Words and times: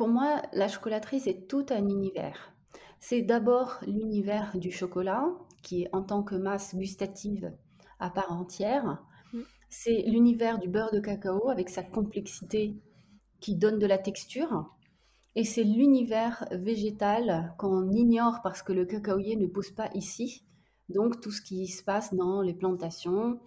Pour 0.00 0.08
moi, 0.08 0.40
la 0.54 0.66
chocolaterie, 0.66 1.20
c'est 1.20 1.46
tout 1.46 1.66
un 1.68 1.86
univers. 1.86 2.54
C'est 3.00 3.20
d'abord 3.20 3.80
l'univers 3.86 4.56
du 4.56 4.70
chocolat, 4.70 5.26
qui 5.62 5.82
est 5.82 5.90
en 5.92 6.02
tant 6.02 6.22
que 6.22 6.36
masse 6.36 6.74
gustative 6.74 7.52
à 7.98 8.08
part 8.08 8.32
entière. 8.32 9.04
Mm. 9.34 9.40
C'est 9.68 10.02
l'univers 10.06 10.58
du 10.58 10.70
beurre 10.70 10.90
de 10.90 11.00
cacao 11.00 11.50
avec 11.50 11.68
sa 11.68 11.82
complexité 11.82 12.74
qui 13.40 13.56
donne 13.56 13.78
de 13.78 13.86
la 13.86 13.98
texture. 13.98 14.74
Et 15.36 15.44
c'est 15.44 15.64
l'univers 15.64 16.46
végétal 16.50 17.54
qu'on 17.58 17.92
ignore 17.92 18.40
parce 18.42 18.62
que 18.62 18.72
le 18.72 18.86
cacaoyer 18.86 19.36
ne 19.36 19.48
pousse 19.48 19.70
pas 19.70 19.90
ici. 19.92 20.46
Donc 20.88 21.20
tout 21.20 21.30
ce 21.30 21.42
qui 21.42 21.66
se 21.66 21.84
passe 21.84 22.14
dans 22.14 22.40
les 22.40 22.54
plantations, 22.54 23.38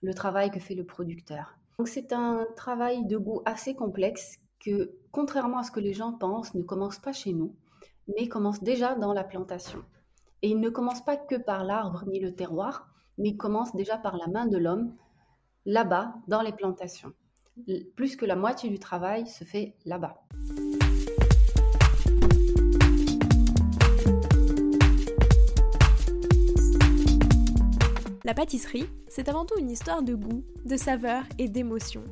le 0.00 0.14
travail 0.14 0.50
que 0.50 0.60
fait 0.60 0.74
le 0.74 0.86
producteur. 0.86 1.58
Donc 1.76 1.88
c'est 1.88 2.14
un 2.14 2.46
travail 2.56 3.04
de 3.04 3.18
goût 3.18 3.42
assez 3.44 3.74
complexe 3.74 4.38
que, 4.60 4.92
contrairement 5.10 5.58
à 5.58 5.62
ce 5.62 5.70
que 5.70 5.80
les 5.80 5.94
gens 5.94 6.12
pensent, 6.12 6.54
ne 6.54 6.62
commence 6.62 6.98
pas 6.98 7.12
chez 7.12 7.32
nous, 7.32 7.56
mais 8.08 8.28
commence 8.28 8.62
déjà 8.62 8.94
dans 8.94 9.12
la 9.12 9.24
plantation. 9.24 9.82
Et 10.42 10.50
il 10.50 10.60
ne 10.60 10.70
commence 10.70 11.04
pas 11.04 11.16
que 11.16 11.36
par 11.36 11.64
l'arbre 11.64 12.04
ni 12.06 12.20
le 12.20 12.34
terroir, 12.34 12.88
mais 13.18 13.36
commence 13.36 13.74
déjà 13.74 13.96
par 13.96 14.16
la 14.16 14.26
main 14.26 14.46
de 14.46 14.58
l'homme, 14.58 14.94
là-bas, 15.66 16.14
dans 16.28 16.42
les 16.42 16.52
plantations. 16.52 17.12
Plus 17.96 18.16
que 18.16 18.24
la 18.24 18.36
moitié 18.36 18.70
du 18.70 18.78
travail 18.78 19.26
se 19.26 19.44
fait 19.44 19.76
là-bas. 19.84 20.22
La 28.24 28.34
pâtisserie, 28.34 28.86
c'est 29.08 29.28
avant 29.28 29.44
tout 29.44 29.58
une 29.58 29.70
histoire 29.70 30.02
de 30.02 30.14
goût, 30.14 30.44
de 30.64 30.76
saveur 30.76 31.24
et 31.38 31.48
d'émotion. 31.48 32.04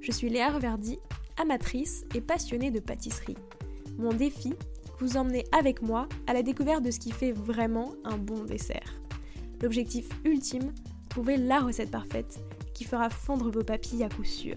Je 0.00 0.10
suis 0.10 0.30
Léa 0.30 0.50
Reverdy, 0.50 0.98
amatrice 1.40 2.04
et 2.14 2.20
passionnée 2.20 2.70
de 2.70 2.80
pâtisserie. 2.80 3.36
Mon 3.98 4.12
défi, 4.12 4.54
vous 4.98 5.16
emmener 5.16 5.44
avec 5.52 5.80
moi 5.80 6.08
à 6.26 6.34
la 6.34 6.42
découverte 6.42 6.82
de 6.82 6.90
ce 6.90 7.00
qui 7.00 7.10
fait 7.10 7.32
vraiment 7.32 7.94
un 8.04 8.18
bon 8.18 8.44
dessert. 8.44 9.00
L'objectif 9.62 10.08
ultime, 10.24 10.72
trouver 11.08 11.36
la 11.36 11.60
recette 11.60 11.90
parfaite 11.90 12.40
qui 12.74 12.84
fera 12.84 13.08
fondre 13.10 13.50
vos 13.50 13.64
papilles 13.64 14.04
à 14.04 14.08
coup 14.08 14.24
sûr. 14.24 14.56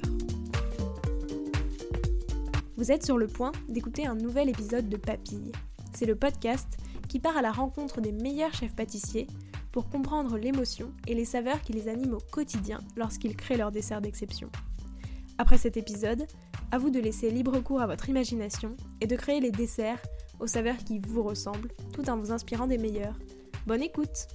Vous 2.76 2.92
êtes 2.92 3.06
sur 3.06 3.18
le 3.18 3.28
point 3.28 3.54
d'écouter 3.70 4.06
un 4.06 4.16
nouvel 4.16 4.50
épisode 4.50 4.90
de 4.90 4.98
Papilles. 4.98 5.52
C'est 5.94 6.06
le 6.06 6.16
podcast 6.16 6.68
qui 7.08 7.20
part 7.20 7.38
à 7.38 7.42
la 7.42 7.52
rencontre 7.52 8.02
des 8.02 8.12
meilleurs 8.12 8.54
chefs 8.54 8.76
pâtissiers 8.76 9.28
pour 9.72 9.90
comprendre 9.90 10.38
l'émotion 10.38 10.92
et 11.08 11.16
les 11.16 11.26
saveurs 11.26 11.62
qui 11.62 11.74
les 11.74 11.88
animent 11.88 12.16
au 12.16 12.32
quotidien 12.32 12.80
lorsqu'ils 12.98 13.36
créent 13.36 13.58
leur 13.58 13.72
dessert 13.72 14.02
d'exception. 14.02 14.50
Après 15.38 15.58
cet 15.58 15.78
épisode, 15.78 16.26
à 16.72 16.78
vous 16.78 16.90
de 16.90 17.00
laisser 17.00 17.30
libre 17.30 17.60
cours 17.60 17.82
à 17.82 17.88
votre 17.88 18.10
imagination 18.10 18.76
et 19.02 19.08
de 19.08 19.16
créer 19.16 19.40
les 19.40 19.52
desserts 19.52 20.02
aux 20.40 20.48
saveurs 20.48 20.78
qui 20.78 21.00
vous 21.00 21.24
ressemblent 21.24 21.72
tout 21.94 22.10
en 22.10 22.18
vous 22.18 22.32
inspirant 22.32 22.68
des 22.68 22.78
meilleurs. 22.78 23.18
Bonne 23.66 23.84
écoute 23.84 24.28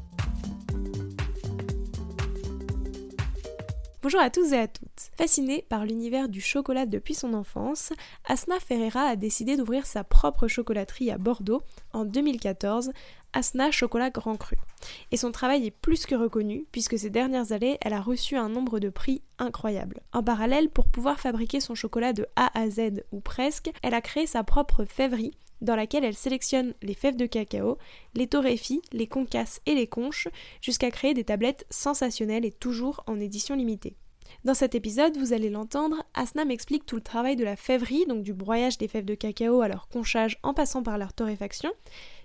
Bonjour 4.01 4.21
à 4.21 4.31
tous 4.31 4.53
et 4.53 4.59
à 4.59 4.69
toutes. 4.69 5.11
Fascinée 5.17 5.65
par 5.69 5.85
l'univers 5.85 6.29
du 6.29 6.41
chocolat 6.41 6.87
depuis 6.87 7.15
son 7.15 7.35
enfance, 7.35 7.93
Asna 8.25 8.61
Ferreira 8.61 9.01
a 9.01 9.17
décidé 9.17 9.57
d'ouvrir 9.57 9.87
sa 9.87 10.05
propre 10.05 10.47
chocolaterie 10.47 11.11
à 11.11 11.19
Bordeaux 11.19 11.63
en 11.93 12.05
2014, 12.05 12.93
Asna 13.33 13.73
Chocolat 13.73 14.11
Grand 14.11 14.37
Cru. 14.37 14.57
Et 15.11 15.17
son 15.17 15.33
travail 15.33 15.67
est 15.67 15.73
plus 15.73 16.07
que 16.07 16.15
reconnu 16.15 16.65
puisque 16.71 16.97
ces 16.97 17.11
dernières 17.11 17.51
années, 17.51 17.77
elle 17.81 17.93
a 17.93 18.01
reçu 18.01 18.37
un 18.37 18.49
nombre 18.49 18.79
de 18.79 18.89
prix 18.89 19.21
incroyable. 19.41 20.01
En 20.13 20.23
parallèle, 20.23 20.71
pour 20.71 20.87
pouvoir 20.87 21.19
fabriquer 21.19 21.59
son 21.59 21.75
chocolat 21.75 22.13
de 22.13 22.25
A 22.37 22.57
à 22.57 22.71
Z 22.71 23.03
ou 23.11 23.19
presque, 23.19 23.73
elle 23.83 23.95
a 23.95 24.01
créé 24.01 24.29
sa 24.29 24.45
propre 24.45 24.85
fèverie 24.85 25.35
dans 25.61 25.77
laquelle 25.77 26.05
elle 26.05 26.17
sélectionne 26.17 26.75
les 26.83 26.95
fèves 26.95 27.17
de 27.17 27.27
cacao, 27.27 27.79
les 28.15 28.27
torréfie, 28.27 28.83
les 28.93 29.07
concasse 29.07 29.61
et 29.67 29.75
les 29.75 29.87
conches, 29.87 30.29
jusqu'à 30.61 30.91
créer 30.91 31.15
des 31.15 31.25
tablettes 31.25 31.67
sensationnelles 31.71 32.45
et 32.45 32.53
toujours 32.53 33.03
en 33.07 33.21
édition 33.21 33.55
limitée. 33.55 33.97
Dans 34.45 34.55
cet 34.55 34.75
épisode, 34.75 35.17
vous 35.17 35.33
allez 35.33 35.51
l'entendre, 35.51 36.05
Asna 36.15 36.45
m'explique 36.45 36.87
tout 36.87 36.97
le 36.97 37.03
travail 37.03 37.37
de 37.37 37.45
la 37.45 37.57
fèverie, 37.57 38.07
donc 38.07 38.23
du 38.23 38.35
broyage 38.35 38.79
des 38.79 38.89
fèves 38.89 39.05
de 39.05 39.15
cacao 39.15 39.61
à 39.63 39.69
leur 39.69 39.89
conchage 39.89 40.39
en 40.43 40.55
passant 40.55 40.83
par 40.83 40.99
leur 40.99 41.13
torréfaction, 41.13 41.73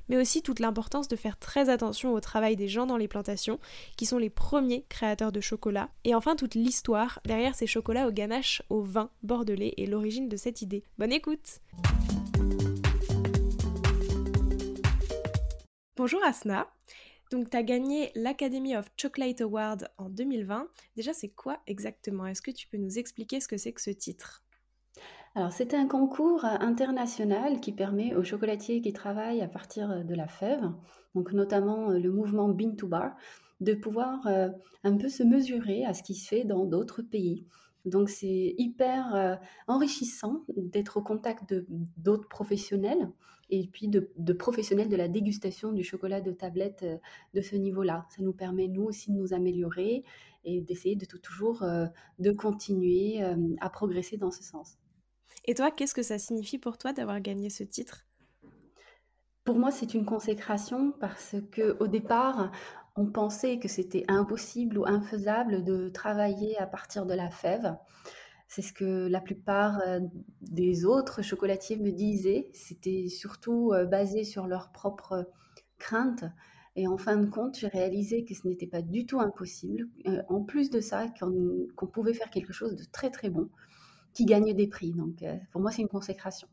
mais 0.09 0.17
aussi 0.17 0.41
toute 0.41 0.59
l'importance 0.59 1.07
de 1.07 1.15
faire 1.15 1.37
très 1.37 1.69
attention 1.69 2.13
au 2.13 2.19
travail 2.19 2.55
des 2.55 2.67
gens 2.67 2.85
dans 2.85 2.97
les 2.97 3.07
plantations, 3.07 3.59
qui 3.97 4.05
sont 4.05 4.17
les 4.17 4.29
premiers 4.29 4.85
créateurs 4.89 5.31
de 5.31 5.41
chocolat, 5.41 5.89
et 6.03 6.13
enfin 6.13 6.35
toute 6.35 6.55
l'histoire 6.55 7.19
derrière 7.25 7.55
ces 7.55 7.67
chocolats 7.67 8.07
au 8.07 8.11
ganache 8.11 8.61
au 8.69 8.81
vin 8.81 9.09
bordelais 9.23 9.73
et 9.77 9.87
l'origine 9.87 10.29
de 10.29 10.37
cette 10.37 10.61
idée. 10.61 10.83
Bonne 10.97 11.13
écoute! 11.13 11.61
Bonjour 15.95 16.23
Asna. 16.23 16.65
Donc 17.29 17.51
tu 17.51 17.55
as 17.57 17.61
gagné 17.61 18.11
l'Academy 18.15 18.75
of 18.75 18.89
Chocolate 18.97 19.41
Award 19.41 19.89
en 19.99 20.09
2020. 20.09 20.67
Déjà 20.95 21.13
c'est 21.13 21.29
quoi 21.29 21.59
exactement? 21.67 22.25
Est-ce 22.25 22.41
que 22.41 22.49
tu 22.49 22.67
peux 22.67 22.77
nous 22.77 22.97
expliquer 22.97 23.39
ce 23.39 23.47
que 23.47 23.57
c'est 23.57 23.73
que 23.73 23.81
ce 23.81 23.91
titre? 23.91 24.43
Alors 25.35 25.51
c'est 25.51 25.75
un 25.75 25.87
concours 25.87 26.45
international 26.45 27.59
qui 27.59 27.73
permet 27.73 28.15
aux 28.15 28.23
chocolatiers 28.23 28.81
qui 28.81 28.91
travaillent 28.91 29.43
à 29.43 29.47
partir 29.47 30.03
de 30.03 30.15
la 30.15 30.27
fève, 30.27 30.67
donc 31.13 31.31
notamment 31.31 31.89
le 31.89 32.11
mouvement 32.11 32.49
Bean 32.49 32.75
to 32.75 32.87
Bar, 32.87 33.15
de 33.61 33.75
pouvoir 33.75 34.25
euh, 34.25 34.49
un 34.83 34.97
peu 34.97 35.09
se 35.09 35.21
mesurer 35.21 35.85
à 35.85 35.93
ce 35.93 36.01
qui 36.01 36.15
se 36.15 36.27
fait 36.27 36.43
dans 36.43 36.65
d'autres 36.65 37.03
pays. 37.03 37.45
Donc 37.85 38.09
c'est 38.09 38.55
hyper 38.57 39.15
euh, 39.15 39.35
enrichissant 39.67 40.43
d'être 40.55 40.97
au 40.97 41.01
contact 41.01 41.53
d'autres 41.97 42.27
professionnels 42.27 43.11
et 43.49 43.67
puis 43.67 43.87
de, 43.89 44.33
professionnels 44.33 44.89
de 44.89 44.95
la 44.95 45.07
dégustation 45.07 45.73
du 45.73 45.83
chocolat 45.83 46.21
de 46.21 46.31
tablette 46.31 46.83
euh, 46.83 46.97
de 47.33 47.41
ce 47.41 47.55
niveau-là. 47.55 48.05
Ça 48.09 48.23
nous 48.23 48.33
permet 48.33 48.67
nous 48.67 48.83
aussi 48.83 49.11
de 49.11 49.17
nous 49.17 49.33
améliorer 49.33 50.03
et 50.45 50.61
d'essayer 50.61 50.95
de 50.95 51.05
toujours 51.05 51.63
euh, 51.63 51.87
de 52.19 52.31
continuer 52.31 53.21
à 53.59 53.69
progresser 53.69 54.17
dans 54.17 54.31
ce 54.31 54.43
sens. 54.43 54.77
Et 55.45 55.53
toi, 55.53 55.71
qu'est-ce 55.71 55.93
que 55.93 56.03
ça 56.03 56.17
signifie 56.17 56.57
pour 56.57 56.77
toi 56.77 56.93
d'avoir 56.93 57.19
gagné 57.19 57.49
ce 57.49 57.63
titre? 57.63 58.05
Pour 59.43 59.57
moi, 59.57 59.71
c'est 59.71 59.93
une 59.93 60.05
consécration 60.05 60.93
parce 60.99 61.35
que 61.51 61.77
au 61.81 61.87
départ, 61.87 62.51
on 62.95 63.07
pensait 63.07 63.59
que 63.59 63.67
c'était 63.67 64.05
impossible 64.07 64.77
ou 64.77 64.85
infaisable 64.85 65.63
de 65.63 65.89
travailler 65.89 66.57
à 66.57 66.67
partir 66.67 67.05
de 67.05 67.13
la 67.13 67.29
fève. 67.29 67.75
C'est 68.47 68.61
ce 68.61 68.71
que 68.71 69.07
la 69.07 69.19
plupart 69.19 69.79
euh, 69.87 69.99
des 70.41 70.85
autres 70.85 71.23
chocolatiers 71.23 71.77
me 71.77 71.91
disaient. 71.91 72.51
C'était 72.53 73.07
surtout 73.07 73.71
euh, 73.73 73.85
basé 73.85 74.23
sur 74.23 74.45
leurs 74.45 74.71
propres 74.71 75.27
craintes. 75.79 76.25
Et 76.75 76.87
en 76.87 76.97
fin 76.97 77.17
de 77.17 77.25
compte, 77.25 77.57
j'ai 77.57 77.67
réalisé 77.67 78.25
que 78.25 78.35
ce 78.35 78.47
n'était 78.47 78.67
pas 78.67 78.83
du 78.83 79.07
tout 79.07 79.19
impossible. 79.19 79.89
Euh, 80.05 80.21
en 80.29 80.43
plus 80.43 80.69
de 80.69 80.81
ça, 80.81 81.07
qu'on 81.19 81.87
pouvait 81.87 82.13
faire 82.13 82.29
quelque 82.29 82.53
chose 82.53 82.75
de 82.75 82.83
très 82.91 83.09
très 83.09 83.29
bon, 83.29 83.49
qui 84.13 84.25
gagne 84.25 84.53
des 84.53 84.67
prix. 84.67 84.91
Donc 84.91 85.23
pour 85.51 85.61
moi, 85.61 85.71
c'est 85.71 85.81
une 85.81 85.87
consécration. 85.87 86.47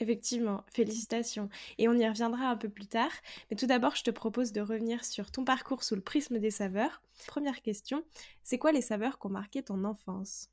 Effectivement, 0.00 0.64
félicitations. 0.72 1.48
Et 1.78 1.88
on 1.88 1.94
y 1.94 2.08
reviendra 2.08 2.48
un 2.50 2.56
peu 2.56 2.68
plus 2.68 2.86
tard. 2.86 3.10
Mais 3.50 3.56
tout 3.56 3.66
d'abord, 3.66 3.96
je 3.96 4.04
te 4.04 4.10
propose 4.10 4.52
de 4.52 4.60
revenir 4.60 5.04
sur 5.04 5.30
ton 5.30 5.44
parcours 5.44 5.82
sous 5.82 5.96
le 5.96 6.00
prisme 6.00 6.38
des 6.38 6.52
saveurs. 6.52 7.02
Première 7.26 7.62
question, 7.62 8.04
c'est 8.42 8.58
quoi 8.58 8.70
les 8.72 8.80
saveurs 8.80 9.18
qui 9.18 9.26
ont 9.26 9.30
marqué 9.30 9.62
ton 9.62 9.84
enfance? 9.84 10.50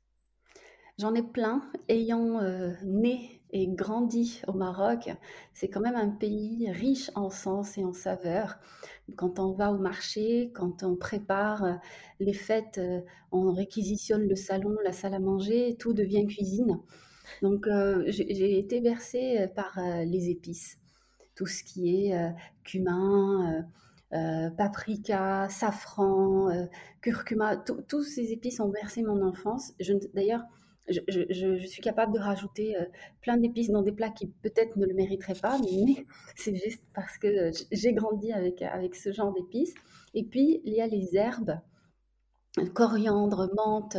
J'en 0.98 1.14
ai 1.14 1.22
plein. 1.22 1.62
Ayant 1.88 2.40
euh, 2.40 2.72
né 2.82 3.42
et 3.50 3.68
grandi 3.68 4.40
au 4.48 4.54
Maroc, 4.54 5.10
c'est 5.52 5.68
quand 5.68 5.80
même 5.80 5.94
un 5.94 6.08
pays 6.08 6.70
riche 6.70 7.10
en 7.14 7.28
sens 7.28 7.76
et 7.76 7.84
en 7.84 7.92
saveurs. 7.92 8.58
Quand 9.14 9.38
on 9.38 9.52
va 9.52 9.72
au 9.72 9.78
marché, 9.78 10.50
quand 10.54 10.82
on 10.82 10.96
prépare 10.96 11.64
euh, 11.64 11.74
les 12.18 12.32
fêtes, 12.32 12.78
euh, 12.78 13.02
on 13.30 13.52
réquisitionne 13.52 14.26
le 14.26 14.34
salon, 14.34 14.74
la 14.84 14.92
salle 14.92 15.14
à 15.14 15.18
manger, 15.18 15.76
tout 15.78 15.92
devient 15.92 16.26
cuisine. 16.26 16.80
Donc, 17.42 17.66
euh, 17.66 18.04
j'ai 18.06 18.58
été 18.58 18.80
bercée 18.80 19.38
euh, 19.38 19.46
par 19.48 19.78
euh, 19.78 20.04
les 20.04 20.30
épices, 20.30 20.78
tout 21.34 21.46
ce 21.46 21.62
qui 21.62 22.06
est 22.06 22.34
cumin, 22.64 23.66
paprika, 24.56 25.48
safran, 25.50 26.66
curcuma, 27.02 27.58
tous 27.58 28.02
ces 28.04 28.32
épices 28.32 28.58
ont 28.60 28.70
bercé 28.70 29.02
mon 29.02 29.20
enfance. 29.22 29.74
D'ailleurs, 30.14 30.44
je, 30.88 31.66
suis 31.66 31.82
capable 31.82 32.14
de 32.14 32.18
rajouter 32.18 32.74
plein 33.20 33.36
d'épices 33.36 33.68
dans 33.68 33.82
des 33.82 33.92
plats 33.92 34.08
qui 34.08 34.28
peut-être 34.28 34.76
ne 34.76 34.86
le 34.86 34.94
mériteraient 34.94 35.34
pas, 35.34 35.58
mais 35.58 36.06
c'est 36.36 36.56
juste 36.56 36.82
parce 36.94 37.18
que 37.18 37.50
j'ai 37.70 37.92
grandi 37.92 38.32
avec, 38.32 38.62
avec 38.62 38.94
ce 38.94 39.12
genre 39.12 39.34
d'épices. 39.34 39.74
Et 40.14 40.24
puis, 40.24 40.62
il 40.64 40.72
y 40.72 40.80
a 40.80 40.86
les 40.86 41.16
herbes 41.16 41.60
coriandre, 42.64 43.50
menthe, 43.54 43.98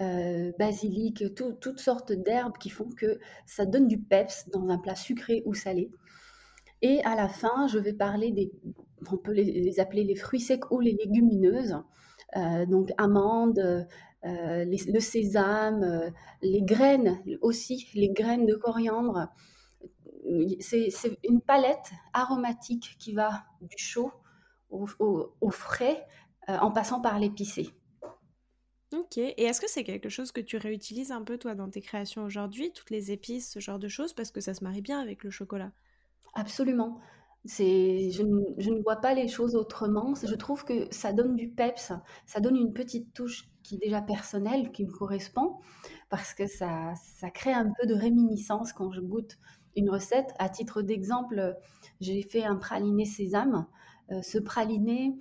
euh, 0.00 0.52
basilic, 0.58 1.24
toutes 1.34 1.78
sortes 1.78 2.12
d'herbes 2.12 2.58
qui 2.58 2.68
font 2.68 2.90
que 2.90 3.18
ça 3.46 3.64
donne 3.64 3.88
du 3.88 3.98
peps 3.98 4.48
dans 4.50 4.68
un 4.68 4.78
plat 4.78 4.94
sucré 4.94 5.42
ou 5.46 5.54
salé. 5.54 5.90
Et 6.82 7.02
à 7.04 7.14
la 7.14 7.28
fin, 7.28 7.66
je 7.68 7.78
vais 7.78 7.94
parler 7.94 8.30
des, 8.30 8.52
on 9.10 9.16
peut 9.16 9.32
les, 9.32 9.80
appeler 9.80 10.04
les 10.04 10.14
fruits 10.14 10.40
secs 10.40 10.70
ou 10.70 10.80
les 10.80 10.92
légumineuses, 10.92 11.76
euh, 12.36 12.66
donc 12.66 12.92
amandes, 12.98 13.86
le 14.22 15.00
sésame, 15.00 16.12
les 16.42 16.62
graines 16.62 17.22
aussi, 17.40 17.88
les 17.94 18.10
graines 18.10 18.44
de 18.44 18.54
coriandre. 18.54 19.28
C'est 20.58 20.90
une 21.22 21.40
palette 21.40 21.92
aromatique 22.12 22.96
qui 22.98 23.12
va 23.12 23.44
du 23.60 23.78
chaud 23.78 24.10
au, 24.68 25.50
frais 25.50 26.04
en 26.48 26.72
passant 26.72 27.00
par 27.00 27.20
l'épicé. 27.20 27.75
Ok, 28.92 29.18
et 29.18 29.42
est-ce 29.42 29.60
que 29.60 29.68
c'est 29.68 29.82
quelque 29.82 30.08
chose 30.08 30.30
que 30.30 30.40
tu 30.40 30.56
réutilises 30.56 31.10
un 31.10 31.22
peu 31.22 31.38
toi 31.38 31.54
dans 31.54 31.68
tes 31.68 31.80
créations 31.80 32.24
aujourd'hui, 32.24 32.72
toutes 32.72 32.90
les 32.90 33.10
épices, 33.10 33.50
ce 33.50 33.58
genre 33.58 33.80
de 33.80 33.88
choses, 33.88 34.12
parce 34.12 34.30
que 34.30 34.40
ça 34.40 34.54
se 34.54 34.62
marie 34.62 34.80
bien 34.80 35.00
avec 35.00 35.24
le 35.24 35.30
chocolat? 35.30 35.72
Absolument. 36.34 37.00
C'est, 37.44 38.10
je, 38.10 38.22
ne 38.22 38.82
vois 38.82 38.96
pas 38.96 39.14
les 39.14 39.28
choses 39.28 39.54
autrement. 39.56 40.14
Je 40.14 40.34
trouve 40.34 40.64
que 40.64 40.86
ça 40.92 41.12
donne 41.12 41.36
du 41.36 41.48
peps, 41.48 41.92
ça 42.26 42.40
donne 42.40 42.56
une 42.56 42.72
petite 42.72 43.12
touche 43.12 43.48
qui 43.62 43.76
est 43.76 43.78
déjà 43.78 44.02
personnelle, 44.02 44.70
qui 44.70 44.84
me 44.84 44.90
correspond, 44.90 45.56
parce 46.08 46.34
que 46.34 46.46
ça, 46.46 46.92
ça 47.18 47.30
crée 47.30 47.52
un 47.52 47.72
peu 47.80 47.86
de 47.86 47.94
réminiscence 47.94 48.72
quand 48.72 48.92
je 48.92 49.00
goûte 49.00 49.38
une 49.76 49.90
recette. 49.90 50.32
À 50.38 50.48
titre 50.48 50.82
d'exemple, 50.82 51.56
j'ai 52.00 52.22
fait 52.22 52.44
un 52.44 52.56
praliné 52.56 53.04
sésame. 53.04 53.66
Euh, 54.12 54.22
ce 54.22 54.38
praliné, 54.38 55.16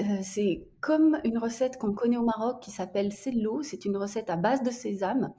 euh, 0.00 0.04
c'est 0.22 0.66
comme 0.80 1.18
une 1.24 1.38
recette 1.38 1.78
qu'on 1.78 1.92
connaît 1.92 2.16
au 2.16 2.24
Maroc 2.24 2.60
qui 2.60 2.70
s'appelle 2.70 3.12
sello. 3.12 3.62
C'est 3.62 3.84
une 3.84 3.96
recette 3.96 4.30
à 4.30 4.36
base 4.36 4.62
de 4.62 4.70
sésame. 4.70 5.32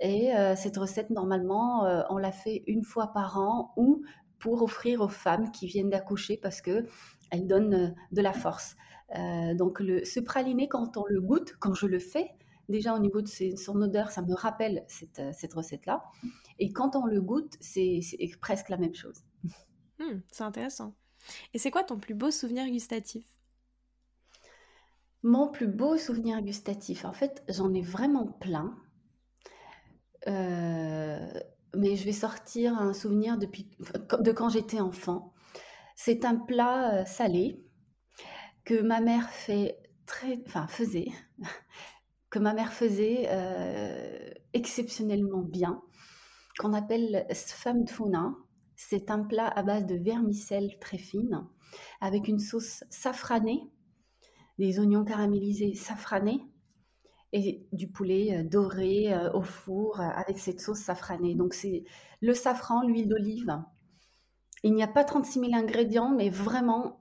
Et 0.00 0.36
euh, 0.36 0.54
cette 0.56 0.76
recette, 0.76 1.10
normalement, 1.10 1.84
on 2.10 2.18
la 2.18 2.32
fait 2.32 2.62
une 2.66 2.84
fois 2.84 3.12
par 3.14 3.38
an 3.38 3.72
ou 3.76 4.02
pour 4.38 4.62
offrir 4.62 5.00
aux 5.00 5.08
femmes 5.08 5.50
qui 5.50 5.66
viennent 5.66 5.90
d'accoucher 5.90 6.36
parce 6.36 6.60
que 6.60 6.86
elle 7.30 7.46
donne 7.46 7.74
euh, 7.74 7.88
de 8.12 8.22
la 8.22 8.32
force. 8.32 8.76
Euh, 9.16 9.54
donc 9.54 9.78
ce 10.04 10.20
praliné, 10.20 10.68
quand 10.68 10.96
on 10.96 11.04
le 11.08 11.20
goûte, 11.20 11.54
quand 11.58 11.74
je 11.74 11.86
le 11.86 11.98
fais, 11.98 12.30
déjà 12.68 12.94
au 12.94 12.98
niveau 12.98 13.22
de 13.22 13.28
son 13.28 13.80
odeur, 13.80 14.10
ça 14.10 14.22
me 14.22 14.34
rappelle 14.34 14.84
cette, 14.88 15.18
euh, 15.18 15.30
cette 15.32 15.54
recette-là. 15.54 16.04
Et 16.58 16.72
quand 16.72 16.96
on 16.96 17.06
le 17.06 17.20
goûte, 17.20 17.54
c'est 17.60 18.00
presque 18.40 18.68
la 18.68 18.76
même 18.76 18.94
chose. 18.94 19.22
Hmm, 19.98 20.20
c'est 20.30 20.44
intéressant. 20.44 20.94
Et 21.54 21.58
c'est 21.58 21.70
quoi 21.70 21.84
ton 21.84 21.98
plus 21.98 22.14
beau 22.14 22.30
souvenir 22.30 22.66
gustatif? 22.66 23.24
Mon 25.26 25.48
plus 25.48 25.66
beau 25.66 25.96
souvenir 25.96 26.40
gustatif, 26.40 27.04
en 27.04 27.12
fait, 27.12 27.42
j'en 27.48 27.74
ai 27.74 27.82
vraiment 27.82 28.26
plein. 28.26 28.76
Euh, 30.28 31.28
mais 31.74 31.96
je 31.96 32.04
vais 32.04 32.12
sortir 32.12 32.78
un 32.78 32.92
souvenir 32.92 33.36
de 33.36 34.30
quand 34.30 34.48
j'étais 34.50 34.78
enfant. 34.78 35.34
C'est 35.96 36.24
un 36.24 36.36
plat 36.36 37.00
euh, 37.00 37.04
salé 37.06 37.60
que 38.64 38.80
ma 38.80 39.00
mère 39.00 39.28
fait 39.30 39.76
très, 40.06 40.44
faisait 42.70 43.26
euh, 43.26 44.30
exceptionnellement 44.52 45.42
bien, 45.42 45.82
qu'on 46.60 46.72
appelle 46.72 47.26
sfamtfuna. 47.32 48.32
C'est 48.76 49.10
un 49.10 49.24
plat 49.24 49.48
à 49.48 49.64
base 49.64 49.86
de 49.86 49.96
vermicelle 49.96 50.78
très 50.80 50.98
fine, 50.98 51.48
avec 52.00 52.28
une 52.28 52.38
sauce 52.38 52.84
safranée, 52.90 53.72
des 54.58 54.78
oignons 54.80 55.04
caramélisés 55.04 55.74
safranés, 55.74 56.42
et 57.32 57.66
du 57.72 57.88
poulet 57.88 58.38
euh, 58.38 58.42
doré 58.42 59.12
euh, 59.12 59.32
au 59.32 59.42
four 59.42 60.00
euh, 60.00 60.04
avec 60.04 60.38
cette 60.38 60.60
sauce 60.60 60.78
safranée. 60.78 61.34
Donc 61.34 61.54
c'est 61.54 61.84
le 62.20 62.34
safran, 62.34 62.82
l'huile 62.82 63.08
d'olive. 63.08 63.62
Il 64.62 64.74
n'y 64.74 64.82
a 64.82 64.88
pas 64.88 65.04
36 65.04 65.40
000 65.40 65.54
ingrédients, 65.54 66.10
mais 66.10 66.28
vraiment, 66.28 66.98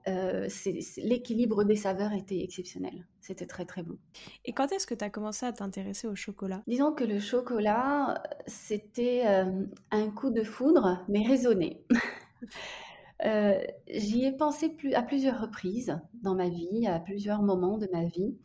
l'équilibre 0.97 1.63
des 1.63 1.77
saveurs 1.77 2.11
était 2.11 2.43
exceptionnel. 2.43 3.07
C'était 3.21 3.47
très 3.47 3.65
très 3.65 3.81
bon. 3.81 3.97
Et 4.43 4.53
quand 4.53 4.71
est-ce 4.71 4.85
que 4.85 4.93
tu 4.93 5.03
as 5.03 5.09
commencé 5.09 5.47
à 5.47 5.53
t'intéresser 5.53 6.05
au 6.05 6.15
chocolat? 6.15 6.61
Disons 6.67 6.91
que 6.91 7.05
le 7.05 7.19
chocolat, 7.19 8.21
c'était 8.45 9.23
un 9.25 10.11
coup 10.11 10.29
de 10.29 10.43
foudre, 10.43 11.03
mais 11.07 11.25
raisonné. 11.25 11.81
J'y 13.21 14.25
ai 14.25 14.31
pensé 14.31 14.69
plus, 14.69 14.93
à 14.93 15.01
plusieurs 15.01 15.41
reprises 15.41 15.99
dans 16.21 16.35
ma 16.35 16.49
vie, 16.49 16.85
à 16.87 16.99
plusieurs 16.99 17.41
moments 17.41 17.77
de 17.77 17.87
ma 17.91 18.05
vie. 18.05 18.35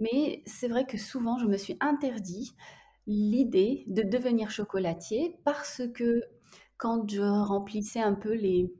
Mais 0.00 0.42
c'est 0.46 0.68
vrai 0.68 0.84
que 0.84 0.98
souvent, 0.98 1.38
je 1.38 1.46
me 1.46 1.56
suis 1.56 1.76
interdit 1.80 2.54
l'idée 3.06 3.84
de 3.88 4.02
devenir 4.02 4.50
chocolatier 4.50 5.36
parce 5.44 5.82
que 5.94 6.22
quand 6.76 7.08
je 7.10 7.22
remplissais 7.22 8.00
un 8.00 8.14
peu 8.14 8.32
les, 8.32 8.72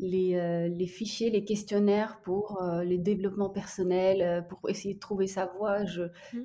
les, 0.00 0.34
euh, 0.34 0.86
fichiers, 0.86 1.30
les 1.30 1.44
questionnaires 1.44 2.20
pour 2.22 2.62
euh, 2.62 2.82
les 2.82 2.98
développements 2.98 3.50
personnels, 3.50 4.22
euh, 4.22 4.42
pour 4.42 4.68
essayer 4.68 4.94
de 4.94 4.98
trouver 4.98 5.26
sa 5.26 5.46
voie, 5.46 5.84
mmh. 5.84 6.42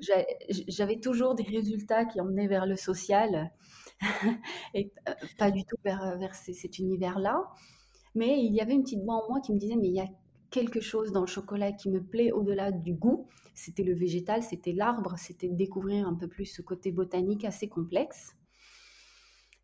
j'avais 0.68 1.00
toujours 1.00 1.36
des 1.36 1.44
résultats 1.44 2.06
qui 2.06 2.22
emmenaient 2.22 2.48
vers 2.48 2.66
le 2.66 2.76
social 2.76 3.52
et 4.74 4.92
pas 5.38 5.52
du 5.52 5.64
tout 5.66 5.78
vers, 5.84 6.18
vers 6.18 6.36
cet 6.36 6.80
univers-là. 6.80 7.44
Mais 8.16 8.44
il 8.44 8.54
y 8.54 8.62
avait 8.62 8.74
une 8.74 8.84
petite 8.84 9.04
voix 9.04 9.24
en 9.24 9.30
moi 9.30 9.42
qui 9.42 9.54
me 9.54 9.58
disait, 9.58 9.76
mais 9.76 9.88
il 9.88 9.96
y 9.96 10.02
a 10.02 10.08
quelque 10.52 10.82
chose 10.82 11.12
dans 11.12 11.22
le 11.22 11.28
chocolat 11.28 11.72
qui 11.72 11.90
me 11.90 12.02
plaît 12.02 12.32
au-delà 12.32 12.72
du 12.72 12.94
goût. 12.94 13.28
C'était 13.56 13.84
le 13.84 13.96
végétal, 13.96 14.44
c'était 14.44 14.72
l'arbre, 14.72 15.16
c'était 15.18 15.50
découvrir 15.50 16.08
un 16.08 16.14
peu 16.14 16.28
plus 16.28 16.46
ce 16.46 16.62
côté 16.62 16.92
botanique 16.92 17.44
assez 17.44 17.68
complexe. 17.68 18.36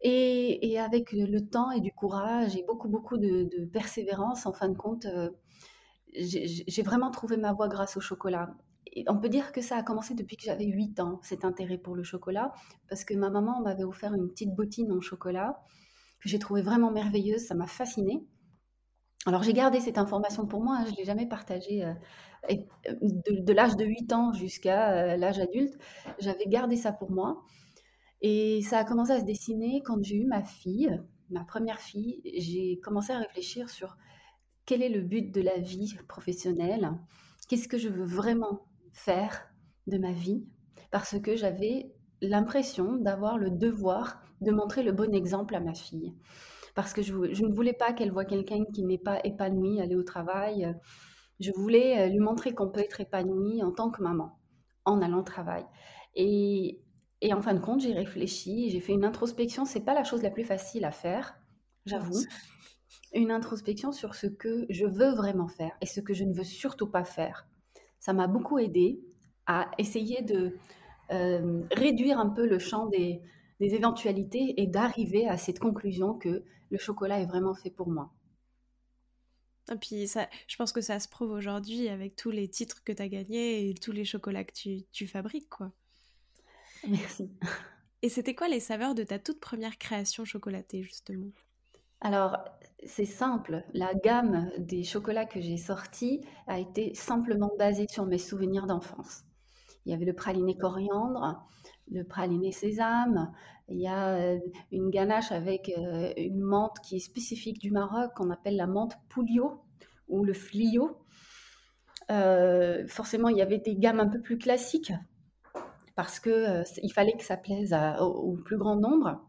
Et, 0.01 0.80
avec 0.80 1.12
le, 1.12 1.42
temps 1.42 1.72
et 1.72 1.81
du 1.81 1.92
courage 1.92 2.56
et 2.56 2.63
beaucoup, 2.66 2.88
beaucoup 2.88 3.18
de, 3.18 3.66
persévérance, 3.66 4.46
en 4.46 4.54
fin 4.54 4.69
de 4.69 4.78
compte, 4.78 5.06
euh, 5.06 5.30
j'ai 6.13 6.81
vraiment 6.84 7.12
trouvé 7.12 7.38
ma 7.38 7.54
voie 7.54 7.68
grâce 7.68 7.98
au 7.98 8.00
chocolat. 8.00 8.56
On 9.07 9.18
peut 9.18 9.30
dire 9.30 9.52
que 9.52 9.62
ça 9.62 9.75
a 9.75 9.84
commencé 9.84 10.16
depuis 10.16 10.38
que 10.38 10.44
j'avais 10.44 10.66
8 10.66 11.00
ans, 11.02 11.19
cet 11.22 11.45
intérêt 11.45 11.78
pour 11.78 11.95
le 11.95 12.04
chocolat, 12.04 12.54
parce 12.88 13.04
que 13.04 13.13
ma 13.13 13.30
maman 13.30 13.62
m'avait 13.62 13.84
offert 13.84 14.13
une 14.13 14.30
petite 14.30 14.56
bottine 14.56 14.92
en 14.92 15.02
chocolat 15.02 15.60
que 16.22 16.30
j'ai 16.30 16.40
trouvé 16.40 16.62
vraiment 16.62 16.92
merveilleuse, 16.92 17.45
ça 17.45 17.56
m'a 17.56 17.68
fascinée. 17.68 18.25
Alors 19.25 19.44
j'ai 19.44 19.54
gardé 19.54 19.80
cette 19.81 19.98
information 19.98 20.45
pour 20.45 20.62
moi, 20.62 20.77
hein, 20.80 20.86
je 20.86 20.92
ne 20.92 20.95
l'ai 20.98 21.04
jamais 21.04 21.27
partagée 21.27 21.83
euh, 21.83 21.94
euh, 22.50 22.56
de, 23.01 23.54
l'âge 23.54 23.75
de 23.75 23.86
8 23.86 24.13
ans 24.13 24.33
jusqu'à 24.33 24.92
euh, 24.92 25.18
l'âge 25.18 25.39
adulte. 25.39 25.77
J'avais 26.19 26.45
gardé 26.45 26.77
ça 26.77 26.94
pour 26.94 27.12
moi. 27.12 27.44
Et 28.21 28.62
ça 28.63 28.80
a 28.80 28.83
commencé 28.83 29.12
à 29.12 29.19
se 29.19 29.25
dessiner 29.25 29.81
quand 29.86 30.01
j'ai 30.04 30.16
eu 30.16 30.25
ma 30.25 30.44
fille, 30.44 31.01
ma 31.30 31.44
première 31.44 31.80
fille. 31.80 32.21
J'ai 32.38 32.80
commencé 32.81 33.12
à 33.12 33.18
réfléchir 33.18 33.69
sur 33.69 33.98
quel 34.66 34.81
est 34.81 34.89
le 34.89 35.01
but 35.01 35.33
de 35.33 35.42
la 35.42 35.57
vie 35.57 35.95
professionnelle, 36.07 36.92
qu'est-ce 37.48 37.68
que 37.68 37.77
je 37.77 37.89
veux 37.89 38.06
vraiment 38.06 38.66
faire 38.94 39.50
de 39.88 39.98
ma 39.98 40.12
vie, 40.12 40.45
parce 40.92 41.19
que 41.19 41.36
j'avais 41.36 41.92
l'impression 42.21 42.98
d'avoir 42.98 43.38
le 43.38 43.50
devoir 43.50 44.21
de 44.42 44.51
montrer 44.51 44.83
le 44.83 44.92
bon 44.92 45.13
exemple 45.13 45.56
à 45.56 45.60
ma 45.60 45.74
fille 45.74 46.13
parce 46.81 46.94
que 46.94 47.02
je, 47.02 47.14
ne 47.14 47.54
voulais 47.54 47.74
pas 47.74 47.92
qu'elle 47.92 48.10
voie 48.10 48.24
quelqu'un 48.24 48.64
qui 48.74 48.86
n'est 48.86 48.98
pas 48.98 49.19
épanoui 49.26 49.81
aller 49.81 49.98
au 49.98 50.04
travail. 50.04 50.74
Je 51.42 51.52
voulais 51.52 52.00
euh, 52.00 52.07
lui 52.07 52.19
montrer 52.19 52.54
qu'on 52.54 52.69
peut 52.69 52.80
être 52.80 53.02
épanoui 53.02 53.62
en 53.62 53.74
tant 53.74 53.92
que 53.92 54.02
maman 54.02 54.40
en 54.86 55.02
allant 55.02 55.19
au 55.19 55.24
travail. 55.24 55.66
Et, 56.16 56.80
en 57.33 57.42
fin 57.42 57.54
de 57.54 57.59
compte, 57.59 57.81
j'ai 57.81 57.92
réfléchi, 57.92 58.69
j'ai 58.69 58.80
fait 58.80 58.94
une 58.94 59.04
introspection. 59.04 59.66
C'est 59.66 59.83
pas 59.83 59.94
la 59.94 60.06
chose 60.06 60.24
la 60.24 60.30
plus 60.30 60.45
facile 60.45 60.86
à 60.86 60.92
faire, 60.92 61.36
j'avoue. 61.86 62.24
Une 63.14 63.31
introspection 63.31 63.92
sur 63.92 64.16
ce 64.16 64.28
que 64.28 64.66
je 64.69 64.86
veux 64.86 65.14
vraiment 65.14 65.50
faire 65.50 65.74
et 65.81 65.86
ce 65.86 66.00
que 66.00 66.14
je 66.14 66.24
ne 66.24 66.33
veux 66.33 66.45
surtout 66.45 66.88
pas 66.88 67.04
faire. 67.04 67.45
Ça 68.00 68.14
m'a 68.14 68.28
beaucoup 68.28 68.57
aidé 68.57 69.02
à 69.48 69.69
essayer 69.80 70.21
de 70.21 70.56
euh, 71.12 71.62
réduire 71.74 72.19
un 72.19 72.30
peu 72.30 72.48
le 72.48 72.57
champ 72.57 72.86
des, 72.86 73.21
des 73.59 73.75
éventualités 73.75 74.61
et 74.61 74.68
d'arriver 74.68 75.28
à 75.28 75.37
cette 75.37 75.59
conclusion 75.59 76.13
que 76.13 76.44
le 76.69 76.78
chocolat 76.78 77.19
est 77.19 77.25
vraiment 77.25 77.54
fait 77.54 77.69
pour 77.69 77.89
moi. 77.89 78.11
Et 79.71 79.75
puis 79.75 80.07
ça, 80.07 80.28
je 80.47 80.56
pense 80.56 80.71
que 80.71 80.81
ça 80.81 80.99
se 80.99 81.07
prouve 81.07 81.31
aujourd'hui 81.31 81.89
avec 81.89 82.16
tous 82.16 82.31
les 82.31 82.47
titres 82.47 82.83
que 82.83 82.92
tu 82.92 83.01
as 83.01 83.07
gagnés 83.07 83.69
et 83.69 83.73
tous 83.75 83.92
les 83.92 84.06
chocolats 84.06 84.44
que 84.44 84.54
tu, 84.54 84.83
tu 84.92 85.07
fabriques, 85.07 85.49
quoi. 85.49 85.71
Merci. 86.87 87.30
Et 88.01 88.09
c'était 88.09 88.33
quoi 88.33 88.47
les 88.47 88.61
saveurs 88.61 88.95
de 88.95 89.04
ta 89.04 89.19
toute 89.19 89.39
première 89.39 89.78
création 89.78 90.25
chocolatée, 90.25 90.83
justement? 90.83 91.31
Alors, 92.01 92.37
c'est 92.85 93.06
simple. 93.06 93.66
La 93.73 93.94
gamme 93.94 94.49
des 94.57 94.83
chocolats 94.83 95.25
que 95.25 95.42
j'ai 95.42 95.57
sortis 95.57 96.21
a 96.47 96.59
été 96.59 96.94
simplement 96.95 97.51
basée 97.59 97.87
sur 97.89 98.06
mes 98.06 98.18
souvenirs 98.18 98.68
d'enfance. 98.68 99.25
Il 99.86 99.92
y 99.92 99.95
avait 99.95 100.06
le 100.06 100.14
praliné 100.14 100.57
coriandre, 100.57 101.44
le 101.92 102.04
praliné 102.04 102.52
sésame. 102.52 103.31
Il 103.69 103.80
y 103.80 103.88
a 103.88 104.16
euh, 104.16 104.40
une 104.71 104.90
ganache 104.90 105.31
avec 105.31 105.69
euh, 105.69 106.12
une 106.18 106.42
menthe 106.42 106.80
qui 106.83 106.98
est 106.98 107.00
spécifique 107.00 107.59
du 107.59 107.71
Maroc, 107.71 108.14
qu'on 108.16 108.31
appelle 108.31 108.56
la 108.56 108.68
menthe 108.68 108.98
poulio 109.09 109.62
ou 110.07 110.24
le 110.24 110.33
flio. 110.33 110.98
Euh, 112.12 112.88
forcément, 112.88 113.30
il 113.30 113.38
y 113.38 113.42
avait 113.42 113.59
des 113.59 113.76
gammes 113.76 114.00
un 114.00 114.07
peu 114.07 114.21
plus 114.21 114.38
classiques 114.38 114.94
parce 115.95 116.19
que 116.19 116.64
il 116.81 116.94
fallait 116.94 117.18
que 117.18 117.24
ça 117.24 117.38
plaise 117.38 117.76
au, 118.00 118.38
plus 118.38 118.57
grand 118.57 118.78
nombre. 118.78 119.21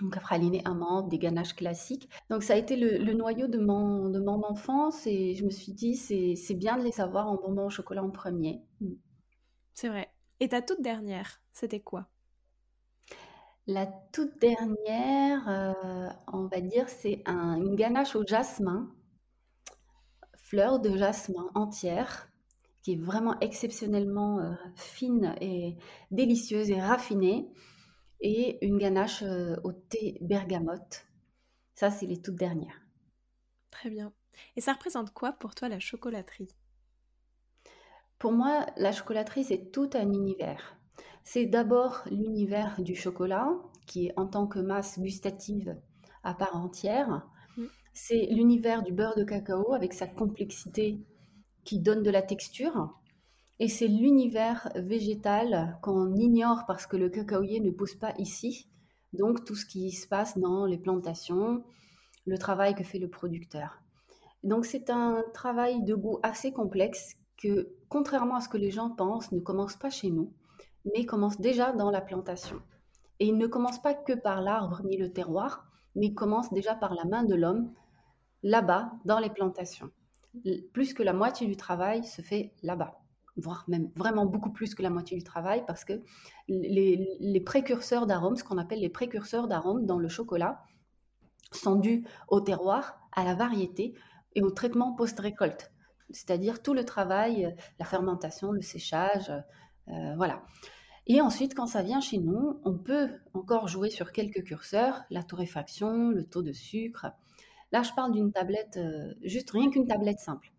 Donc, 0.00 0.18
praliné 0.18 0.60
amande, 0.64 1.08
des 1.08 1.18
ganaches 1.18 1.54
classiques. 1.54 2.08
Donc, 2.30 2.42
ça 2.42 2.54
a 2.54 2.56
été 2.56 2.74
le, 2.74 3.12
noyau 3.12 3.46
de 3.46 3.58
mon, 3.58 4.08
de 4.08 4.18
mon 4.18 4.42
enfance 4.44 5.06
et 5.06 5.34
je 5.34 5.44
me 5.44 5.50
suis 5.50 5.72
dit, 5.72 5.94
c'est 5.94 6.54
bien 6.54 6.78
de 6.78 6.82
les 6.82 7.00
avoir 7.00 7.28
en 7.28 7.36
bonbons 7.36 7.66
au 7.66 7.70
chocolat 7.70 8.02
en 8.02 8.10
premier. 8.10 8.62
C'est 9.74 9.88
vrai. 9.90 10.10
Et 10.40 10.48
ta 10.48 10.62
toute 10.62 10.80
dernière, 10.80 11.42
c'était 11.52 11.80
quoi? 11.80 12.08
La 13.66 13.84
toute 14.12 14.38
dernière, 14.40 15.48
euh, 15.50 16.08
on 16.32 16.46
va 16.46 16.60
dire, 16.62 16.88
c'est 16.88 17.22
un, 17.26 17.56
une 17.56 17.76
ganache 17.76 18.16
au 18.16 18.26
jasmin, 18.26 18.88
fleur 20.36 20.78
de 20.80 20.96
jasmin 20.96 21.50
entière, 21.54 22.28
qui 22.82 22.92
est 22.92 23.02
vraiment 23.02 23.38
exceptionnellement 23.40 24.40
euh, 24.40 24.54
fine 24.76 25.34
et 25.40 25.76
délicieuse 26.10 26.70
et 26.70 26.80
raffinée, 26.80 27.50
et 28.20 28.64
une 28.66 28.78
ganache 28.78 29.22
euh, 29.22 29.56
au 29.64 29.72
thé 29.72 30.18
bergamote. 30.22 31.06
Ça, 31.74 31.90
c'est 31.90 32.06
les 32.06 32.22
toutes 32.22 32.36
dernières. 32.36 32.80
Très 33.70 33.90
bien. 33.90 34.14
Et 34.56 34.62
ça 34.62 34.72
représente 34.72 35.12
quoi 35.12 35.32
pour 35.34 35.54
toi 35.54 35.68
la 35.68 35.78
chocolaterie? 35.78 36.48
Pour 38.18 38.32
moi, 38.32 38.66
la 38.76 38.92
chocolaterie, 38.92 39.44
c'est 39.44 39.70
tout 39.70 39.90
un 39.94 40.12
univers. 40.12 40.76
C'est 41.24 41.46
d'abord 41.46 42.02
l'univers 42.10 42.80
du 42.80 42.94
chocolat, 42.94 43.50
qui 43.86 44.06
est 44.06 44.12
en 44.16 44.26
tant 44.26 44.46
que 44.46 44.58
masse 44.58 44.98
gustative 44.98 45.76
à 46.22 46.34
part 46.34 46.56
entière. 46.56 47.26
Mm. 47.56 47.64
C'est 47.92 48.26
l'univers 48.30 48.82
du 48.82 48.92
beurre 48.92 49.16
de 49.16 49.24
cacao 49.24 49.72
avec 49.72 49.92
sa 49.92 50.06
complexité 50.06 50.98
qui 51.64 51.80
donne 51.80 52.02
de 52.02 52.10
la 52.10 52.22
texture. 52.22 52.98
Et 53.60 53.68
c'est 53.68 53.88
l'univers 53.88 54.68
végétal 54.74 55.78
qu'on 55.82 56.14
ignore 56.16 56.64
parce 56.66 56.86
que 56.86 56.96
le 56.96 57.08
cacaoyer 57.08 57.60
ne 57.60 57.70
pousse 57.70 57.94
pas 57.94 58.12
ici. 58.18 58.68
Donc 59.12 59.44
tout 59.44 59.54
ce 59.54 59.64
qui 59.64 59.92
se 59.92 60.08
passe 60.08 60.36
dans 60.38 60.66
les 60.66 60.78
plantations, 60.78 61.62
le 62.26 62.36
travail 62.36 62.74
que 62.74 62.82
fait 62.82 62.98
le 62.98 63.08
producteur. 63.08 63.80
Donc 64.42 64.66
c'est 64.66 64.90
un 64.90 65.22
travail 65.32 65.84
de 65.84 65.94
goût 65.94 66.18
assez 66.22 66.52
complexe 66.52 67.16
que, 67.36 67.68
contrairement 67.88 68.36
à 68.36 68.40
ce 68.40 68.48
que 68.48 68.56
les 68.56 68.70
gens 68.70 68.90
pensent, 68.90 69.32
ne 69.32 69.40
commence 69.40 69.76
pas 69.76 69.90
chez 69.90 70.10
nous, 70.10 70.32
mais 70.84 71.06
commence 71.06 71.40
déjà 71.40 71.72
dans 71.72 71.90
la 71.90 72.00
plantation. 72.00 72.60
Et 73.20 73.26
il 73.26 73.38
ne 73.38 73.46
commence 73.46 73.80
pas 73.80 73.94
que 73.94 74.12
par 74.12 74.40
l'arbre 74.40 74.82
ni 74.84 74.96
le 74.96 75.12
terroir, 75.12 75.66
mais 75.94 76.14
commence 76.14 76.52
déjà 76.52 76.74
par 76.74 76.94
la 76.94 77.04
main 77.04 77.24
de 77.24 77.34
l'homme, 77.34 77.72
là-bas, 78.42 78.92
dans 79.04 79.18
les 79.18 79.30
plantations. 79.30 79.90
Plus 80.72 80.94
que 80.94 81.02
la 81.02 81.12
moitié 81.12 81.46
du 81.46 81.56
travail 81.56 82.04
se 82.04 82.20
fait 82.20 82.52
là-bas, 82.62 83.00
voire 83.36 83.64
même 83.68 83.90
vraiment 83.94 84.26
beaucoup 84.26 84.50
plus 84.50 84.74
que 84.74 84.82
la 84.82 84.90
moitié 84.90 85.16
du 85.16 85.24
travail, 85.24 85.64
parce 85.66 85.84
que 85.84 86.02
les, 86.48 87.16
les 87.20 87.40
précurseurs 87.40 88.06
d'arômes, 88.06 88.36
ce 88.36 88.44
qu'on 88.44 88.58
appelle 88.58 88.80
les 88.80 88.88
précurseurs 88.88 89.48
d'arômes 89.48 89.86
dans 89.86 89.98
le 89.98 90.08
chocolat, 90.08 90.62
sont 91.52 91.76
dus 91.76 92.04
au 92.28 92.40
terroir, 92.40 92.98
à 93.12 93.24
la 93.24 93.34
variété 93.34 93.94
et 94.34 94.42
au 94.42 94.50
traitement 94.50 94.92
post-récolte, 94.92 95.72
c'est-à-dire 96.10 96.62
tout 96.62 96.74
le 96.74 96.84
travail, 96.84 97.54
la 97.78 97.84
fermentation, 97.84 98.52
le 98.52 98.62
séchage, 98.62 99.32
euh, 99.88 100.14
voilà. 100.16 100.42
Et 101.06 101.20
ensuite, 101.20 101.54
quand 101.54 101.66
ça 101.66 101.82
vient 101.82 102.00
chez 102.00 102.18
nous, 102.18 102.60
on 102.64 102.78
peut 102.78 103.10
encore 103.34 103.68
jouer 103.68 103.90
sur 103.90 104.12
quelques 104.12 104.42
curseurs, 104.44 105.02
la 105.10 105.22
torréfaction, 105.22 106.08
le 106.08 106.24
taux 106.24 106.42
de 106.42 106.52
sucre. 106.52 107.06
Là, 107.72 107.82
je 107.82 107.92
parle 107.92 108.12
d'une 108.12 108.32
tablette, 108.32 108.78
euh, 108.78 109.12
juste 109.22 109.50
rien 109.50 109.70
qu'une 109.70 109.86
tablette 109.86 110.18
simple. 110.18 110.52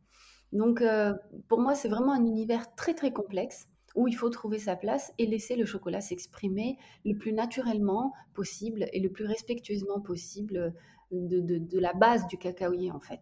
Donc, 0.52 0.82
euh, 0.82 1.14
pour 1.48 1.60
moi, 1.60 1.74
c'est 1.74 1.90
vraiment 1.90 2.14
un 2.14 2.24
univers 2.26 2.76
très, 2.76 2.94
très 2.94 3.12
complexe 3.12 3.68
où 3.96 4.08
il 4.08 4.16
faut 4.16 4.30
trouver 4.30 4.60
sa 4.60 4.76
place 4.76 5.14
et 5.18 5.26
laisser 5.26 5.56
le 5.56 5.66
chocolat 5.66 6.02
s'exprimer 6.02 6.78
le 7.06 7.18
plus 7.18 7.34
naturellement 7.34 8.14
possible 8.34 8.88
et 8.92 9.00
le 9.00 9.10
plus 9.10 9.26
respectueusement 9.26 10.02
possible 10.02 10.74
de, 11.12 11.40
de, 11.40 11.80
la 11.80 11.94
base 11.94 12.28
du 12.28 12.38
cacaoyer, 12.38 12.92
en 12.92 13.00
fait. 13.00 13.22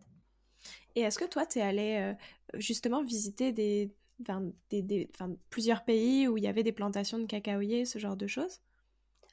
Et 0.96 1.02
est-ce 1.02 1.20
que 1.20 1.26
toi, 1.26 1.46
tu 1.46 1.60
es 1.60 1.62
allé 1.62 1.98
euh, 1.98 2.60
justement 2.60 3.04
visiter 3.04 3.52
des, 3.52 3.94
enfin, 4.22 4.44
des, 4.70 4.82
des 4.82 5.10
enfin, 5.16 5.36
plusieurs 5.50 5.84
pays 5.86 6.28
où 6.28 6.38
il 6.38 6.44
y 6.44 6.48
avait 6.48 6.64
des 6.64 6.72
plantations 6.72 7.20
de 7.20 7.26
cacaoyer, 7.26 7.86
ce 7.86 8.00
genre 8.00 8.18
de 8.18 8.28
choses? 8.28 8.62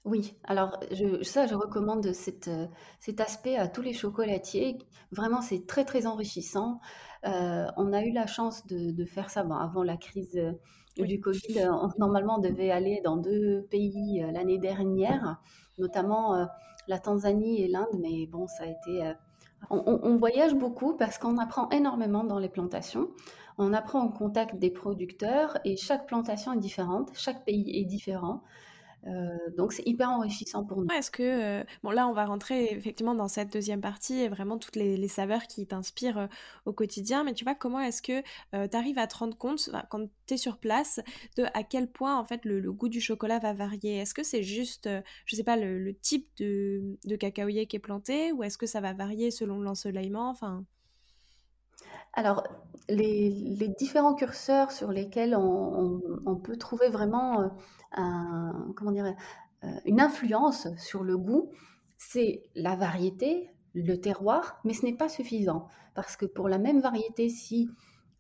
Oui, 0.05 0.35
alors 0.45 0.81
je, 0.93 1.23
ça, 1.23 1.47
je 1.47 1.55
recommande 1.55 2.11
cette, 2.13 2.49
euh, 2.49 2.67
cet 3.01 3.21
aspect 3.21 3.57
à 3.57 3.69
tous 3.69 3.83
les 3.83 3.93
chocolatiers. 3.93 4.79
Vraiment, 5.13 5.43
c'est 5.43 5.67
très, 5.67 5.85
très 5.85 6.07
enrichissant. 6.07 6.81
Euh, 7.27 7.67
on 7.77 7.93
a 7.93 8.03
eu 8.03 8.13
la 8.13 8.27
chance 8.27 8.67
de, 8.67 8.93
de 8.93 9.05
faire 9.05 9.29
ça 9.29 9.43
bon, 9.45 9.55
avant 9.57 9.83
la 9.83 9.99
crise 9.99 10.41
Oui. 10.99 11.07
du 11.07 11.21
Covid. 11.21 11.69
On- 11.71 11.91
Normalement, 11.99 12.37
on 12.39 12.41
devait 12.41 12.71
aller 12.71 13.01
dans 13.05 13.17
deux 13.19 13.67
pays 13.71 14.23
l'année 14.33 14.59
dernière, 14.59 15.39
notamment 15.79 16.35
euh, 16.35 16.47
la 16.89 16.99
Tanzanie 16.99 17.61
et 17.63 17.69
l'Inde, 17.69 17.89
mais 18.01 18.27
bon, 18.27 18.47
ça 18.47 18.65
a 18.65 18.67
été... 18.67 19.05
euh, 19.07 19.13
on, 19.69 20.17
voyage 20.17 20.55
beaucoup 20.55 20.95
parce 20.95 21.19
qu'on 21.19 21.39
apprend 21.39 21.69
énormément 21.71 22.25
dans 22.25 22.39
les 22.39 22.49
plantations. 22.49 23.09
On 23.59 23.73
apprend 23.73 24.05
au 24.05 24.11
contact 24.11 24.57
des 24.57 24.71
producteurs 24.71 25.59
et 25.65 25.77
chaque 25.77 26.07
plantation 26.07 26.55
est 26.55 26.59
différente, 26.59 27.11
chaque 27.15 27.45
pays 27.45 27.71
est 27.79 27.85
différent. 27.85 28.43
Euh, 29.07 29.37
donc, 29.57 29.73
c'est 29.73 29.87
hyper 29.87 30.11
enrichissant 30.11 30.65
pour 30.65 30.83
nous. 30.83 30.89
Est-ce 30.93 31.11
que, 31.13 31.23
euh, 31.23 31.65
bon 31.85 31.91
là 31.91 32.09
on 32.09 32.13
va 32.13 32.25
rentrer 32.27 32.73
effectivement 32.73 33.15
dans 33.15 33.29
cette 33.29 33.53
deuxième 33.53 33.81
partie 33.81 34.19
et 34.19 34.29
vraiment 34.29 34.59
toutes 34.59 34.75
les, 34.75 34.97
les 34.97 35.07
saveurs 35.09 35.45
qui 35.47 35.65
t'inspirent 35.67 36.19
euh, 36.19 36.27
au 36.65 36.73
quotidien, 36.73 37.23
mais 37.23 37.33
tu 37.33 37.45
vois 37.45 37.55
comment 37.55 37.79
est-ce 37.81 38.03
que 38.03 38.23
tu 38.23 38.77
arrives 38.77 38.99
à 38.99 39.07
te 39.07 39.17
rendre 39.17 39.37
compte 39.39 39.71
quand 39.89 40.09
tu 40.27 40.35
es 40.35 40.37
sur 40.37 40.59
place 40.59 41.01
de 41.37 41.45
à 41.55 41.63
quel 41.63 41.87
point 41.91 42.19
en 42.19 42.25
fait 42.25 42.45
le, 42.45 42.59
le 42.61 42.73
goût 42.73 42.89
du 42.89 43.01
chocolat 43.01 43.39
va 43.39 43.53
varier? 43.53 43.99
Est-ce 43.99 44.15
que 44.15 44.25
c'est 44.25 44.43
juste, 44.43 44.89
je 45.27 45.37
sais 45.37 45.45
pas, 45.45 45.57
le, 45.57 45.79
le 45.79 45.95
type 45.95 46.29
de, 46.39 46.99
de 47.05 47.17
cacaoyer 47.17 47.67
qui 47.67 47.77
est 47.77 47.79
planté 47.79 48.33
ou 48.33 48.43
est-ce 48.43 48.59
que 48.59 48.67
ça 48.67 48.81
va 48.81 48.93
varier 48.93 49.31
selon 49.31 49.61
l'ensoleillement? 49.61 50.29
Enfin, 50.31 50.65
Alors, 52.13 52.45
les, 52.89 53.31
les 53.31 53.69
différents 53.69 54.15
curseurs 54.15 54.73
sur 54.73 54.91
lesquels 54.93 55.35
on, 55.37 55.41
on- 55.43 56.21
on 56.27 56.37
peut 56.37 56.57
trouver 56.57 56.89
vraiment 56.89 57.53
un- 57.93 58.73
comment 58.77 58.93
dire, 58.93 59.15
euh, 59.65 59.69
une 59.85 60.01
influence 60.01 60.69
sur 60.77 61.03
le 61.05 61.17
goût, 61.17 61.51
c'est 61.99 62.43
la 62.55 62.77
variété, 62.77 63.51
le 63.75 63.97
terroir, 64.01 64.61
mais 64.65 64.73
ce 64.75 64.85
n'est 64.87 64.97
pas 64.97 65.09
suffisant. 65.09 65.69
Parce 65.95 66.17
que 66.17 66.27
pour 66.27 66.49
la 66.49 66.59
même 66.59 66.81
variété, 66.81 67.29
si 67.29 67.71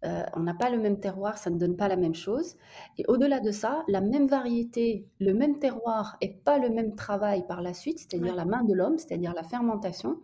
euh, 0.04 0.22
on 0.34 0.40
n'a 0.40 0.54
pas 0.54 0.70
le 0.70 0.78
même 0.78 0.98
terroir, 0.98 1.36
ça 1.36 1.50
ne 1.50 1.58
donne 1.58 1.76
pas 1.76 1.86
la 1.88 1.96
même 1.96 2.14
chose. 2.14 2.56
Et 2.96 3.04
au-delà 3.06 3.38
de 3.40 3.50
ça, 3.50 3.84
la 3.86 4.00
même 4.00 4.26
variété, 4.28 5.06
le 5.18 5.34
même 5.34 5.58
terroir 5.58 6.16
et 6.22 6.32
pas 6.32 6.58
le 6.58 6.70
même 6.70 6.94
travail 6.94 7.46
par 7.46 7.60
la 7.60 7.74
suite, 7.74 7.98
c'est-à-dire 7.98 8.30
ouais. 8.32 8.36
la 8.36 8.46
main 8.46 8.64
de 8.64 8.72
l'homme, 8.72 8.96
c'est-à-dire 8.98 9.34
la 9.34 9.42
fermentation, 9.42 10.18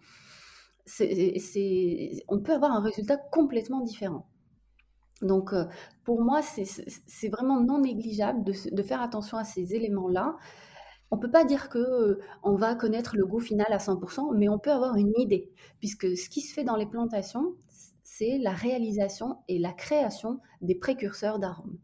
c'est- 0.86 2.24
on 2.28 2.40
peut 2.40 2.52
avoir 2.54 2.72
un 2.72 2.80
résultat 2.80 3.16
complètement 3.18 3.80
différent. 3.80 4.26
Donc, 5.22 5.52
euh, 5.52 5.64
pour 6.04 6.22
moi, 6.22 6.40
c'est 6.42 7.28
vraiment 7.28 7.60
non 7.60 7.80
négligeable 7.80 8.44
de, 8.44 8.82
faire 8.82 9.00
attention 9.00 9.38
à 9.38 9.44
ces 9.44 9.74
éléments-là. 9.74 10.36
On 11.10 11.16
ne 11.16 11.20
peut 11.20 11.30
pas 11.30 11.44
dire 11.44 11.68
que 11.68 11.78
euh, 11.78 12.20
on 12.42 12.56
va 12.56 12.74
connaître 12.74 13.16
le 13.16 13.24
goût 13.26 13.40
final 13.40 13.66
à 13.70 13.78
100%, 13.78 14.34
mais 14.36 14.48
on 14.48 14.58
peut 14.58 14.72
avoir 14.72 14.96
une 14.96 15.12
idée, 15.18 15.50
puisque 15.78 16.16
ce 16.16 16.28
qui 16.28 16.40
se 16.42 16.52
fait 16.52 16.64
dans 16.64 16.76
les 16.76 16.86
plantations, 16.86 17.54
c'est 18.02 18.38
la 18.38 18.52
réalisation 18.52 19.38
et 19.48 19.58
la 19.58 19.72
création 19.72 20.40
des 20.60 20.74
précurseurs 20.74 21.38
d'arômes. 21.38 21.78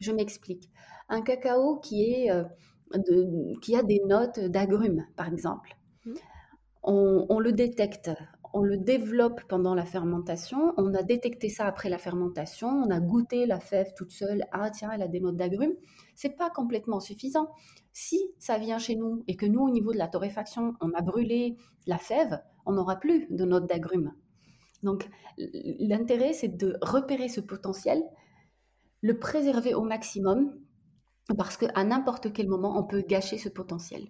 Je 0.00 0.12
m'explique. 0.12 0.70
Un 1.08 1.22
cacao 1.22 1.78
qui 1.80 2.10
est, 2.12 2.30
euh, 2.30 2.44
de- 2.94 3.58
qui 3.60 3.76
a 3.76 3.82
des 3.82 4.00
notes 4.06 4.40
d'agrumes, 4.40 5.06
par 5.16 5.28
exemple 5.28 5.76
Mm. 6.06 6.12
on, 6.82 7.26
on 7.28 7.38
le 7.40 7.52
détecte, 7.52 8.10
on 8.54 8.62
le 8.62 8.78
développe 8.78 9.42
pendant 9.48 9.74
la 9.74 9.84
fermentation, 9.84 10.74
on 10.76 10.94
a 10.94 11.02
détecté 11.02 11.48
ça 11.48 11.66
après 11.66 11.88
la 11.88 11.98
fermentation, 11.98 12.68
on 12.68 12.90
a 12.90 13.00
goûté 13.00 13.46
la 13.46 13.58
fève 13.58 13.92
toute 13.96 14.12
seule, 14.12 14.44
ah 14.52 14.70
tiens, 14.70 14.92
elle 14.92 15.02
a 15.02 15.08
des 15.08 15.18
notes 15.18 15.36
d'agrumes. 15.36 15.74
C'est 16.14 16.36
pas 16.36 16.50
complètement 16.50 17.00
suffisant. 17.00 17.48
Si 17.92 18.20
ça 18.38 18.56
vient 18.56 18.78
chez 18.78 18.94
nous 18.94 19.24
et 19.26 19.34
que 19.34 19.44
nous, 19.44 19.60
au 19.60 19.70
niveau 19.70 19.92
de 19.92 19.98
la 19.98 20.06
torréfaction, 20.06 20.74
on 20.80 20.92
a 20.92 21.02
brûlé 21.02 21.56
la 21.88 21.98
fève, 21.98 22.40
on 22.64 22.74
n'aura 22.74 22.94
plus 22.96 23.26
de 23.28 23.44
notes 23.44 23.68
d'agrumes. 23.68 24.12
Donc, 24.84 25.10
l'intérêt, 25.36 26.32
c'est 26.32 26.56
de 26.56 26.78
repérer 26.80 27.28
ce 27.28 27.40
potentiel, 27.40 28.04
le 29.00 29.18
préserver 29.18 29.74
au 29.74 29.82
maximum, 29.82 30.54
parce 31.36 31.56
qu'à 31.56 31.82
n'importe 31.82 32.32
quel 32.32 32.48
moment, 32.48 32.78
on 32.78 32.84
peut 32.84 33.02
gâcher 33.02 33.36
ce 33.36 33.48
potentiel. 33.48 34.06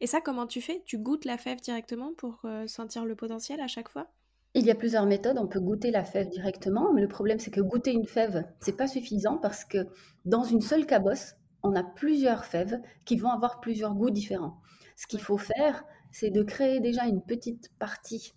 Et 0.00 0.06
ça, 0.06 0.20
comment 0.20 0.46
tu 0.46 0.60
fais? 0.60 0.82
Tu 0.84 0.98
goûtes 0.98 1.24
la 1.24 1.38
fève 1.38 1.60
directement 1.60 2.12
pour 2.16 2.40
euh, 2.44 2.66
sentir 2.66 3.04
le 3.04 3.16
potentiel 3.16 3.60
à 3.60 3.66
chaque 3.66 3.88
fois? 3.88 4.08
Il 4.56 4.64
y 4.64 4.70
a 4.70 4.76
plusieurs 4.76 5.06
méthodes, 5.06 5.38
on 5.38 5.48
peut 5.48 5.60
goûter 5.60 5.90
la 5.90 6.04
fève 6.04 6.28
directement, 6.28 6.92
mais 6.92 7.00
le 7.00 7.08
problème 7.08 7.40
c'est 7.40 7.50
que 7.50 7.60
goûter 7.60 7.92
une 7.92 8.06
fève, 8.06 8.46
c'est 8.60 8.76
pas 8.76 8.86
suffisant 8.86 9.36
parce 9.36 9.64
que 9.64 9.88
dans 10.24 10.44
une 10.44 10.60
seule 10.60 10.86
cabosse, 10.86 11.34
on 11.64 11.74
a 11.74 11.82
plusieurs 11.82 12.44
fèves 12.44 12.80
qui 13.04 13.16
vont 13.16 13.30
avoir 13.30 13.60
plusieurs 13.60 13.94
goûts 13.94 14.10
différents. 14.10 14.60
Ce 14.96 15.08
qu'il 15.08 15.20
faut 15.20 15.38
faire, 15.38 15.84
c'est 16.12 16.30
de 16.30 16.44
créer 16.44 16.78
déjà 16.78 17.06
une 17.06 17.20
petite 17.20 17.72
partie 17.80 18.32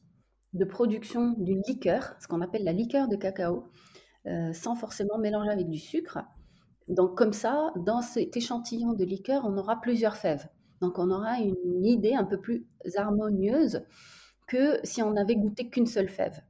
de 0.54 0.66
production 0.66 1.36
d'une 1.38 1.62
liqueur, 1.68 2.16
ce 2.20 2.28
qu'on 2.28 2.42
appelle 2.42 2.64
la 2.64 2.74
liqueur 2.74 3.08
de 3.08 3.16
cacao, 3.16 3.66
euh, 4.26 4.54
sans 4.54 4.76
forcément 4.76 5.20
mélanger 5.20 5.52
avec 5.52 5.70
du 5.70 5.78
sucre. 5.78 6.18
Donc 6.88 7.16
comme 7.16 7.34
ça, 7.34 7.72
dans 7.76 8.02
cet 8.02 8.36
échantillon 8.36 8.94
de 8.94 9.04
liqueur, 9.04 9.44
on 9.46 9.56
aura 9.58 9.80
plusieurs 9.82 10.18
fèves. 10.18 10.48
Donc 10.82 11.00
on 11.00 11.10
aura 11.10 11.40
une 11.40 11.86
idée 11.86 12.14
un 12.14 12.24
peu 12.24 12.40
plus 12.40 12.66
harmonieuse 12.96 13.84
que 14.48 14.80
si 14.84 15.02
on 15.02 15.12
n'avait 15.12 15.36
goûté 15.36 15.70
qu'une 15.70 15.88
seule 15.88 16.10
fève. 16.10 16.42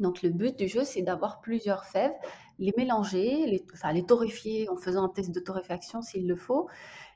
Donc 0.00 0.22
le 0.22 0.30
but 0.30 0.58
du 0.58 0.68
jeu, 0.68 0.84
c'est 0.84 1.02
d'avoir 1.02 1.40
plusieurs 1.40 1.84
fèves, 1.84 2.14
les 2.58 2.72
mélanger, 2.76 3.64
enfin 3.72 3.92
les 3.92 4.04
torréfier 4.04 4.68
en 4.68 4.76
faisant 4.76 5.04
un 5.04 5.08
test 5.08 5.32
de 5.32 5.40
torréfaction 5.40 6.02
s'il 6.02 6.26
le 6.26 6.36
faut, 6.36 6.68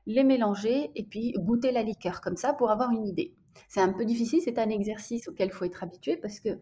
les 0.07 0.25
mélanger 0.25 0.91
et 0.95 1.05
puis 1.05 1.33
goûter 1.33 1.73
la 1.73 1.83
liqueur 1.83 2.21
comme 2.21 2.37
ça 2.37 2.53
pour 2.53 2.71
avoir 2.71 2.91
une 2.93 3.07
idée. 3.07 3.35
C'est 3.69 3.81
un 3.81 3.93
peu 3.93 4.05
difficile, 4.05 4.41
c'est 4.43 4.59
un 4.59 4.71
exercice 4.71 5.29
auquel 5.29 5.49
il 5.49 5.53
faut 5.53 5.65
être 5.65 5.83
habitué 5.83 6.17
parce 6.17 6.41
que 6.41 6.61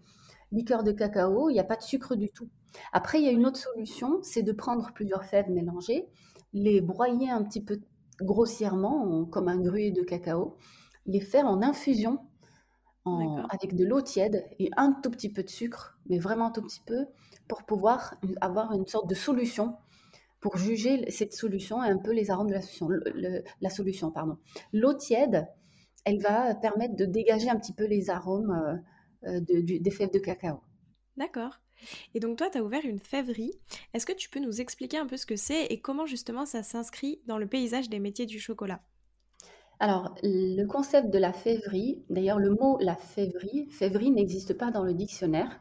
liqueur 0.53 0.85
de 0.85 0.93
cacao, 0.93 1.51
il 1.51 1.55
n'y 1.55 1.61
a 1.61 1.65
pas 1.65 1.77
de 1.77 1.83
sucre 1.83 2.15
du 2.15 2.31
tout. 2.31 2.49
Après, 2.93 3.19
il 3.19 3.25
y 3.25 3.29
a 3.29 3.33
une 3.33 3.47
autre 3.47 3.59
solution, 3.59 4.21
c'est 4.23 4.43
de 4.43 4.53
prendre 4.53 4.93
plusieurs 4.95 5.25
fèves 5.25 5.51
mélangées, 5.51 6.07
les 6.53 6.81
broyer 6.81 7.31
un 7.31 7.43
petit 7.43 7.63
peu 7.63 7.81
grossièrement, 8.21 9.25
comme 9.27 9.49
un 9.49 9.61
gruyer 9.61 9.91
de 9.91 10.03
cacao, 10.03 10.57
les 11.07 11.21
faire 11.21 11.47
en 11.47 11.63
infusion 11.63 12.21
avec 13.51 13.75
de 13.75 13.85
l'eau 13.85 14.01
tiède 14.01 14.47
et 14.59 14.71
un 14.77 14.93
tout 14.93 15.11
petit 15.11 15.31
peu 15.31 15.43
de 15.43 15.51
sucre, 15.51 15.99
mais 16.07 16.19
vraiment 16.19 16.47
un 16.47 16.51
tout 16.51 16.63
petit 16.63 16.81
peu, 16.87 17.07
pour 17.49 17.65
pouvoir 17.65 18.15
avoir 18.41 18.73
une 18.73 18.87
sorte 18.87 19.09
de 19.09 19.15
solution 19.15 19.77
pour 20.41 20.57
juger 20.57 21.11
cette 21.11 21.33
solution 21.33 21.83
et 21.83 21.89
un 21.89 21.97
peu 21.97 22.13
les 22.13 22.31
arômes 22.31 22.49
de 22.49 22.55
la 22.55 22.61
solution. 22.61 22.89
la 23.61 23.71
solution 23.71 24.11
pardon. 24.11 24.37
L'eau 24.73 24.93
tiède, 24.93 25.47
elle 26.05 26.21
va 26.21 26.55
permettre 26.55 26.97
de 26.97 27.07
dégager 27.07 27.49
un 27.49 27.57
petit 27.57 27.73
peu 27.73 27.87
les 27.87 28.11
arômes 28.11 28.81
euh, 29.27 29.39
euh, 29.39 29.41
des 29.41 29.91
fèves 29.91 30.13
de 30.13 30.19
cacao. 30.19 30.61
D'accord. 31.17 31.61
Et 32.15 32.21
donc 32.21 32.39
toi, 32.39 32.51
tu 32.51 32.59
as 32.59 32.65
ouvert 32.65 32.85
une 32.85 32.99
fèverie. 32.99 33.53
Est-ce 33.93 34.07
que 34.07 34.13
tu 34.13 34.31
peux 34.31 34.41
nous 34.41 34.61
expliquer 34.61 34.99
un 34.99 35.07
peu 35.07 35.17
ce 35.17 35.27
que 35.27 35.37
c'est 35.37 35.67
et 35.67 35.81
comment 35.81 36.07
justement 36.07 36.47
ça 36.47 36.63
s'inscrit 36.63 37.21
dans 37.27 37.39
le 37.39 37.47
paysage 37.47 37.89
des 37.89 37.99
métiers 37.99 38.27
du 38.27 38.41
chocolat? 38.41 38.81
Alors, 39.81 40.15
le 40.23 40.65
concept 40.67 41.11
de 41.11 41.19
la 41.19 41.33
fèverie, 41.33 42.05
d'ailleurs 42.09 42.39
le 42.39 42.51
mot 42.51 42.79
la 42.81 42.95
fèverie, 42.95 43.67
fèverie 43.71 44.11
n'existe 44.11 44.55
pas 44.57 44.71
dans 44.71 44.85
le 44.85 44.95
dictionnaire. 44.95 45.61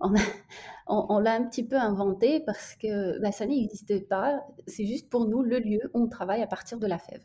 On, 0.92 1.18
l'a 1.18 1.34
un 1.34 1.44
petit 1.44 1.62
peu 1.62 1.76
inventé 1.76 2.40
parce 2.40 2.74
que 2.74 3.20
bah, 3.20 3.32
ça 3.32 3.46
n'existait 3.46 4.00
pas. 4.00 4.44
C'est 4.66 4.86
juste 4.86 5.08
pour 5.08 5.28
nous 5.28 5.42
le 5.42 5.58
lieu 5.58 5.90
où 5.94 6.04
on 6.04 6.08
travaille 6.08 6.42
à 6.42 6.46
partir 6.46 6.78
de 6.78 6.86
la 6.86 6.98
fève. 6.98 7.22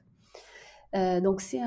Euh, 0.95 1.19
donc 1.19 1.41
c'est 1.41 1.61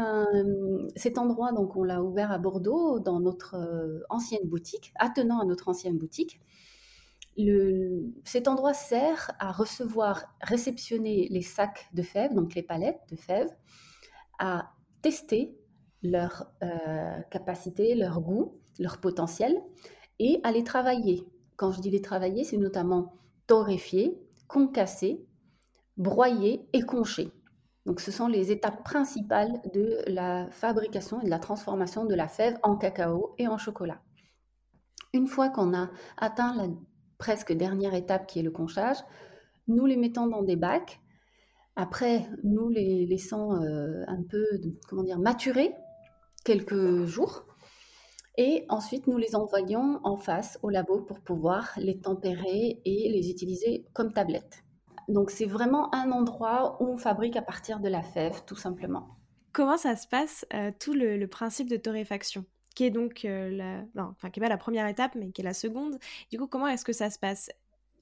cet 0.97 1.19
endroit, 1.19 1.53
donc 1.53 1.77
on 1.77 1.85
l'a 1.85 2.03
ouvert 2.03 2.33
à 2.33 2.39
Bordeaux 2.39 2.99
dans 2.99 3.21
notre 3.21 3.57
euh, 3.57 4.01
ancienne 4.09 4.47
boutique, 4.49 4.93
attenant 4.97 5.41
à 5.41 5.45
notre 5.45 5.69
ancienne 5.69 5.99
boutique. 5.99 6.41
Cet 8.25 8.49
endroit 8.49 8.75
sert 8.75 9.31
à 9.39 9.53
recevoir, 9.53 10.25
réceptionner 10.41 11.29
les 11.31 11.43
sacs 11.43 11.89
de 11.93 12.03
fèves, 12.03 12.35
donc 12.35 12.55
les 12.55 12.65
palettes 12.65 13.01
de 13.11 13.17
fèves, 13.17 13.55
à 14.41 14.73
tester 15.03 15.57
leur 16.03 16.51
euh, 16.63 17.21
capacité, 17.31 17.95
leur 17.95 18.21
goût, 18.21 18.59
leur 18.81 18.99
potentiel, 18.99 19.57
et 20.19 20.41
à 20.43 20.51
les 20.51 20.65
travailler. 20.65 21.25
Quand 21.57 21.71
je 21.71 21.81
dis 21.81 21.91
les 21.91 22.03
travailler, 22.03 22.43
c'est 22.43 22.57
notamment 22.57 23.15
torréfier, 23.47 24.21
concasser, 24.49 25.25
broyer 25.97 26.67
et 26.73 26.83
concher. 26.83 27.31
Donc 27.89 28.01
ce 28.01 28.13
sont 28.13 28.29
les 28.29 28.53
étapes 28.53 28.85
principales 28.85 29.63
de 29.73 30.03
la 30.09 30.47
fabrication 30.51 31.23
et 31.23 31.25
de 31.25 31.31
la 31.31 31.39
transformation 31.39 32.05
de 32.05 32.15
la 32.15 32.29
fève 32.29 32.59
en 32.63 32.77
cacao 32.77 33.35
et 33.39 33.49
en 33.49 33.57
chocolat. 33.57 34.03
Une 35.15 35.27
fois 35.27 35.49
qu'on 35.49 35.73
a 35.73 35.89
atteint 36.19 36.55
la 36.55 36.67
presque 37.17 37.55
dernière 37.55 37.95
étape 37.95 38.27
qui 38.27 38.41
est 38.41 38.43
le 38.43 38.51
conchage, 38.51 38.99
nous 39.69 39.87
les 39.87 39.97
mettons 39.97 40.27
dans 40.27 40.43
des 40.43 40.57
bacs. 40.57 41.01
Après, 41.77 42.29
nous 42.45 42.69
les 42.69 43.07
laissons 43.07 43.55
euh, 43.55 44.05
un 44.07 44.23
peu, 44.23 44.45
comment 44.87 45.03
dire, 45.03 45.19
maturer 45.19 45.73
quelques 46.45 47.07
jours. 47.07 47.47
Et 48.37 48.67
ensuite, 48.69 49.07
nous 49.07 49.17
les 49.17 49.35
envoyons 49.35 49.99
en 50.05 50.19
face 50.19 50.59
au 50.63 50.69
labo 50.69 51.01
pour 51.01 51.21
pouvoir 51.21 51.73
les 51.79 51.99
tempérer 51.99 52.83
et 52.85 53.09
les 53.11 53.31
utiliser 53.31 53.87
comme 53.95 54.13
tablettes. 54.13 54.63
Donc 55.09 55.31
c'est 55.31 55.47
vraiment 55.47 55.93
un 55.95 56.11
endroit 56.13 56.77
où 56.81 56.87
on 56.87 56.99
fabrique 56.99 57.37
à 57.37 57.43
partir 57.43 57.81
de 57.81 57.89
la 57.89 58.03
fève, 58.03 58.43
tout 58.47 58.57
simplement. 58.57 59.09
Comment 59.53 59.79
ça 59.79 59.97
se 59.97 60.07
passe, 60.07 60.47
euh, 60.53 60.71
tout 60.79 60.93
le, 60.93 61.27
principe 61.27 61.69
de 61.69 61.77
torréfaction 61.77 62.45
qui 62.75 62.85
est 62.85 62.91
donc 62.91 63.25
euh, 63.25 63.51
la, 63.51 63.83
enfin, 64.05 64.31
qui 64.31 64.39
est 64.39 64.43
pas 64.43 64.49
la 64.49 64.57
première 64.57 64.87
étape, 64.87 65.17
mais 65.17 65.33
qui 65.33 65.41
est 65.41 65.45
la 65.45 65.55
seconde. 65.55 65.99
Du 66.31 66.39
coup, 66.39 66.47
comment 66.47 66.69
est-ce 66.69 66.85
que 66.85 66.93
ça 66.93 67.11
se 67.11 67.19
passe? 67.19 67.51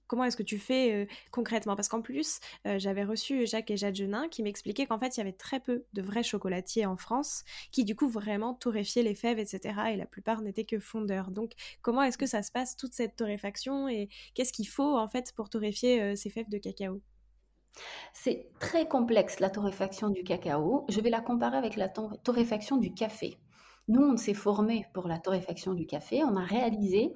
Comment 0.06 0.24
est-ce 0.24 0.36
que 0.36 0.42
tu 0.42 0.58
fais 0.58 1.08
concrètement? 1.30 1.76
Parce 1.76 1.88
qu'en 1.88 2.02
plus, 2.02 2.40
j'avais 2.64 3.04
reçu 3.04 3.46
Jacques 3.46 3.70
et 3.70 3.76
Jade 3.76 3.94
Genin 3.94 4.28
qui 4.28 4.42
m'expliquaient 4.42 4.86
qu'en 4.86 4.98
fait, 4.98 5.16
il 5.16 5.20
y 5.20 5.22
avait 5.22 5.32
très 5.32 5.60
peu 5.60 5.84
de 5.92 6.02
vrais 6.02 6.22
chocolatiers 6.22 6.86
en 6.86 6.96
France 6.96 7.44
qui, 7.72 7.84
du 7.84 7.96
coup, 7.96 8.08
vraiment 8.08 8.54
torréfiaient 8.54 9.02
les 9.02 9.14
fèves, 9.14 9.38
etc. 9.38 9.80
Et 9.92 9.96
la 9.96 10.06
plupart 10.06 10.42
n'étaient 10.42 10.64
que 10.64 10.78
fondeurs. 10.78 11.30
Donc, 11.30 11.52
comment 11.82 12.02
est-ce 12.02 12.18
que 12.18 12.26
ça 12.26 12.42
se 12.42 12.52
passe, 12.52 12.76
toute 12.76 12.94
cette 12.94 13.16
torréfaction 13.16 13.88
Et 13.88 14.08
qu'est-ce 14.34 14.52
qu'il 14.52 14.68
faut, 14.68 14.96
en 14.96 15.08
fait, 15.08 15.32
pour 15.34 15.48
torréfier 15.48 16.16
ces 16.16 16.30
fèves 16.30 16.48
de 16.48 16.58
cacao? 16.58 17.00
C'est 18.14 18.48
très 18.58 18.88
complexe 18.88 19.38
la 19.38 19.50
torréfaction 19.50 20.08
du 20.08 20.24
cacao. 20.24 20.86
Je 20.88 20.98
vais 21.00 21.10
la 21.10 21.20
comparer 21.20 21.58
avec 21.58 21.76
la 21.76 21.88
torréfaction 21.88 22.78
du 22.78 22.94
café. 22.94 23.36
Nous, 23.88 24.00
on 24.00 24.16
s'est 24.16 24.34
formé 24.34 24.86
pour 24.94 25.08
la 25.08 25.18
torréfaction 25.18 25.74
du 25.74 25.86
café. 25.86 26.24
On 26.24 26.36
a 26.36 26.44
réalisé 26.44 27.14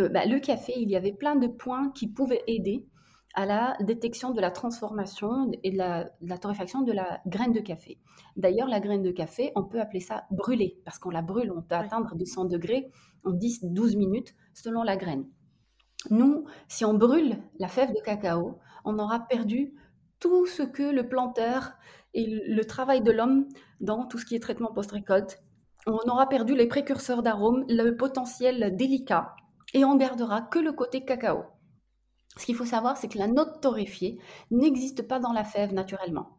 bah, 0.00 0.26
le 0.26 0.38
café, 0.40 0.74
il 0.76 0.90
y 0.90 0.96
avait 0.96 1.12
plein 1.12 1.36
de 1.36 1.46
points 1.46 1.90
qui 1.90 2.08
pouvaient 2.08 2.42
aider 2.46 2.86
à 3.36 3.44
la 3.44 3.76
détection 3.80 4.30
de 4.30 4.40
la 4.40 4.50
transformation 4.50 5.50
et 5.62 5.70
de 5.70 5.76
la, 5.76 6.38
torréfaction 6.38 6.80
de 6.80 6.92
la 6.92 7.20
graine 7.26 7.52
de 7.52 7.60
café. 7.60 7.98
D'ailleurs, 8.36 8.66
la 8.66 8.80
graine 8.80 9.02
de 9.02 9.10
café, 9.10 9.52
on 9.56 9.62
peut 9.62 9.78
appeler 9.78 10.00
ça 10.00 10.24
brûler, 10.30 10.80
parce 10.86 10.98
qu'on 10.98 11.10
la 11.10 11.20
brûle, 11.20 11.52
on 11.52 11.60
peut 11.60 11.74
atteindre 11.74 12.16
200 12.16 12.46
degrés 12.46 12.90
en 13.24 13.32
10-12 13.32 13.98
minutes 13.98 14.34
selon 14.54 14.82
la 14.82 14.96
graine. 14.96 15.26
Nous, 16.10 16.46
si 16.66 16.86
on 16.86 16.94
brûle 16.94 17.36
la 17.58 17.68
fève 17.68 17.90
de 17.90 18.00
cacao, 18.02 18.58
on 18.86 18.98
aura 18.98 19.20
perdu 19.20 19.74
tout 20.18 20.46
ce 20.46 20.62
que 20.62 20.82
le 20.82 21.06
planteur 21.06 21.74
et 22.14 22.26
le 22.26 22.64
travail 22.64 23.02
de 23.02 23.10
l'homme 23.12 23.48
dans 23.80 24.06
tout 24.06 24.16
ce 24.16 24.24
qui 24.24 24.34
est 24.34 24.40
traitement 24.40 24.72
post-récolte. 24.72 25.42
On 25.86 26.08
aura 26.08 26.26
perdu 26.26 26.56
les 26.56 26.66
précurseurs 26.66 27.22
d'arômes, 27.22 27.66
le 27.68 27.96
potentiel 27.96 28.74
délicat 28.76 29.36
et 29.74 29.84
on 29.84 29.96
gardera 29.96 30.42
que 30.42 30.58
le 30.58 30.72
côté 30.72 31.04
cacao. 31.04 31.44
Ce 32.36 32.44
qu'il 32.44 32.54
faut 32.54 32.66
savoir, 32.66 32.96
c'est 32.96 33.08
que 33.08 33.18
la 33.18 33.28
note 33.28 33.60
torréfiée 33.62 34.20
n'existe 34.50 35.02
pas 35.02 35.18
dans 35.18 35.32
la 35.32 35.44
fève 35.44 35.72
naturellement. 35.72 36.38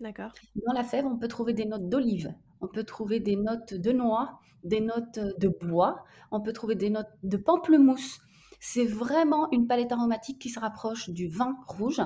D'accord. 0.00 0.32
Dans 0.66 0.72
la 0.72 0.84
fève, 0.84 1.06
on 1.06 1.18
peut 1.18 1.28
trouver 1.28 1.52
des 1.52 1.64
notes 1.64 1.88
d'olive, 1.88 2.34
on 2.60 2.68
peut 2.68 2.84
trouver 2.84 3.20
des 3.20 3.36
notes 3.36 3.74
de 3.74 3.92
noix, 3.92 4.40
des 4.64 4.80
notes 4.80 5.18
de 5.18 5.48
bois, 5.48 6.04
on 6.30 6.40
peut 6.40 6.52
trouver 6.52 6.74
des 6.74 6.90
notes 6.90 7.10
de 7.22 7.36
pamplemousse. 7.36 8.20
C'est 8.60 8.84
vraiment 8.84 9.50
une 9.50 9.66
palette 9.66 9.92
aromatique 9.92 10.40
qui 10.40 10.48
se 10.48 10.60
rapproche 10.60 11.10
du 11.10 11.28
vin 11.28 11.56
rouge 11.66 12.00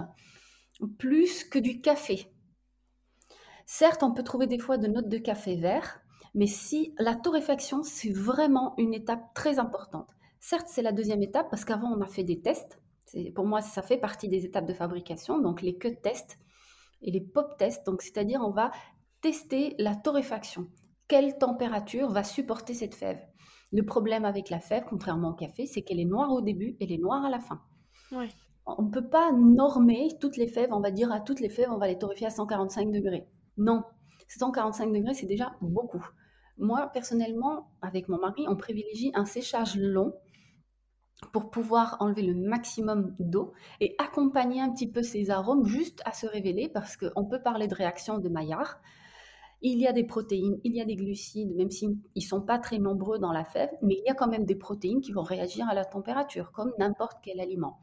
plus 0.98 1.44
que 1.44 1.58
du 1.58 1.80
café. 1.80 2.30
Certes, 3.66 4.02
on 4.02 4.12
peut 4.12 4.22
trouver 4.22 4.46
des 4.46 4.58
fois 4.58 4.78
de 4.78 4.86
notes 4.86 5.08
de 5.08 5.18
café 5.18 5.56
vert, 5.56 6.00
mais 6.34 6.46
si 6.46 6.94
la 6.98 7.14
torréfaction, 7.14 7.82
c'est 7.82 8.12
vraiment 8.12 8.74
une 8.78 8.94
étape 8.94 9.34
très 9.34 9.58
importante. 9.58 10.15
Certes, 10.48 10.68
c'est 10.68 10.82
la 10.82 10.92
deuxième 10.92 11.24
étape 11.24 11.50
parce 11.50 11.64
qu'avant, 11.64 11.92
on 11.92 12.00
a 12.02 12.06
fait 12.06 12.22
des 12.22 12.40
tests. 12.40 12.80
Pour 13.34 13.46
moi, 13.46 13.60
ça 13.60 13.82
fait 13.82 13.98
partie 13.98 14.28
des 14.28 14.44
étapes 14.44 14.66
de 14.66 14.74
fabrication, 14.74 15.40
donc 15.40 15.60
les 15.60 15.76
cut 15.76 15.96
tests 16.00 16.38
et 17.02 17.10
les 17.10 17.20
pop 17.20 17.56
tests. 17.58 17.84
Donc, 17.84 18.00
c'est-à-dire, 18.00 18.40
on 18.44 18.52
va 18.52 18.70
tester 19.22 19.74
la 19.80 19.96
torréfaction. 19.96 20.68
Quelle 21.08 21.36
température 21.36 22.10
va 22.10 22.22
supporter 22.22 22.74
cette 22.74 22.94
fève? 22.94 23.18
Le 23.72 23.82
problème 23.82 24.24
avec 24.24 24.48
la 24.48 24.60
fève, 24.60 24.84
contrairement 24.88 25.30
au 25.30 25.34
café, 25.34 25.66
c'est 25.66 25.82
qu'elle 25.82 25.98
est 25.98 26.04
noire 26.04 26.30
au 26.30 26.42
début 26.42 26.76
et 26.78 26.84
elle 26.84 26.92
est 26.92 26.98
noire 26.98 27.24
à 27.24 27.30
la 27.30 27.40
fin. 27.40 27.60
On 28.66 28.82
ne 28.82 28.90
peut 28.92 29.08
pas 29.08 29.32
normer 29.32 30.10
toutes 30.20 30.36
les 30.36 30.46
fèves, 30.46 30.72
on 30.72 30.78
va 30.78 30.92
dire 30.92 31.10
à 31.10 31.18
toutes 31.18 31.40
les 31.40 31.48
fèves, 31.48 31.72
on 31.72 31.78
va 31.78 31.88
les 31.88 31.98
torréfier 31.98 32.28
à 32.28 32.30
145 32.30 32.92
degrés. 32.92 33.26
Non, 33.56 33.82
145 34.28 34.92
degrés, 34.92 35.14
c'est 35.14 35.26
déjà 35.26 35.56
beaucoup. 35.60 36.06
Moi, 36.56 36.88
personnellement, 36.92 37.72
avec 37.82 38.08
mon 38.08 38.18
mari, 38.18 38.46
on 38.48 38.54
privilégie 38.54 39.10
un 39.14 39.24
séchage 39.24 39.76
long 39.76 40.14
pour 41.32 41.50
pouvoir 41.50 41.96
enlever 42.00 42.22
le 42.22 42.34
maximum 42.34 43.14
d'eau 43.18 43.52
et 43.80 43.94
accompagner 43.98 44.60
un 44.60 44.70
petit 44.70 44.90
peu 44.90 45.02
ces 45.02 45.30
arômes 45.30 45.66
juste 45.66 46.02
à 46.04 46.12
se 46.12 46.26
révéler 46.26 46.68
parce 46.68 46.96
qu'on 46.96 47.24
peut 47.24 47.40
parler 47.40 47.68
de 47.68 47.74
réaction 47.74 48.18
de 48.18 48.28
Maillard. 48.28 48.80
Il 49.62 49.78
y 49.78 49.86
a 49.86 49.92
des 49.92 50.04
protéines, 50.04 50.60
il 50.64 50.76
y 50.76 50.80
a 50.82 50.84
des 50.84 50.96
glucides, 50.96 51.54
même 51.56 51.70
s'ils 51.70 51.96
ne 52.14 52.20
sont 52.20 52.42
pas 52.42 52.58
très 52.58 52.78
nombreux 52.78 53.18
dans 53.18 53.32
la 53.32 53.44
fève, 53.44 53.70
mais 53.80 53.94
il 53.94 54.04
y 54.06 54.10
a 54.10 54.14
quand 54.14 54.28
même 54.28 54.44
des 54.44 54.54
protéines 54.54 55.00
qui 55.00 55.12
vont 55.12 55.22
réagir 55.22 55.66
à 55.68 55.74
la 55.74 55.86
température, 55.86 56.52
comme 56.52 56.72
n'importe 56.78 57.18
quel 57.22 57.40
aliment. 57.40 57.80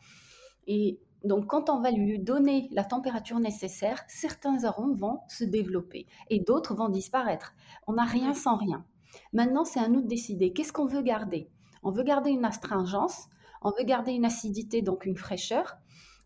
Et 0.67 0.99
donc, 1.23 1.47
quand 1.47 1.69
on 1.69 1.81
va 1.81 1.89
lui 1.89 2.19
donner 2.19 2.69
la 2.71 2.83
température 2.83 3.39
nécessaire, 3.39 4.03
certains 4.07 4.65
arômes 4.65 4.93
vont 4.93 5.21
se 5.27 5.43
développer 5.43 6.05
et 6.29 6.39
d'autres 6.39 6.75
vont 6.75 6.89
disparaître. 6.89 7.53
On 7.87 7.93
n'a 7.93 8.03
rien 8.03 8.33
sans 8.33 8.55
rien. 8.55 8.85
Maintenant, 9.31 9.65
c'est 9.65 9.79
à 9.79 9.87
nous 9.87 10.01
de 10.01 10.07
décider 10.07 10.53
qu'est-ce 10.53 10.73
qu'on 10.73 10.85
veut 10.85 11.01
garder? 11.01 11.49
On 11.83 11.91
veut 11.91 12.03
garder 12.03 12.31
une 12.31 12.45
astringence, 12.45 13.27
on 13.61 13.71
veut 13.71 13.83
garder 13.83 14.11
une 14.11 14.25
acidité, 14.25 14.81
donc 14.81 15.05
une 15.05 15.17
fraîcheur, 15.17 15.77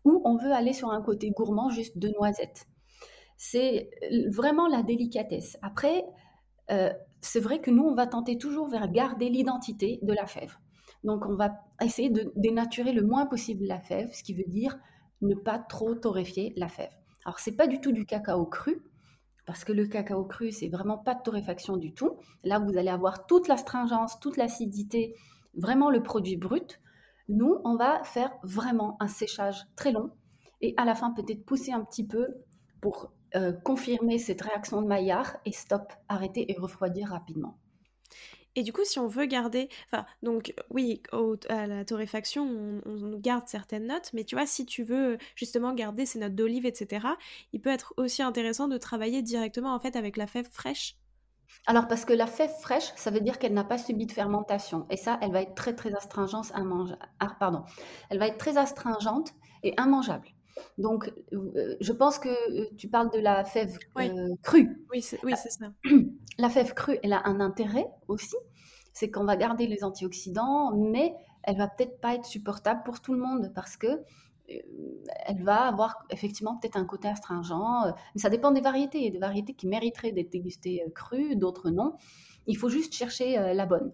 ou 0.04 0.22
on 0.24 0.36
veut 0.36 0.52
aller 0.52 0.72
sur 0.72 0.90
un 0.90 1.02
côté 1.02 1.30
gourmand 1.30 1.70
juste 1.70 1.98
de 1.98 2.08
noisettes. 2.08 2.66
C'est 3.36 3.90
euh, 4.02 4.30
vraiment 4.30 4.66
la 4.66 4.82
délicatesse. 4.82 5.56
Après, 5.62 6.04
euh, 6.70 6.92
c'est 7.20 7.40
vrai 7.40 7.60
que 7.60 7.70
nous, 7.70 7.84
on 7.84 7.94
va 7.94 8.06
tenter 8.06 8.38
toujours 8.38 8.68
vers 8.68 8.90
garder 8.90 9.28
l'identité 9.28 9.98
de 10.02 10.12
la 10.12 10.26
fève. 10.26 10.56
Donc, 11.04 11.24
on 11.26 11.36
va 11.36 11.52
essayer 11.80 12.10
de 12.10 12.32
dénaturer 12.36 12.92
le 12.92 13.02
moins 13.02 13.26
possible 13.26 13.64
la 13.64 13.80
fève, 13.80 14.12
ce 14.12 14.22
qui 14.22 14.34
veut 14.34 14.48
dire 14.48 14.78
ne 15.20 15.34
pas 15.34 15.58
trop 15.58 15.94
torréfier 15.94 16.52
la 16.56 16.68
fève. 16.68 16.92
Alors, 17.24 17.38
c'est 17.38 17.56
pas 17.56 17.66
du 17.66 17.80
tout 17.80 17.92
du 17.92 18.06
cacao 18.06 18.46
cru, 18.46 18.82
parce 19.46 19.64
que 19.64 19.72
le 19.72 19.86
cacao 19.86 20.24
cru, 20.24 20.52
c'est 20.52 20.68
vraiment 20.68 20.98
pas 20.98 21.14
de 21.14 21.22
torréfaction 21.22 21.76
du 21.76 21.92
tout. 21.94 22.18
Là, 22.44 22.58
vous 22.58 22.76
allez 22.76 22.90
avoir 22.90 23.26
toute 23.26 23.48
l'astringence, 23.48 24.18
toute 24.20 24.36
l'acidité, 24.36 25.14
vraiment 25.54 25.90
le 25.90 26.02
produit 26.02 26.36
brut. 26.36 26.80
Nous, 27.28 27.60
on 27.64 27.76
va 27.76 28.02
faire 28.04 28.32
vraiment 28.42 28.96
un 29.00 29.08
séchage 29.08 29.66
très 29.76 29.92
long 29.92 30.10
et 30.60 30.74
à 30.76 30.84
la 30.84 30.94
fin, 30.94 31.12
peut-être 31.12 31.44
pousser 31.44 31.72
un 31.72 31.84
petit 31.84 32.06
peu 32.06 32.26
pour 32.80 33.12
euh, 33.34 33.52
confirmer 33.52 34.18
cette 34.18 34.40
réaction 34.40 34.82
de 34.82 34.86
Maillard 34.86 35.36
et 35.44 35.52
stop, 35.52 35.92
arrêter 36.08 36.50
et 36.50 36.58
refroidir 36.58 37.08
rapidement. 37.10 37.58
Et 38.56 38.62
du 38.62 38.72
coup, 38.72 38.84
si 38.84 38.98
on 38.98 39.06
veut 39.06 39.26
garder, 39.26 39.68
enfin, 39.92 40.04
donc 40.22 40.52
oui, 40.70 41.00
à 41.48 41.68
la 41.68 41.84
torréfaction, 41.84 42.80
on, 42.84 43.18
garde 43.18 43.46
certaines 43.46 43.86
notes, 43.86 44.10
mais 44.14 44.24
tu 44.24 44.34
vois, 44.34 44.46
si 44.46 44.66
tu 44.66 44.82
veux 44.82 45.18
justement 45.36 45.72
garder 45.74 46.06
ces 46.06 46.18
notes 46.18 46.34
d'olive, 46.34 46.66
etc., 46.66 47.06
il 47.52 47.60
peut 47.60 47.70
être 47.70 47.94
aussi 47.96 48.22
intéressant 48.22 48.66
de 48.66 48.76
travailler 48.76 49.22
directement 49.22 49.74
en 49.74 49.78
fait 49.78 49.94
avec 49.94 50.16
la 50.16 50.26
fève 50.26 50.48
fraîche. 50.50 50.96
Alors 51.66 51.86
parce 51.86 52.04
que 52.04 52.12
la 52.12 52.26
fève 52.26 52.52
fraîche, 52.60 52.92
ça 52.96 53.10
veut 53.10 53.20
dire 53.20 53.38
qu'elle 53.38 53.54
n'a 53.54 53.64
pas 53.64 53.78
subi 53.78 54.06
de 54.06 54.12
fermentation, 54.12 54.86
et 54.90 54.96
ça, 54.96 55.18
elle 55.22 55.32
va 55.32 55.42
être 55.42 55.54
très 55.54 55.74
très 55.74 55.94
astringente, 55.94 56.52
ah, 57.20 57.36
pardon, 57.38 57.64
elle 58.10 58.18
va 58.18 58.28
être 58.28 58.38
très 58.38 58.56
astringente 58.56 59.32
et 59.62 59.74
immangeable. 59.78 60.28
Donc, 60.76 61.12
euh, 61.32 61.76
je 61.80 61.92
pense 61.92 62.18
que 62.18 62.28
euh, 62.28 62.66
tu 62.76 62.88
parles 62.88 63.10
de 63.10 63.18
la 63.18 63.44
fève 63.44 63.78
euh, 63.98 64.34
crue. 64.42 64.84
Oui, 64.92 65.02
c'est 65.02 65.22
oui, 65.24 65.34
ça. 65.36 65.66
La 66.38 66.48
fève 66.48 66.74
crue, 66.74 66.98
elle 67.02 67.12
a 67.12 67.22
un 67.26 67.40
intérêt 67.40 67.86
aussi, 68.06 68.36
c'est 68.92 69.10
qu'on 69.10 69.24
va 69.24 69.36
garder 69.36 69.66
les 69.66 69.84
antioxydants, 69.84 70.72
mais 70.76 71.14
elle 71.42 71.56
va 71.56 71.68
peut-être 71.68 72.00
pas 72.00 72.14
être 72.14 72.24
supportable 72.24 72.82
pour 72.84 73.00
tout 73.00 73.14
le 73.14 73.20
monde 73.20 73.52
parce 73.54 73.76
que 73.76 74.02
elle 75.26 75.42
va 75.42 75.66
avoir 75.66 76.04
effectivement 76.10 76.56
peut-être 76.56 76.76
un 76.76 76.84
côté 76.84 77.08
astringent. 77.08 77.94
Mais 78.14 78.20
ça 78.20 78.30
dépend 78.30 78.50
des 78.50 78.60
variétés. 78.60 78.98
Il 78.98 79.04
y 79.04 79.08
a 79.08 79.12
des 79.12 79.18
variétés 79.18 79.54
qui 79.54 79.66
mériteraient 79.66 80.12
d'être 80.12 80.30
dégustées 80.30 80.84
crues, 80.94 81.36
d'autres 81.36 81.70
non. 81.70 81.94
Il 82.46 82.56
faut 82.56 82.68
juste 82.68 82.94
chercher 82.94 83.52
la 83.54 83.66
bonne. 83.66 83.92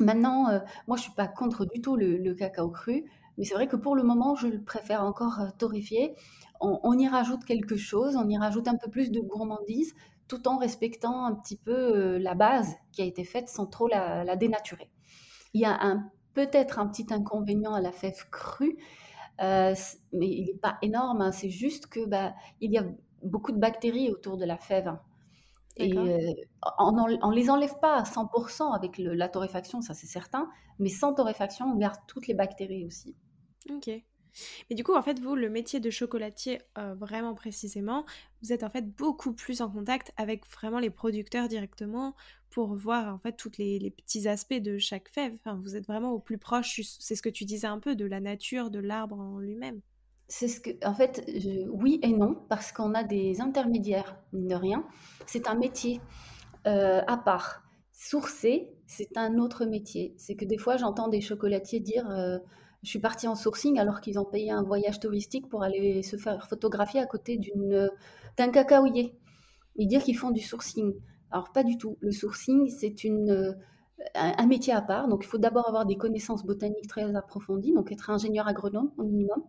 Maintenant, 0.00 0.46
moi, 0.86 0.96
je 0.96 1.02
suis 1.02 1.12
pas 1.12 1.26
contre 1.26 1.64
du 1.64 1.80
tout 1.80 1.96
le 1.96 2.34
cacao 2.34 2.70
cru. 2.70 3.04
Mais 3.38 3.44
c'est 3.44 3.54
vrai 3.54 3.68
que 3.68 3.76
pour 3.76 3.94
le 3.94 4.02
moment, 4.02 4.34
je 4.34 4.48
le 4.48 4.62
préfère 4.62 5.04
encore 5.04 5.40
euh, 5.40 5.48
torréfier. 5.58 6.14
On, 6.60 6.98
y 6.98 7.06
rajoute 7.06 7.44
quelque 7.44 7.76
chose, 7.76 8.16
on 8.16 8.28
y 8.28 8.36
rajoute 8.36 8.66
un 8.66 8.76
peu 8.76 8.90
plus 8.90 9.12
de 9.12 9.20
gourmandise, 9.20 9.94
tout 10.26 10.48
en 10.48 10.58
respectant 10.58 11.24
un 11.24 11.36
petit 11.36 11.56
peu 11.56 11.70
euh, 11.72 12.18
la 12.18 12.34
base 12.34 12.74
qui 12.90 13.00
a 13.00 13.04
été 13.04 13.22
faite 13.22 13.48
sans 13.48 13.66
trop 13.66 13.86
la, 13.86 14.34
dénaturer. 14.34 14.90
Il 15.54 15.60
y 15.60 15.64
a 15.64 15.78
peut-être 16.34 16.80
un 16.80 16.88
petit 16.88 17.06
inconvénient 17.14 17.74
à 17.74 17.80
la 17.80 17.92
fève 17.92 18.28
crue, 18.32 18.76
euh, 18.76 18.82
mais 19.38 19.76
il 20.12 20.46
n'est 20.46 20.60
pas 20.60 20.78
énorme. 20.82 21.22
Hein. 21.22 21.32
c'est 21.32 21.50
juste 21.50 21.86
que 21.86 22.04
bah, 22.04 22.34
il 22.60 22.72
y 22.72 22.78
a 22.78 22.84
beaucoup 23.22 23.52
de 23.52 23.58
bactéries 23.58 24.10
autour 24.10 24.36
de 24.36 24.44
la 24.44 24.58
fève. 24.58 24.96
Et 25.76 25.96
on 25.96 26.92
ne 26.92 27.34
les 27.34 27.50
enlève 27.50 27.78
pas 27.80 27.96
à 27.98 28.02
100% 28.02 28.74
avec 28.74 28.98
la 28.98 29.28
torréfaction, 29.28 29.80
ça 29.80 29.94
c'est 29.94 30.08
certain, 30.08 30.50
mais 30.80 30.88
sans 30.88 31.14
torréfaction, 31.14 31.66
on 31.66 31.76
garde 31.76 32.00
toutes 32.08 32.26
les 32.26 32.34
bactéries 32.34 32.84
aussi. 32.84 33.14
Ok. 33.70 33.88
Mais 34.68 34.76
du 34.76 34.84
coup, 34.84 34.94
en 34.94 35.02
fait, 35.02 35.18
vous, 35.18 35.34
le 35.34 35.48
métier 35.48 35.80
de 35.80 35.90
chocolatier, 35.90 36.60
euh, 36.76 36.94
vraiment 36.94 37.34
précisément, 37.34 38.04
vous 38.42 38.52
êtes 38.52 38.62
en 38.62 38.70
fait 38.70 38.88
beaucoup 38.96 39.32
plus 39.32 39.60
en 39.60 39.70
contact 39.70 40.12
avec 40.16 40.46
vraiment 40.50 40.78
les 40.78 40.90
producteurs 40.90 41.48
directement 41.48 42.14
pour 42.50 42.74
voir 42.74 43.14
en 43.14 43.18
fait 43.18 43.32
tous 43.32 43.52
les, 43.58 43.90
petits 43.90 44.28
aspects 44.28 44.54
de 44.54 44.78
chaque 44.78 45.08
fève. 45.08 45.34
Enfin, 45.34 45.60
vous 45.62 45.76
êtes 45.76 45.86
vraiment 45.86 46.12
au 46.12 46.18
plus 46.18 46.38
proche, 46.38 46.80
c'est 46.98 47.14
ce 47.14 47.22
que 47.22 47.28
tu 47.28 47.44
disais 47.44 47.66
un 47.66 47.78
peu, 47.78 47.94
de 47.94 48.06
la 48.06 48.20
nature, 48.20 48.70
de 48.70 48.78
l'arbre 48.78 49.18
en 49.18 49.38
lui-même. 49.38 49.80
C'est 50.28 50.48
ce 50.48 50.60
que, 50.60 50.70
en 50.84 50.94
fait, 50.94 51.24
oui 51.70 52.00
et 52.02 52.12
non, 52.12 52.34
parce 52.48 52.70
qu'on 52.70 52.94
a 52.94 53.02
des 53.02 53.40
intermédiaires, 53.40 54.16
de 54.32 54.54
rien. 54.54 54.84
C'est 55.26 55.48
un 55.48 55.54
métier 55.54 56.00
euh, 56.66 57.00
à 57.06 57.16
part. 57.16 57.62
Sourcer, 57.92 58.70
c'est 58.86 59.16
un 59.16 59.38
autre 59.38 59.64
métier. 59.64 60.14
C'est 60.18 60.34
que 60.34 60.44
des 60.44 60.58
fois, 60.58 60.76
j'entends 60.76 61.08
des 61.08 61.20
chocolatiers 61.20 61.80
dire 61.80 62.08
euh, 62.10 62.38
je 62.82 62.90
suis 62.90 63.00
partie 63.00 63.26
en 63.26 63.34
sourcing 63.34 63.78
alors 63.78 64.00
qu'ils 64.00 64.18
ont 64.18 64.24
payé 64.24 64.50
un 64.50 64.62
voyage 64.62 65.00
touristique 65.00 65.48
pour 65.48 65.62
aller 65.62 66.02
se 66.02 66.16
faire 66.16 66.46
photographier 66.48 67.00
à 67.00 67.06
côté 67.06 67.40
d'un 68.36 68.50
cacaoyer 68.50 69.18
et 69.76 69.86
dire 69.86 70.02
qu'ils 70.02 70.16
font 70.16 70.30
du 70.30 70.40
sourcing. 70.40 70.94
Alors 71.30 71.52
pas 71.52 71.64
du 71.64 71.76
tout. 71.76 71.96
Le 72.00 72.12
sourcing, 72.12 72.68
c'est 72.68 73.04
une, 73.04 73.56
un, 74.14 74.46
métier 74.46 74.72
à 74.72 74.80
part. 74.80 75.08
Donc 75.08 75.24
il 75.24 75.26
faut 75.26 75.38
d'abord 75.38 75.68
avoir 75.68 75.86
des 75.86 75.96
connaissances 75.96 76.44
botaniques 76.44 76.88
très 76.88 77.14
approfondies, 77.14 77.72
donc 77.72 77.92
être 77.92 78.10
ingénieur 78.10 78.46
agronome 78.48 78.92
au 78.96 79.04
minimum, 79.04 79.42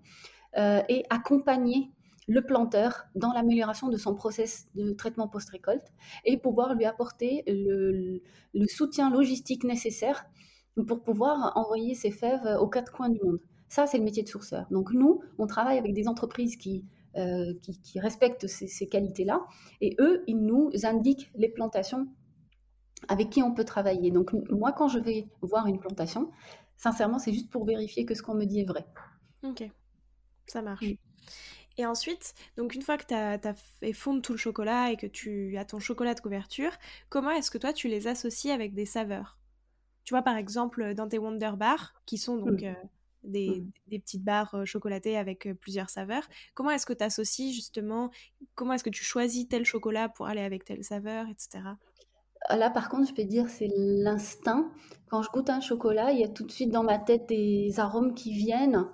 euh, 0.58 0.82
et 0.90 1.04
accompagner 1.10 1.92
le 2.28 2.46
planteur 2.46 3.06
dans 3.16 3.34
l'amélioration 3.34 3.90
de 3.90 3.98
son 3.98 4.14
process 4.14 4.68
de 4.76 4.92
traitement 4.92 5.28
post-récolte 5.28 5.88
et 6.26 6.38
pouvoir 6.38 6.76
lui 6.76 6.86
apporter 6.86 7.44
le, 7.48 8.22
le 8.54 8.68
soutien 8.68 9.10
logistique 9.10 9.64
nécessaire 9.64 10.26
pour 10.86 11.02
pouvoir 11.02 11.54
envoyer 11.56 11.96
ces 11.96 12.12
fèves 12.12 12.58
aux 12.60 12.68
quatre 12.68 12.92
coins 12.92 13.10
du 13.10 13.20
monde. 13.24 13.40
Ça, 13.68 13.86
c'est 13.86 13.98
le 13.98 14.04
métier 14.04 14.24
de 14.24 14.28
sourceur. 14.28 14.66
Donc 14.72 14.92
nous, 14.94 15.22
on 15.38 15.46
travaille 15.46 15.78
avec 15.78 15.94
des 15.94 16.08
entreprises 16.08 16.58
qui, 16.58 16.86
euh, 17.18 17.54
qui, 17.84 18.00
respectent 18.00 18.46
ces, 18.46 18.88
qualités-là, 18.88 19.46
et 19.82 19.96
eux, 20.00 20.24
ils 20.28 20.40
nous 20.40 20.70
indiquent 20.84 21.32
les 21.34 21.50
plantations 21.50 22.08
avec 23.08 23.32
qui 23.32 23.42
on 23.42 23.52
peut 23.52 23.64
travailler. 23.64 24.12
Donc 24.12 24.32
moi, 24.52 24.72
quand 24.74 24.88
je 24.88 25.00
vais 25.00 25.28
voir 25.42 25.66
une 25.66 25.80
plantation, 25.80 26.30
sincèrement, 26.78 27.18
c'est 27.18 27.34
juste 27.34 27.50
pour 27.50 27.66
vérifier 27.66 28.06
que 28.06 28.14
ce 28.14 28.22
qu'on 28.22 28.36
me 28.36 28.46
dit 28.46 28.62
est 28.62 28.66
vrai. 28.66 28.86
Ok, 29.44 29.64
ça 30.46 30.62
marche. 30.62 30.86
Et 31.78 31.86
ensuite, 31.86 32.36
donc 32.58 32.76
une 32.76 32.84
fois 32.84 32.98
que 32.98 33.06
tu 33.06 33.16
as, 33.16 33.40
fait 33.80 33.94
fondre 33.94 34.22
tout 34.22 34.34
le 34.34 34.38
chocolat 34.38 34.92
et 34.92 34.96
que 34.96 35.08
tu 35.08 35.58
as 35.58 35.66
ton 35.66 35.80
chocolat 35.80 36.14
de 36.14 36.20
couverture, 36.20 36.72
comment 37.10 37.32
est-ce 37.32 37.50
que 37.50 37.58
toi 37.58 37.74
tu 37.74 37.88
les 37.88 38.06
associes 38.06 38.52
avec 38.52 38.76
des 38.76 38.86
saveurs? 38.86 39.39
Tu 40.10 40.16
vois, 40.16 40.24
par 40.24 40.38
exemple, 40.38 40.96
dans 40.96 41.08
tes 41.08 41.20
Wonder 41.20 41.52
Bars, 41.56 41.94
qui 42.08 42.18
sont 42.18 42.38
donc 42.38 42.64
mmh. 42.64 42.66
euh, 42.66 42.74
des, 43.22 43.62
mmh. 43.62 43.72
des, 43.90 44.00
petites 44.00 44.24
barres 44.24 44.56
euh, 44.56 44.66
chocolatées 44.66 45.16
avec 45.16 45.46
euh, 45.46 45.54
plusieurs 45.54 45.92
saveurs, 45.92 46.28
comment 46.56 46.72
est-ce 46.72 46.88
que 46.88 46.94
tu 46.94 47.04
associes 47.04 47.54
justement, 47.54 48.10
comment 48.56 48.74
est-ce 48.74 48.84
que 48.84 48.90
tu 48.90 49.04
choisis 49.04 49.48
tel 49.48 49.66
chocolat 49.66 50.10
pour 50.10 50.26
aller 50.26 50.42
avec 50.42 50.66
telle 50.66 50.84
saveur, 50.84 51.28
etc. 51.30 51.64
Ah, 52.42 52.58
là, 52.58 52.72
par 52.72 52.90
contre, 52.90 53.08
je 53.08 53.14
peux 53.14 53.24
dire, 53.24 53.50
c'est 53.50 53.70
l'instinct. 53.78 54.72
Quand 55.12 55.22
je 55.22 55.30
goûte 55.30 55.52
un 55.52 55.62
chocolat, 55.62 56.12
il 56.12 56.22
y 56.22 56.24
a 56.24 56.28
tout 56.28 56.44
de 56.44 56.52
suite 56.52 56.72
dans 56.72 56.82
ma 56.82 56.98
tête 56.98 57.30
des 57.30 57.80
arômes 57.80 58.16
qui 58.16 58.34
viennent. 58.34 58.88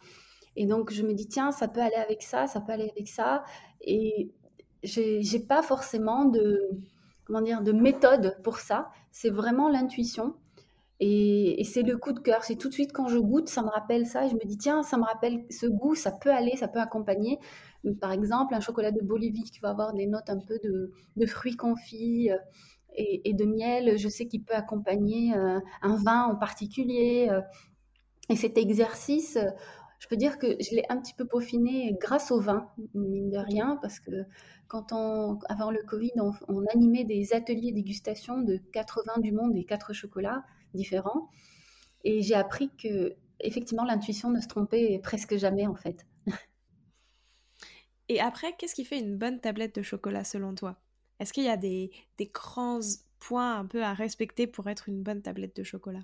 Et 0.57 0.65
donc, 0.65 0.91
je 0.91 1.01
me 1.01 1.13
dis, 1.13 1.29
tiens, 1.29 1.53
ça 1.53 1.69
peut 1.69 1.79
aller 1.79 1.95
avec 1.95 2.23
ça, 2.23 2.47
ça 2.47 2.59
peut 2.59 2.73
aller 2.73 2.89
avec 2.89 3.07
ça. 3.07 3.45
Et 3.79 4.33
j'ai 4.83 5.39
pas 5.39 5.61
forcément 5.61 6.25
de, 6.25 6.59
comment 7.23 7.41
dire, 7.41 7.61
de 7.61 7.71
méthode 7.71 8.37
pour 8.43 8.57
ça. 8.57 8.91
C'est 9.11 9.29
vraiment 9.29 9.69
l'intuition. 9.69 10.35
Et, 10.99 11.63
c'est 11.65 11.81
le 11.83 11.97
coup 11.97 12.13
de 12.13 12.19
cœur. 12.19 12.43
C'est 12.43 12.55
tout 12.55 12.69
de 12.69 12.73
suite 12.73 12.93
quand 12.93 13.07
je 13.07 13.17
goûte, 13.17 13.49
ça 13.49 13.61
me 13.61 13.69
rappelle 13.69 14.05
ça. 14.05 14.25
Et 14.25 14.29
je 14.29 14.35
me 14.35 14.45
dis, 14.45 14.57
tiens, 14.57 14.83
ça 14.83 14.97
me 14.97 15.03
rappelle 15.03 15.45
ce 15.49 15.65
goût, 15.65 15.95
ça 15.95 16.11
peut 16.11 16.31
aller, 16.31 16.55
ça 16.55 16.67
peut 16.67 16.79
accompagner. 16.79 17.39
Par 17.99 18.11
exemple, 18.11 18.53
un 18.53 18.61
chocolat 18.61 18.91
de 18.91 19.01
Bolivie 19.01 19.43
qui 19.43 19.59
va 19.59 19.69
avoir 19.69 19.93
des 19.93 20.07
notes 20.07 20.29
un 20.29 20.39
peu 20.39 20.57
de, 20.63 21.25
fruits 21.25 21.57
confits 21.57 22.31
euh, 22.31 22.37
et, 22.95 23.33
de 23.33 23.45
miel. 23.45 23.97
Je 23.97 24.07
sais 24.07 24.27
qu'il 24.27 24.43
peut 24.43 24.53
accompagner 24.53 25.35
euh, 25.35 25.59
un 25.81 25.95
vin 25.97 26.25
en 26.25 26.35
particulier. 26.35 27.27
Euh. 27.29 27.41
Et 28.29 28.35
cet 28.35 28.57
exercice, 28.57 29.37
je 29.99 30.07
peux 30.07 30.15
dire 30.15 30.39
que 30.39 30.55
je 30.59 30.75
l'ai 30.75 30.83
un 30.89 30.97
petit 30.97 31.13
peu 31.13 31.25
peaufiné 31.25 31.95
grâce 31.99 32.31
au 32.31 32.39
vin, 32.39 32.69
mine 32.95 33.29
de 33.29 33.37
rien, 33.37 33.77
parce 33.83 33.99
que 33.99 34.25
quand 34.67 34.93
avant 35.47 35.69
le 35.69 35.83
Covid, 35.83 36.13
on, 36.15 36.31
on 36.47 36.65
animait 36.73 37.03
des 37.03 37.33
ateliers 37.33 37.71
dégustation 37.71 38.41
de 38.41 38.57
80 38.71 39.19
du 39.19 39.31
monde 39.31 39.55
et 39.55 39.63
4 39.63 39.93
chocolats 39.93 40.43
différents. 40.75 41.29
Et 42.03 42.21
j'ai 42.21 42.35
appris 42.35 42.69
que 42.77 43.15
effectivement 43.39 43.83
l'intuition 43.83 44.29
ne 44.29 44.39
se 44.39 44.47
trompait 44.47 44.99
presque 45.03 45.37
jamais 45.37 45.67
en 45.67 45.75
fait. 45.75 46.05
Et 48.07 48.19
après, 48.21 48.53
qu'est-ce 48.55 48.75
qui 48.75 48.85
fait 48.85 48.99
une 48.99 49.17
bonne 49.17 49.39
tablette 49.39 49.75
de 49.75 49.81
chocolat 49.81 50.23
selon 50.23 50.53
toi? 50.53 50.77
Est-ce 51.19 51.33
qu'il 51.33 51.45
y 51.45 51.49
a 51.49 51.57
des, 51.57 51.91
des 52.17 52.27
grands 52.27 52.81
points 53.19 53.57
un 53.57 53.65
peu 53.65 53.83
à 53.83 53.93
respecter 53.93 54.45
pour 54.45 54.69
être 54.69 54.89
une 54.89 55.01
bonne 55.01 55.21
tablette 55.21 55.55
de 55.55 55.63
chocolat? 55.63 56.03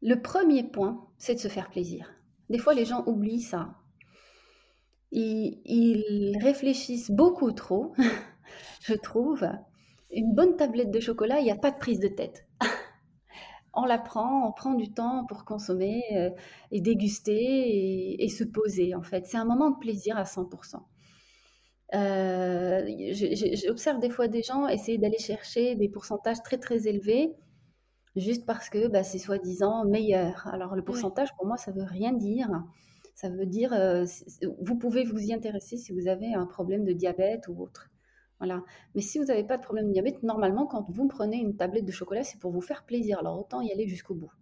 Le 0.00 0.20
premier 0.20 0.64
point, 0.64 1.06
c'est 1.18 1.36
de 1.36 1.40
se 1.40 1.48
faire 1.48 1.70
plaisir. 1.70 2.12
Des 2.50 2.58
fois, 2.58 2.74
les 2.74 2.84
gens 2.84 3.04
oublient 3.06 3.42
ça. 3.42 3.74
Ils, 5.12 5.60
ils 5.64 6.36
réfléchissent 6.42 7.10
beaucoup 7.10 7.52
trop, 7.52 7.94
je 8.82 8.94
trouve. 8.94 9.48
Une 10.10 10.34
bonne 10.34 10.56
tablette 10.56 10.90
de 10.90 11.00
chocolat, 11.00 11.38
il 11.38 11.44
n'y 11.44 11.52
a 11.52 11.56
pas 11.56 11.70
de 11.70 11.78
prise 11.78 12.00
de 12.00 12.08
tête 12.08 12.46
on 13.74 13.84
la 13.84 13.98
prend, 13.98 14.48
on 14.48 14.52
prend 14.52 14.74
du 14.74 14.92
temps 14.92 15.24
pour 15.26 15.44
consommer 15.44 16.02
euh, 16.12 16.30
et 16.70 16.80
déguster 16.80 18.22
et, 18.22 18.28
se 18.28 18.44
poser 18.44 18.94
en 18.94 19.02
fait. 19.02 19.26
C'est 19.26 19.38
un 19.38 19.44
moment 19.44 19.70
de 19.70 19.78
plaisir 19.78 20.16
à 20.16 20.24
100%. 20.24 20.76
Euh, 21.94 22.86
J'observe 23.66 23.98
des 24.00 24.10
fois 24.10 24.28
des 24.28 24.42
gens 24.42 24.66
essayer 24.66 24.98
d'aller 24.98 25.18
chercher 25.18 25.74
des 25.74 25.88
pourcentages 25.88 26.42
très 26.42 26.58
très 26.58 26.86
élevés 26.86 27.34
juste 28.16 28.46
parce 28.46 28.68
que 28.68 28.88
bah, 28.88 29.02
c'est 29.02 29.18
soi-disant 29.18 29.84
meilleur. 29.84 30.46
Alors 30.48 30.74
le 30.74 30.84
pourcentage, 30.84 31.34
pour 31.36 31.46
moi, 31.46 31.56
ça 31.56 31.72
veut 31.72 31.84
rien 31.84 32.12
dire. 32.12 32.48
Ça 33.14 33.28
veut 33.28 33.46
dire, 33.46 33.72
euh, 33.74 34.04
vous 34.60 34.76
pouvez 34.76 35.04
vous 35.04 35.18
y 35.18 35.34
intéresser 35.34 35.76
si 35.76 35.92
vous 35.92 36.08
avez 36.08 36.32
un 36.34 36.46
problème 36.46 36.84
de 36.84 36.92
diabète 36.92 37.46
ou 37.48 37.62
autre. 37.62 37.91
Voilà. 38.42 38.64
Mais 38.96 39.02
si 39.02 39.20
vous 39.20 39.26
n'avez 39.26 39.44
pas 39.44 39.56
de 39.56 39.62
problème 39.62 39.86
de 39.86 39.92
diabète, 39.92 40.20
normalement, 40.24 40.66
quand 40.66 40.84
vous 40.90 41.06
prenez 41.06 41.36
une 41.36 41.54
tablette 41.54 41.84
de 41.84 41.92
chocolat, 41.92 42.24
c'est 42.24 42.40
pour 42.40 42.50
vous 42.50 42.60
faire 42.60 42.84
plaisir. 42.84 43.20
Alors 43.20 43.38
autant 43.38 43.60
y 43.60 43.70
aller 43.70 43.86
jusqu'au 43.86 44.16
bout. 44.16 44.32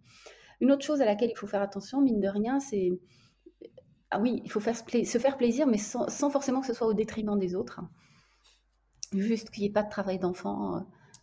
Une 0.59 0.71
autre 0.71 0.83
chose 0.83 1.01
à 1.01 1.05
laquelle 1.05 1.29
il 1.29 1.37
faut 1.37 1.45
faire 1.45 1.61
attention, 1.61 2.01
mine 2.01 2.19
de 2.19 2.27
rien, 2.27 2.59
c'est... 2.59 2.89
Ah 4.09 4.19
oui, 4.19 4.41
il 4.43 4.51
faut 4.51 4.59
faire 4.59 4.75
se 4.75 5.17
faire 5.19 5.37
plaisir, 5.37 5.67
mais 5.67 5.77
sans, 5.77 6.09
forcément 6.31 6.61
que 6.61 6.67
ce 6.67 6.73
soit 6.73 6.87
au 6.87 6.95
détriment 6.95 7.37
des 7.37 7.53
autres. 7.53 7.79
Juste 9.13 9.51
qu'il 9.51 9.61
n'y 9.61 9.69
ait 9.69 9.71
pas 9.71 9.83
de 9.83 9.89
travail 9.89 10.17
d'enfant 10.17 10.77
euh, 10.77 10.79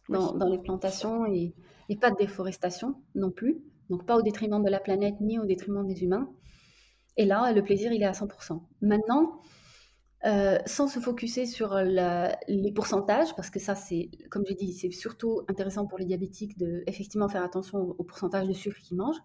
dans, 0.09 0.49
les 0.49 0.59
plantations 0.59 1.27
et, 1.27 1.57
et 1.89 1.97
pas 1.97 2.13
de 2.13 2.17
déforestation 2.17 2.95
non 3.17 3.33
plus. 3.33 3.61
Donc 3.91 4.07
pas 4.07 4.17
au 4.17 4.23
détriment 4.23 4.63
de 4.63 4.71
la 4.71 4.79
planète 4.79 5.17
ni 5.21 5.41
au 5.41 5.47
détriment 5.47 5.85
des 5.85 6.05
humains. 6.05 6.31
Et 7.17 7.25
là, 7.25 7.51
le 7.53 7.63
plaisir, 7.65 7.93
il 7.93 8.03
est 8.03 8.07
à 8.07 8.13
100%. 8.13 8.63
Maintenant, 8.83 9.43
euh, 10.27 10.59
sans 10.67 10.89
se 10.89 10.99
focuser 10.99 11.47
sur 11.47 11.77
les 11.77 12.73
pourcentages, 12.73 13.35
parce 13.37 13.51
que 13.51 13.61
ça, 13.61 13.77
c'est, 13.77 14.11
comme 14.31 14.45
j'ai 14.47 14.55
dit, 14.55 14.73
c'est 14.73 14.91
surtout 14.91 15.43
intéressant 15.49 15.87
pour 15.87 15.99
les 15.99 16.07
diabétiques 16.07 16.59
de 16.59 16.83
effectivement 16.89 17.29
faire 17.29 17.45
attention 17.45 17.95
au, 17.99 18.03
pourcentage 18.03 18.49
de 18.49 18.53
sucre 18.53 18.79
qu'ils 18.79 18.97
mangent, 18.97 19.23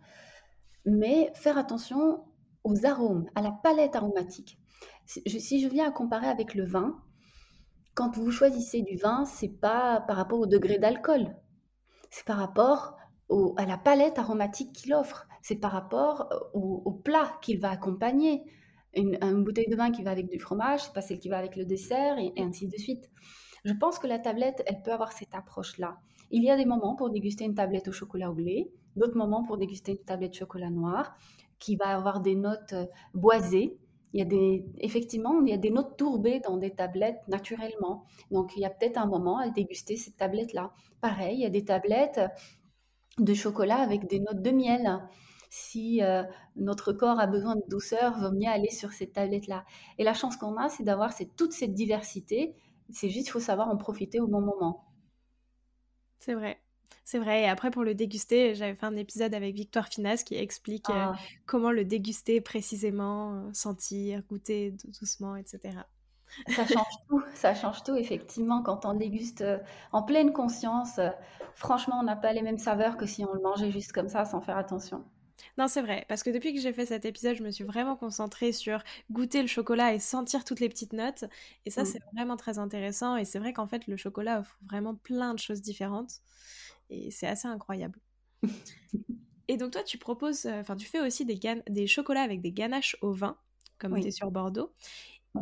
mais 0.85 1.31
faire 1.33 1.57
attention 1.57 2.23
aux 2.63 2.85
arômes, 2.85 3.25
à 3.33 3.41
la 3.41 3.51
palette 3.51 3.95
aromatique. 3.95 4.59
Si 5.05 5.61
je, 5.61 5.67
viens 5.67 5.87
à 5.87 5.91
comparer 5.91 6.27
avec 6.27 6.53
le 6.53 6.65
vin, 6.65 7.01
quand 7.95 8.15
vous 8.15 8.29
choisissez 8.29 8.83
du 8.83 8.95
vin, 8.97 9.25
c'est 9.25 9.59
pas 9.59 10.01
par 10.01 10.15
rapport 10.15 10.39
au 10.39 10.45
degré 10.45 10.77
d'alcool, 10.77 11.35
c'est 12.11 12.25
par 12.25 12.37
rapport 12.37 12.97
à 13.57 13.65
la 13.65 13.77
palette 13.77 14.19
aromatique 14.19 14.73
qu'il 14.73 14.93
offre, 14.93 15.27
c'est 15.41 15.55
par 15.55 15.71
rapport 15.71 16.29
au 16.53 16.91
plat 16.91 17.39
qu'il 17.41 17.59
va 17.59 17.71
accompagner 17.71 18.43
une, 18.95 19.43
bouteille 19.43 19.67
de 19.67 19.75
vin 19.75 19.91
qui 19.91 20.03
va 20.03 20.11
avec 20.11 20.29
du 20.29 20.39
fromage, 20.39 20.83
c'est 20.83 20.93
pas 20.93 21.01
celle 21.01 21.19
qui 21.19 21.29
va 21.29 21.37
avec 21.37 21.55
le 21.55 21.65
dessert, 21.65 22.17
et, 22.17 22.33
ainsi 22.37 22.67
de 22.67 22.77
suite. 22.77 23.09
Je 23.65 23.73
pense 23.73 23.99
que 23.99 24.07
la 24.07 24.19
tablette, 24.19 24.63
elle 24.67 24.81
peut 24.81 24.91
avoir 24.91 25.11
cette 25.11 25.33
approche-là. 25.33 25.97
Il 26.31 26.43
y 26.43 26.49
a 26.49 26.57
des 26.57 26.65
moments 26.65 26.95
pour 26.95 27.09
déguster 27.09 27.45
une 27.45 27.55
tablette 27.55 27.87
au 27.87 27.91
chocolat 27.91 28.29
au 28.29 28.33
blé, 28.33 28.71
d'autres 28.95 29.17
moments 29.17 29.43
pour 29.43 29.57
déguster 29.57 29.93
une 29.93 30.03
tablette 30.03 30.35
chocolat 30.35 30.69
noir, 30.69 31.15
qui 31.59 31.75
va 31.75 31.95
avoir 31.95 32.19
des 32.19 32.35
notes 32.35 32.73
euh, 32.73 32.85
boisées. 33.13 33.77
Il 34.11 34.19
y 34.19 34.21
a 34.21 34.25
des, 34.25 34.65
effectivement, 34.79 35.41
il 35.41 35.49
y 35.49 35.53
a 35.53 35.57
des 35.57 35.71
notes 35.71 35.97
tourbées 35.97 36.39
dans 36.39 36.57
des 36.57 36.71
tablettes 36.71 37.21
naturellement. 37.27 38.03
Donc, 38.31 38.55
il 38.55 38.61
y 38.61 38.65
a 38.65 38.69
peut-être 38.69 38.97
un 38.97 39.07
moment 39.07 39.39
à 39.39 39.49
déguster 39.49 39.95
cette 39.95 40.17
tablette-là. 40.17 40.71
Pareil, 41.01 41.37
il 41.37 41.41
y 41.41 41.45
a 41.45 41.49
des 41.49 41.65
tablettes 41.65 42.19
de 43.17 43.33
chocolat 43.33 43.77
avec 43.77 44.07
des 44.07 44.19
notes 44.19 44.41
de 44.41 44.51
miel 44.51 44.99
si 45.53 46.01
euh, 46.01 46.23
notre 46.55 46.93
corps 46.93 47.19
a 47.19 47.27
besoin 47.27 47.55
de 47.55 47.61
douceur, 47.69 48.17
vaut 48.17 48.31
mieux 48.31 48.49
aller 48.49 48.71
sur 48.71 48.91
cette 48.91 49.13
tablette-là. 49.13 49.65
Et 49.99 50.03
la 50.03 50.15
chance 50.15 50.35
qu'on 50.35 50.57
a, 50.57 50.67
c'est 50.67 50.81
d'avoir 50.81 51.13
toute 51.37 51.53
cette 51.53 51.75
diversité. 51.75 52.55
C'est 52.89 53.11
juste, 53.11 53.27
il 53.27 53.29
faut 53.29 53.39
savoir 53.39 53.69
en 53.69 53.77
profiter 53.77 54.19
au 54.19 54.25
bon 54.25 54.41
moment. 54.41 54.83
C'est 56.17 56.33
vrai. 56.33 56.59
C'est 57.03 57.19
vrai. 57.19 57.43
Et 57.43 57.47
après, 57.47 57.69
pour 57.69 57.83
le 57.83 57.93
déguster, 57.93 58.55
j'avais 58.55 58.73
fait 58.73 58.87
un 58.87 58.95
épisode 58.95 59.35
avec 59.35 59.53
Victoire 59.53 59.89
Finas 59.89 60.23
qui 60.25 60.33
explique 60.33 60.89
euh, 60.89 60.93
ah. 60.95 61.15
comment 61.45 61.69
le 61.69 61.85
déguster 61.85 62.41
précisément, 62.41 63.35
euh, 63.35 63.49
sentir, 63.53 64.23
goûter 64.23 64.73
doucement, 64.99 65.35
etc. 65.35 65.77
Ça 66.47 66.65
change 66.65 66.95
tout, 67.07 67.23
ça 67.35 67.53
change 67.53 67.83
tout 67.83 67.95
effectivement 67.95 68.63
quand 68.63 68.87
on 68.87 68.95
déguste 68.95 69.45
en 69.91 70.01
pleine 70.01 70.33
conscience. 70.33 70.99
franchement, 71.53 71.99
on 71.99 72.03
n'a 72.03 72.15
pas 72.15 72.33
les 72.33 72.41
mêmes 72.41 72.57
saveurs 72.57 72.97
que 72.97 73.05
si 73.05 73.23
on 73.23 73.33
le 73.33 73.41
mangeait 73.41 73.69
juste 73.69 73.91
comme 73.91 74.09
ça 74.09 74.25
sans 74.25 74.41
faire 74.41 74.57
attention. 74.57 75.05
Non, 75.57 75.67
c'est 75.67 75.81
vrai, 75.81 76.05
parce 76.07 76.23
que 76.23 76.29
depuis 76.29 76.53
que 76.53 76.61
j'ai 76.61 76.73
fait 76.73 76.85
cet 76.85 77.05
épisode, 77.05 77.35
je 77.35 77.43
me 77.43 77.51
suis 77.51 77.63
vraiment 77.63 77.95
concentrée 77.95 78.51
sur 78.51 78.83
goûter 79.11 79.41
le 79.41 79.47
chocolat 79.47 79.93
et 79.93 79.99
sentir 79.99 80.43
toutes 80.43 80.59
les 80.59 80.69
petites 80.69 80.93
notes. 80.93 81.25
Et 81.65 81.69
ça, 81.69 81.83
mm. 81.83 81.85
c'est 81.85 81.99
vraiment 82.13 82.37
très 82.37 82.59
intéressant. 82.59 83.17
Et 83.17 83.25
c'est 83.25 83.39
vrai 83.39 83.53
qu'en 83.53 83.67
fait, 83.67 83.87
le 83.87 83.97
chocolat 83.97 84.39
offre 84.39 84.57
vraiment 84.65 84.95
plein 84.95 85.33
de 85.33 85.39
choses 85.39 85.61
différentes. 85.61 86.21
Et 86.89 87.11
c'est 87.11 87.27
assez 87.27 87.47
incroyable. 87.47 87.99
et 89.47 89.57
donc, 89.57 89.71
toi, 89.71 89.83
tu 89.83 89.97
proposes, 89.97 90.45
euh, 90.45 90.59
enfin, 90.59 90.75
tu 90.75 90.85
fais 90.85 91.01
aussi 91.01 91.25
des, 91.25 91.39
des 91.67 91.87
chocolats 91.87 92.21
avec 92.21 92.41
des 92.41 92.51
ganaches 92.51 92.97
au 93.01 93.11
vin, 93.11 93.37
comme 93.79 93.99
tu 93.99 94.07
es 94.07 94.11
sur 94.11 94.31
Bordeaux. 94.31 94.73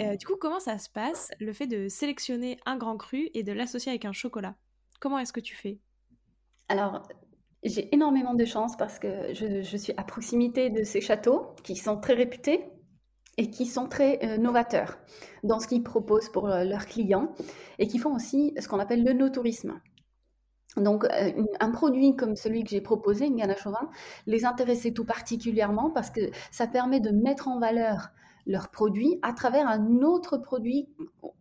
Euh, 0.01 0.15
du 0.15 0.25
coup, 0.25 0.37
comment 0.39 0.59
ça 0.59 0.77
se 0.77 0.89
passe, 0.89 1.31
le 1.39 1.51
fait 1.51 1.67
de 1.67 1.89
sélectionner 1.89 2.59
un 2.65 2.77
grand 2.77 2.95
cru 2.95 3.29
et 3.33 3.43
de 3.43 3.51
l'associer 3.51 3.91
avec 3.91 4.05
un 4.05 4.13
chocolat? 4.13 4.55
Comment 5.01 5.19
est-ce 5.19 5.33
que 5.33 5.41
tu 5.41 5.55
fais? 5.55 5.79
Alors, 6.69 7.03
j'ai 7.63 7.93
énormément 7.93 8.33
de 8.33 8.45
chance 8.45 8.75
parce 8.75 8.99
que 8.99 9.33
je, 9.33 9.77
suis 9.77 9.93
à 9.97 10.03
proximité 10.03 10.69
de 10.69 10.83
ces 10.83 11.01
châteaux 11.01 11.53
qui 11.63 11.75
sont 11.75 11.97
très 11.97 12.13
réputés 12.13 12.65
et 13.37 13.49
qui 13.49 13.65
sont 13.65 13.87
très 13.87 14.19
euh, 14.23 14.37
novateurs 14.37 14.97
dans 15.43 15.59
ce 15.59 15.67
qu'ils 15.67 15.83
proposent 15.83 16.29
pour 16.29 16.49
euh, 16.49 16.63
leurs 16.63 16.85
clients 16.85 17.33
et 17.79 17.87
qui 17.87 17.97
font 17.97 18.15
aussi 18.15 18.53
ce 18.59 18.67
qu'on 18.67 18.79
appelle 18.79 19.03
le 19.03 19.13
no-tourisme. 19.13 19.79
Donc, 20.77 21.05
euh, 21.05 21.31
un 21.59 21.71
produit 21.71 22.15
comme 22.15 22.35
celui 22.35 22.63
que 22.63 22.69
j'ai 22.69 22.81
proposé, 22.81 23.27
une 23.27 23.35
ganache 23.35 23.65
au 23.67 23.71
vin, 23.71 23.89
les 24.25 24.45
intéressait 24.45 24.91
tout 24.91 25.05
particulièrement 25.05 25.91
parce 25.91 26.09
que 26.09 26.21
ça 26.49 26.67
permet 26.67 26.99
de 26.99 27.11
mettre 27.11 27.47
en 27.47 27.59
valeur 27.59 28.09
leurs 28.45 28.69
produits 28.69 29.19
à 29.21 29.33
travers 29.33 29.67
un 29.67 30.01
autre 30.01 30.37
produit 30.37 30.89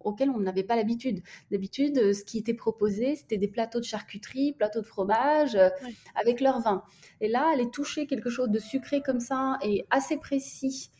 auquel 0.00 0.30
on 0.30 0.40
n'avait 0.40 0.62
pas 0.62 0.76
l'habitude. 0.76 1.22
D'habitude, 1.50 1.98
euh, 1.98 2.12
ce 2.12 2.24
qui 2.24 2.38
était 2.38 2.54
proposé, 2.54 3.16
c'était 3.16 3.38
des 3.38 3.48
plateaux 3.48 3.80
de 3.80 3.84
charcuterie, 3.84 4.52
plateaux 4.52 4.80
de 4.80 4.86
fromage 4.86 5.54
euh, 5.54 5.68
avec 6.14 6.40
leur 6.40 6.60
vin. 6.60 6.82
Et 7.20 7.28
là, 7.28 7.48
aller 7.52 7.70
toucher 7.70 8.06
quelque 8.06 8.30
chose 8.30 8.48
de 8.48 8.58
sucré 8.58 9.02
comme 9.02 9.20
ça 9.20 9.58
et 9.62 9.86
assez 9.90 10.16
précis, 10.16 10.90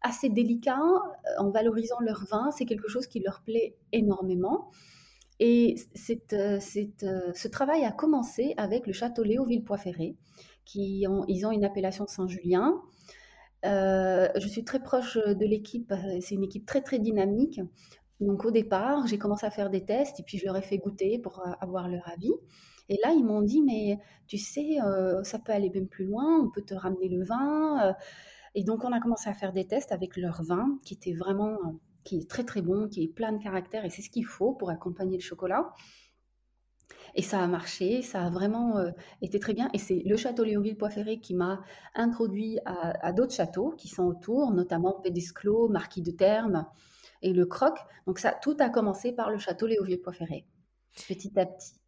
assez 0.00 0.28
délicat, 0.28 0.78
euh, 0.78 1.42
en 1.42 1.50
valorisant 1.50 2.00
leur 2.00 2.24
vin, 2.24 2.50
c'est 2.50 2.64
quelque 2.64 2.88
chose 2.88 3.06
qui 3.06 3.20
leur 3.20 3.42
plaît 3.42 3.76
énormément. 3.92 4.70
Et 5.38 5.76
ce 5.94 7.48
travail 7.48 7.84
a 7.84 7.92
commencé 7.92 8.54
avec 8.56 8.86
le 8.86 8.94
château 8.94 9.22
Léoville-Poiferré, 9.22 10.16
qui 10.64 11.04
ont, 11.08 11.26
ils 11.28 11.44
ont 11.44 11.50
une 11.50 11.64
appellation 11.64 12.06
Saint-Julien. 12.06 12.80
Euh, 13.64 14.28
je 14.36 14.48
suis 14.48 14.64
très 14.64 14.80
proche 14.80 15.16
de 15.16 15.46
l'équipe, 15.46 15.90
euh, 15.92 16.18
c'est 16.20 16.34
une 16.34 16.44
équipe 16.44 16.66
très 16.66 16.82
très 16.82 16.98
dynamique. 16.98 17.60
Donc 18.20 18.44
au 18.44 18.50
départ, 18.50 19.06
j'ai 19.06 19.18
commencé 19.18 19.46
à 19.46 19.50
faire 19.50 19.70
des 19.70 19.84
tests 19.84 20.20
et 20.20 20.22
puis 20.22 20.38
je 20.38 20.46
leur 20.46 20.56
ai 20.56 20.62
fait 20.62 20.78
goûter 20.78 21.18
pour 21.18 21.40
euh, 21.40 21.50
avoir 21.60 21.88
leur 21.88 22.08
avis. 22.08 22.32
Et 22.88 22.98
là, 23.02 23.12
ils 23.12 23.24
m'ont 23.24 23.42
dit, 23.42 23.62
mais 23.62 23.98
tu 24.28 24.38
sais, 24.38 24.76
ça 25.24 25.40
peut 25.40 25.50
aller 25.50 25.70
même 25.70 25.88
plus 25.88 26.04
loin, 26.04 26.40
on 26.40 26.50
peut 26.50 26.62
te 26.62 26.72
ramener 26.72 27.08
le 27.08 27.24
vin. 27.24 27.96
Et 28.54 28.62
donc 28.62 28.84
on 28.84 28.92
a 28.92 29.00
commencé 29.00 29.28
à 29.28 29.34
faire 29.34 29.52
des 29.52 29.66
tests 29.66 29.90
avec 29.90 30.16
leur 30.16 30.44
vin, 30.44 30.78
qui 30.84 30.94
était 30.94 31.12
vraiment, 31.12 31.58
qui 32.04 32.18
est 32.18 32.30
très 32.30 32.44
très 32.44 32.62
bon, 32.62 32.86
qui 32.88 33.02
est 33.02 33.08
plein 33.08 33.32
de 33.32 33.42
caractère, 33.42 33.84
et 33.84 33.90
c'est 33.90 34.02
ce 34.02 34.08
qu'il 34.08 34.24
faut 34.24 34.52
pour 34.52 34.70
accompagner 34.70 35.16
le 35.16 35.22
chocolat. 35.22 35.72
Et 37.18 37.22
ça 37.22 37.42
a 37.42 37.46
marché, 37.46 38.02
ça 38.02 38.26
a 38.26 38.30
vraiment 38.30 38.76
euh, 38.76 38.90
été 39.22 39.40
très 39.40 39.54
bien. 39.54 39.70
Et 39.72 39.78
c'est 39.78 40.02
le 40.04 40.16
château 40.18 40.44
Léoville-Poiferré 40.44 41.18
qui 41.18 41.34
m'a 41.34 41.62
introduit 41.94 42.58
à, 42.66 43.12
d'autres 43.12 43.32
châteaux 43.32 43.70
qui 43.70 43.88
sont 43.88 44.04
autour, 44.04 44.52
notamment 44.52 45.00
Pédesclos, 45.00 45.68
Marquis 45.68 46.02
de 46.02 46.10
Termes 46.10 46.66
et 47.22 47.32
le 47.32 47.46
Croc. 47.46 47.78
Donc 48.06 48.18
ça, 48.18 48.32
tout 48.32 48.56
a 48.60 48.68
commencé 48.68 49.12
par 49.12 49.30
le 49.30 49.38
château 49.38 49.66
Léoville-Poiferré, 49.66 50.44
petit 51.08 51.38
à 51.40 51.46
petit. 51.46 51.80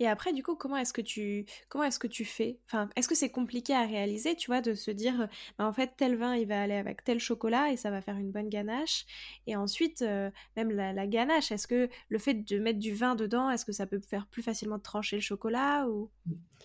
Et 0.00 0.08
après, 0.08 0.32
du 0.32 0.42
coup, 0.42 0.56
comment 0.56 0.76
est-ce 0.76 0.92
que 0.92 1.00
tu, 1.00 1.46
comment 1.68 1.84
est-ce 1.84 1.98
que 1.98 2.06
tu 2.06 2.24
fais? 2.24 2.58
Enfin, 2.66 2.88
est-ce 2.96 3.08
que 3.08 3.14
c'est 3.14 3.30
compliqué 3.30 3.74
à 3.74 3.86
réaliser, 3.86 4.34
tu 4.34 4.50
vois, 4.50 4.60
de 4.60 4.74
se 4.74 4.90
dire, 4.90 5.28
bah, 5.58 5.66
en 5.66 5.72
fait, 5.72 5.92
tel 5.96 6.16
vin, 6.16 6.34
il 6.34 6.48
va 6.48 6.62
aller 6.62 6.74
avec 6.74 7.04
tel 7.04 7.20
chocolat 7.20 7.70
et 7.70 7.76
ça 7.76 7.90
va 7.90 8.00
faire 8.00 8.16
une 8.16 8.32
bonne 8.32 8.48
ganache. 8.48 9.06
Et 9.46 9.54
ensuite, 9.54 10.02
euh, 10.02 10.30
même 10.56 10.70
la, 10.70 11.06
ganache, 11.06 11.52
est-ce 11.52 11.66
que 11.66 11.88
le 12.08 12.18
fait 12.18 12.34
de 12.34 12.58
mettre 12.58 12.80
du 12.80 12.94
vin 12.94 13.14
dedans, 13.14 13.50
est-ce 13.50 13.64
que 13.64 13.72
ça 13.72 13.86
peut 13.86 14.00
faire 14.00 14.26
plus 14.26 14.42
facilement 14.42 14.78
trancher 14.78 15.16
le 15.16 15.22
chocolat 15.22 15.88
ou? 15.88 16.10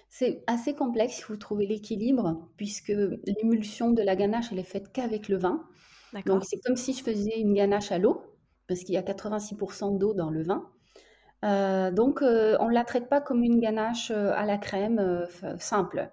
C'est 0.09 0.43
assez 0.47 0.73
complexe, 0.73 1.19
il 1.19 1.23
faut 1.23 1.35
trouver 1.35 1.67
l'équilibre, 1.67 2.49
puisque 2.57 2.93
l'émulsion 3.27 3.91
de 3.91 4.01
la 4.01 4.15
ganache, 4.15 4.47
elle 4.51 4.59
est 4.59 4.63
faite 4.63 4.91
qu'avec 4.91 5.27
le 5.29 5.37
vin. 5.37 5.63
Donc, 6.25 6.43
c'est 6.45 6.59
comme 6.65 6.75
si 6.75 6.93
je 6.93 7.03
faisais 7.03 7.39
une 7.39 7.53
ganache 7.53 7.91
à 7.91 7.99
l'eau, 7.99 8.23
parce 8.67 8.83
qu'il 8.83 8.95
y 8.95 8.97
a 8.97 9.03
86% 9.03 9.99
d'eau 9.99 10.15
dans 10.15 10.31
le 10.31 10.41
vin. 10.41 10.67
Euh, 11.45 11.91
donc, 11.91 12.21
euh, 12.21 12.57
on 12.59 12.69
ne 12.69 12.73
la 12.73 12.83
traite 12.83 13.07
pas 13.09 13.21
comme 13.21 13.43
une 13.43 13.59
ganache 13.59 14.11
euh, 14.11 14.31
à 14.33 14.45
la 14.45 14.57
crème 14.57 15.25
simple. 15.59 16.09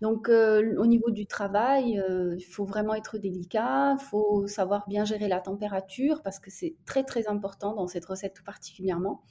Donc, 0.00 0.30
au 0.30 0.86
niveau 0.86 1.10
du 1.10 1.26
travail, 1.26 2.02
il 2.38 2.44
faut 2.44 2.64
vraiment 2.64 2.94
être 2.94 3.18
délicat, 3.18 3.96
il 4.00 4.02
faut 4.02 4.46
savoir 4.46 4.88
bien 4.88 5.04
gérer 5.04 5.28
la 5.28 5.40
température 5.40 6.22
parce 6.22 6.38
que 6.38 6.50
c'est 6.50 6.74
très 6.86 7.04
très 7.04 7.28
important 7.28 7.74
dans 7.74 7.86
cette 7.86 8.06
recette 8.06 8.32
tout 8.32 8.42
particulièrement. 8.42 9.22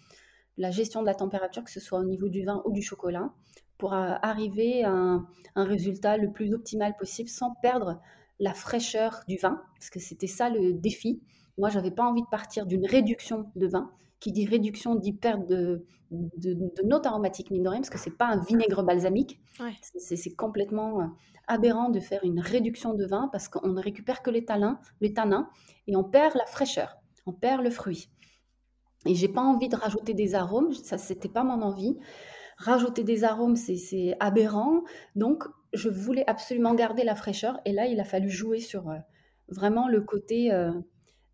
La 0.57 0.69
gestion 0.69 1.01
de 1.01 1.07
la 1.07 1.15
température, 1.15 1.63
que 1.63 1.71
ce 1.71 1.79
soit 1.79 1.97
au 1.97 2.03
niveau 2.03 2.29
du 2.29 2.45
vin 2.45 2.61
ou 2.65 2.71
du 2.71 2.83
chocolat, 2.83 3.33
pour 3.79 3.93
arriver 3.93 4.83
à 4.83 4.91
un, 4.91 5.25
un 5.55 5.63
résultat 5.63 6.17
le 6.17 6.31
plus 6.31 6.53
optimal 6.53 6.95
possible 6.97 7.29
sans 7.29 7.55
perdre 7.63 7.99
la 8.39 8.53
fraîcheur 8.53 9.21
du 9.27 9.37
vin, 9.37 9.63
parce 9.73 9.89
que 9.89 9.99
c'était 9.99 10.27
ça 10.27 10.51
le 10.51 10.73
défi. 10.73 11.23
Moi, 11.57 11.69
j'avais 11.69 11.89
pas 11.89 12.03
envie 12.03 12.21
de 12.21 12.29
partir 12.29 12.67
d'une 12.67 12.85
réduction 12.85 13.51
de 13.55 13.65
vin, 13.65 13.91
Qui 14.19 14.31
dit 14.31 14.45
réduction 14.45 14.95
dit 14.95 15.13
perte 15.13 15.47
de, 15.47 15.85
de, 16.11 16.83
notes 16.83 17.05
aromatiques, 17.05 17.51
mine 17.51 17.63
de 17.63 17.69
rien, 17.69 17.79
parce 17.79 17.89
que 17.89 17.97
c'est 17.97 18.17
pas 18.17 18.27
un 18.27 18.41
vinaigre 18.41 18.83
balsamique. 18.83 19.39
C'est 19.97 20.35
complètement 20.35 21.01
euh, 21.01 21.05
aberrant 21.47 21.89
de 21.89 21.99
faire 21.99 22.23
une 22.23 22.39
réduction 22.39 22.93
de 22.93 23.05
vin 23.05 23.29
parce 23.31 23.47
qu'on 23.47 23.67
ne 23.67 23.81
récupère 23.81 24.21
que 24.21 24.29
les 24.29 24.45
tanins, 24.45 24.79
les 25.01 25.13
tanins 25.13 25.49
et 25.87 25.95
on 25.95 26.03
perd 26.03 26.35
la 26.35 26.45
fraîcheur, 26.45 26.97
on 27.25 27.33
perd 27.33 27.63
le 27.63 27.69
fruit. 27.69 28.09
Et 29.05 29.15
j'ai 29.15 29.29
pas 29.29 29.41
envie 29.41 29.69
de 29.69 29.75
rajouter 29.75 30.13
des 30.13 30.35
arômes, 30.35 30.73
ça 30.73 30.97
c'était 30.97 31.29
pas 31.29 31.43
mon 31.43 31.61
envie. 31.61 31.97
Rajouter 32.57 33.05
des 33.05 33.23
arômes, 33.23 33.55
c'est 33.55 34.17
aberrant. 34.19 34.83
Donc, 35.15 35.45
je 35.71 35.87
voulais 35.87 36.25
absolument 36.27 36.73
garder 36.75 37.03
la 37.03 37.15
fraîcheur. 37.15 37.57
Et 37.63 37.71
là, 37.71 37.85
il 37.85 38.01
a 38.01 38.03
fallu 38.03 38.29
jouer 38.29 38.59
sur 38.59 38.89
euh, 38.89 38.97
vraiment 39.47 39.87
le 39.87 40.01
côté 40.01 40.51
euh, 40.51 40.73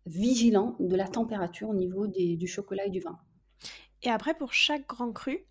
vigilant 0.06 0.76
de 0.80 0.96
la 0.96 1.08
température 1.08 1.68
au 1.68 1.74
niveau 1.74 2.06
du 2.06 2.46
chocolat 2.46 2.86
et 2.86 2.90
du 2.90 3.00
vin. 3.00 3.18
Et 4.02 4.10
après, 4.10 4.34
pour 4.34 4.52
chaque 4.52 4.86
grand 4.86 5.12
cru, 5.12 5.44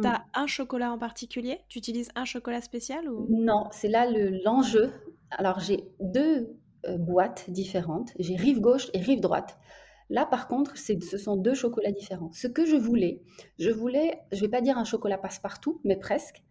tu 0.00 0.06
as 0.06 0.18
hmm. 0.18 0.24
un 0.34 0.46
chocolat 0.46 0.92
en 0.92 0.98
particulier? 0.98 1.60
Tu 1.68 1.78
utilises 1.78 2.10
un 2.14 2.24
chocolat 2.24 2.60
spécial 2.60 3.08
ou... 3.08 3.26
Non, 3.30 3.68
c'est 3.72 3.88
là 3.88 4.06
l'enjeu. 4.44 4.92
Alors, 5.30 5.60
j'ai 5.60 5.84
deux 6.00 6.56
euh, 6.86 6.96
boîtes 6.96 7.50
différentes. 7.50 8.12
J'ai 8.18 8.36
rive 8.36 8.60
gauche 8.60 8.88
et 8.94 9.00
rive 9.00 9.20
droite. 9.20 9.58
Là, 10.08 10.26
par 10.26 10.48
contre, 10.48 10.76
ce 10.76 11.18
sont 11.18 11.36
deux 11.36 11.54
chocolats 11.54 11.92
différents. 11.92 12.32
Ce 12.32 12.48
que 12.48 12.66
je 12.66 12.74
voulais, 12.74 13.22
je 13.60 13.70
voulais, 13.70 14.18
je 14.32 14.40
vais 14.40 14.48
pas 14.48 14.60
dire 14.60 14.76
un 14.76 14.84
chocolat 14.84 15.18
passe-partout, 15.18 15.80
mais 15.84 15.96
presque. 15.96 16.42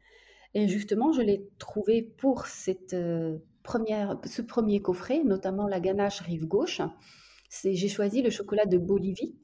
Et 0.53 0.67
justement, 0.69 1.11
je 1.11 1.21
l'ai 1.21 1.49
trouvé 1.57 2.01
pour 2.01 2.47
cette 2.47 2.93
euh, 2.93 3.37
première, 3.63 4.17
ce 4.23 4.41
premier 4.41 4.81
coffret, 4.81 5.23
notamment 5.25 5.67
la 5.67 5.81
ganache 5.81 6.21
rive 6.21 6.47
gauche. 6.47 6.81
C'est, 7.49 7.73
j'ai 7.73 7.89
choisi 7.89 8.21
le 8.21 8.29
chocolat 8.29 8.65
de 8.65 8.77
Bolivie, 8.77 9.35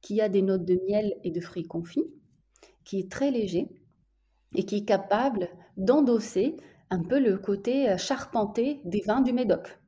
qui 0.00 0.20
a 0.20 0.28
des 0.28 0.42
notes 0.42 0.64
de 0.64 0.78
miel 0.86 1.14
et 1.24 1.30
de 1.30 1.40
fruits 1.40 1.66
confits, 1.66 2.12
qui 2.84 2.98
est 2.98 3.10
très 3.10 3.30
léger 3.30 3.68
et 4.54 4.64
qui 4.64 4.76
est 4.76 4.84
capable 4.84 5.48
d'endosser 5.76 6.56
un 6.90 7.02
peu 7.02 7.18
le 7.18 7.38
côté 7.38 7.88
euh, 7.88 7.96
charpenté 7.96 8.80
des 8.84 9.00
vins 9.00 9.22
du 9.22 9.32
Médoc. 9.32 9.78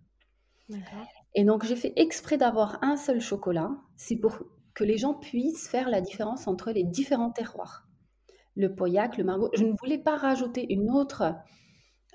Et 1.34 1.44
donc, 1.44 1.64
j'ai 1.64 1.76
fait 1.76 1.92
exprès 1.96 2.38
d'avoir 2.38 2.82
un 2.82 2.96
seul 2.96 3.20
chocolat. 3.20 3.70
C'est 3.96 4.16
pour 4.16 4.38
que 4.74 4.84
les 4.84 4.96
gens 4.96 5.14
puissent 5.14 5.68
faire 5.68 5.88
la 5.88 6.00
différence 6.00 6.48
entre 6.48 6.72
les 6.72 6.82
différents 6.82 7.30
terroirs. 7.30 7.86
Le 8.56 8.74
Pauillac, 8.74 9.18
le 9.18 9.24
Margaux. 9.24 9.50
Je 9.54 9.64
ne 9.64 9.76
voulais 9.78 9.98
pas 9.98 10.16
rajouter 10.16 10.66
une 10.70 10.90
autre, 10.90 11.34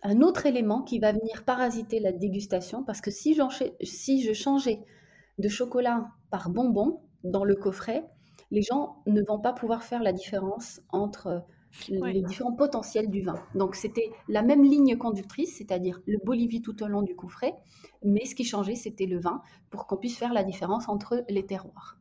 un 0.04 0.22
autre 0.22 0.48
élément 0.48 0.82
qui 0.82 1.00
va 1.00 1.12
venir 1.12 1.46
parasiter 1.46 2.00
la 2.00 2.12
dégustation 2.12 2.84
parce 2.84 3.00
que 3.00 3.12
si, 3.12 3.38
si 3.84 4.24
je 4.24 4.34
changeais 4.34 4.84
de 5.42 5.50
chocolat 5.50 6.08
par 6.30 6.50
bonbon 6.50 7.02
dans 7.24 7.44
le 7.44 7.56
coffret, 7.56 8.10
les 8.52 8.62
gens 8.62 9.02
ne 9.08 9.22
vont 9.28 9.40
pas 9.40 9.54
pouvoir 9.54 9.84
faire 9.84 10.04
la 10.04 10.14
différence 10.14 10.82
entre 10.90 11.46
les 11.90 12.22
différents 12.22 12.54
potentiels 12.54 13.10
du 13.10 13.22
vin. 13.22 13.36
Donc 13.56 13.76
c'était 13.76 14.12
la 14.28 14.42
même 14.42 14.64
ligne 14.64 14.98
conductrice, 14.98 15.58
c'est-à-dire 15.58 16.02
le 16.06 16.18
Bolivie 16.24 16.62
tout 16.62 16.84
au 16.84 16.88
long 16.88 17.02
du 17.02 17.16
coffret, 17.16 17.54
mais 18.04 18.26
ce 18.26 18.36
qui 18.36 18.44
changeait, 18.44 18.76
c'était 18.76 19.06
le 19.06 19.20
vin 19.20 19.42
pour 19.70 19.88
qu'on 19.88 19.98
puisse 19.98 20.18
faire 20.18 20.34
la 20.34 20.44
différence 20.44 20.90
entre 20.90 21.24
les 21.30 21.46
terroirs. 21.46 21.98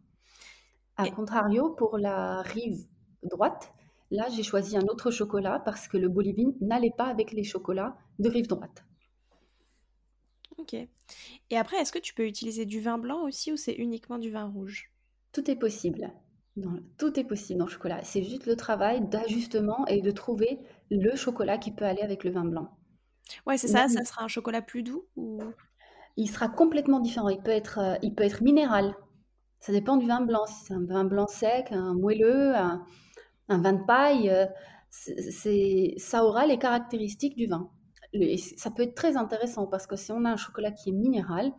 A 0.96 1.08
contrario, 1.10 1.70
pour 1.70 1.98
la 1.98 2.42
rive 2.42 2.84
droite, 3.22 3.72
là 4.10 4.26
j'ai 4.28 4.42
choisi 4.42 4.76
un 4.76 4.86
autre 4.88 5.10
chocolat 5.10 5.62
parce 5.64 5.88
que 5.88 5.96
le 5.96 6.08
Bolivie 6.08 6.56
n'allait 6.60 6.94
pas 6.96 7.06
avec 7.06 7.32
les 7.32 7.44
chocolats 7.44 7.96
de 8.18 8.28
rive 8.28 8.48
droite. 8.48 8.84
Ok. 10.60 10.74
Et 10.74 11.56
après, 11.56 11.78
est-ce 11.78 11.92
que 11.92 11.98
tu 11.98 12.14
peux 12.14 12.26
utiliser 12.26 12.66
du 12.66 12.80
vin 12.80 12.98
blanc 12.98 13.22
aussi 13.22 13.52
ou 13.52 13.56
c'est 13.56 13.74
uniquement 13.74 14.18
du 14.18 14.30
vin 14.30 14.46
rouge? 14.46 14.92
Tout 15.32 15.50
est 15.50 15.56
possible 15.56 16.12
tout 16.98 17.18
est 17.18 17.24
possible 17.24 17.58
dans 17.58 17.66
le 17.66 17.70
chocolat. 17.70 18.00
C'est 18.02 18.22
juste 18.22 18.46
le 18.46 18.56
travail 18.56 19.06
d'ajustement 19.08 19.86
et 19.86 20.02
de 20.02 20.10
trouver 20.10 20.58
le 20.90 21.14
chocolat 21.16 21.58
qui 21.58 21.70
peut 21.70 21.84
aller 21.84 22.02
avec 22.02 22.24
le 22.24 22.30
vin 22.30 22.44
blanc. 22.44 22.68
Ouais, 23.46 23.56
c'est 23.56 23.68
ça, 23.68 23.88
ça 23.88 24.04
sera 24.04 24.24
un 24.24 24.28
chocolat 24.28 24.62
plus 24.62 24.82
doux 24.82 25.06
ou... 25.16 25.40
Il 26.16 26.28
sera 26.28 26.48
complètement 26.48 26.98
différent. 26.98 27.28
Il 27.28 27.40
peut 27.40 27.52
être, 27.52 27.78
euh, 27.78 27.94
il 28.02 28.14
peut 28.14 28.24
être 28.24 28.42
minéral. 28.42 28.94
Ça 29.60 29.72
dépend 29.72 29.96
du 29.96 30.06
vin 30.06 30.20
blanc. 30.20 30.44
Si 30.46 30.64
c'est 30.64 30.74
un 30.74 30.84
vin 30.84 31.04
blanc 31.04 31.28
sec, 31.28 31.68
un 31.70 31.94
moelleux, 31.94 32.54
un, 32.56 32.84
vin 33.48 33.72
de 33.72 33.84
paille, 33.86 34.28
euh, 34.28 34.46
c'est, 34.90 35.94
ça 35.96 36.24
aura 36.24 36.46
les 36.46 36.58
caractéristiques 36.58 37.36
du 37.36 37.46
vin. 37.46 37.70
Ça 38.56 38.70
peut 38.70 38.82
être 38.82 38.94
très 38.94 39.16
intéressant 39.16 39.66
parce 39.66 39.86
que 39.86 39.96
si 39.96 40.12
on 40.12 40.24
a 40.24 40.30
un 40.30 40.36
chocolat 40.36 40.72
qui 40.72 40.90
est 40.90 40.92
minéral, 40.92 41.52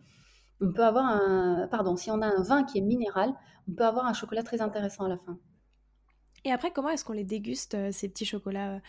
on 0.60 0.72
peut 0.72 0.86
avoir 0.86 1.06
un, 1.06 1.68
pardon, 1.70 1.96
si 1.96 2.12
on 2.12 2.22
a 2.22 2.28
un 2.28 2.42
vin 2.42 2.64
qui 2.64 2.78
est 2.78 2.82
minéral, 2.82 3.34
on 3.68 3.74
peut 3.74 3.86
avoir 3.86 4.06
un 4.06 4.14
chocolat 4.14 4.44
très 4.44 4.62
intéressant 4.62 5.06
à 5.06 5.10
la 5.10 5.18
fin. 5.18 5.40
Et 6.44 6.52
après, 6.52 6.72
comment 6.72 6.90
est-ce 6.90 7.06
qu'on 7.06 7.14
les 7.14 7.24
déguste, 7.24 7.76
euh, 7.76 7.92
ces 7.92 8.10
petits 8.10 8.26
chocolats 8.26 8.82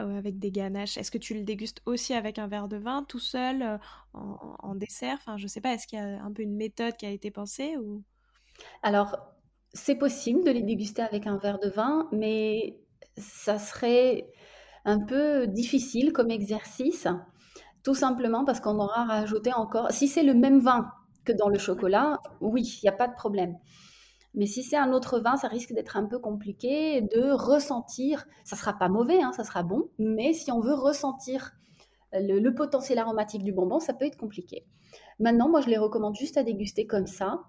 euh, 0.00 0.18
avec 0.18 0.38
des 0.38 0.52
ganaches? 0.52 0.96
Est-ce 0.96 1.10
que 1.10 1.18
tu 1.18 1.34
le 1.34 1.42
dégustes 1.42 1.82
aussi 1.84 2.14
avec 2.14 2.38
un 2.38 2.46
verre 2.46 2.68
de 2.68 2.76
vin, 2.76 3.04
tout 3.08 3.18
seul, 3.18 3.62
euh, 3.62 3.78
en, 4.14 4.74
dessert? 4.76 5.16
Enfin, 5.20 5.36
je 5.36 5.48
sais 5.48 5.60
pas, 5.60 5.74
est-ce 5.74 5.88
qu'il 5.88 5.98
y 5.98 6.02
a 6.02 6.22
un 6.22 6.32
peu 6.32 6.42
une 6.42 6.54
méthode 6.54 6.96
qui 6.96 7.06
a 7.06 7.10
été 7.10 7.32
pensée 7.32 7.76
ou... 7.76 8.04
Alors, 8.82 9.18
c'est 9.72 9.96
possible 9.96 10.44
de 10.44 10.50
les 10.52 10.62
déguster 10.62 11.02
avec 11.02 11.26
un 11.26 11.36
verre 11.38 11.58
de 11.58 11.68
vin, 11.68 12.08
mais 12.12 12.78
ça 13.16 13.58
serait 13.58 14.30
un 14.84 15.00
peu 15.00 15.46
difficile 15.46 16.12
comme 16.12 16.30
exercice, 16.30 17.06
tout 17.82 17.94
simplement 17.94 18.44
parce 18.44 18.60
qu'on 18.60 18.78
aura 18.78 19.04
rajouté 19.04 19.52
encore... 19.52 19.90
Si 19.90 20.08
c'est 20.08 20.22
le 20.22 20.34
même 20.34 20.60
vin 20.60 20.90
que 21.24 21.32
dans 21.32 21.48
le 21.48 21.58
chocolat, 21.58 22.20
oui, 22.40 22.78
il 22.82 22.84
n'y 22.84 22.88
a 22.88 22.96
pas 22.96 23.08
de 23.08 23.14
problème. 23.14 23.56
Mais 24.34 24.46
si 24.46 24.62
c'est 24.62 24.76
un 24.76 24.92
autre 24.92 25.18
vin, 25.18 25.36
ça 25.36 25.48
risque 25.48 25.72
d'être 25.72 25.96
un 25.96 26.06
peu 26.06 26.18
compliqué 26.18 27.02
de 27.02 27.30
ressentir. 27.32 28.26
Ça 28.44 28.56
sera 28.56 28.74
pas 28.74 28.88
mauvais, 28.88 29.20
hein, 29.20 29.32
ça 29.32 29.44
sera 29.44 29.62
bon, 29.62 29.88
mais 29.98 30.32
si 30.32 30.52
on 30.52 30.60
veut 30.60 30.74
ressentir 30.74 31.52
le, 32.12 32.50
potentiel 32.50 32.98
aromatique 32.98 33.42
du 33.42 33.52
bonbon, 33.52 33.80
ça 33.80 33.92
peut 33.92 34.04
être 34.04 34.16
compliqué. 34.16 34.66
Maintenant, 35.18 35.48
moi, 35.48 35.60
je 35.60 35.68
les 35.68 35.78
recommande 35.78 36.16
juste 36.16 36.36
à 36.36 36.42
déguster 36.42 36.86
comme 36.86 37.06
ça, 37.06 37.40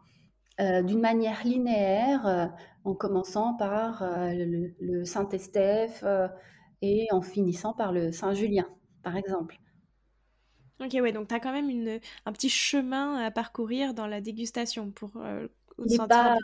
euh, 0.59 0.81
d'une 0.83 1.01
manière 1.01 1.43
linéaire, 1.43 2.27
euh, 2.27 2.45
en 2.83 2.93
commençant 2.93 3.55
par 3.55 4.03
euh, 4.03 4.31
le, 4.79 5.05
Saint-Estèphe 5.05 6.03
et 6.81 7.07
en 7.11 7.21
finissant 7.21 7.73
par 7.73 7.91
le 7.91 8.11
Saint-Julien, 8.11 8.67
par 9.03 9.17
exemple. 9.17 9.59
Ok, 10.83 10.97
ouais, 10.99 11.11
donc 11.11 11.27
tu 11.27 11.35
as 11.35 11.39
quand 11.39 11.51
même 11.51 11.69
une, 11.69 11.99
un 12.25 12.31
petit 12.31 12.49
chemin 12.49 13.23
à 13.23 13.29
parcourir 13.29 13.93
dans 13.93 14.07
la 14.07 14.19
dégustation 14.19 14.91
pour 14.91 15.11
il 15.85 15.91
n'est 15.91 16.07
pas, 16.07 16.35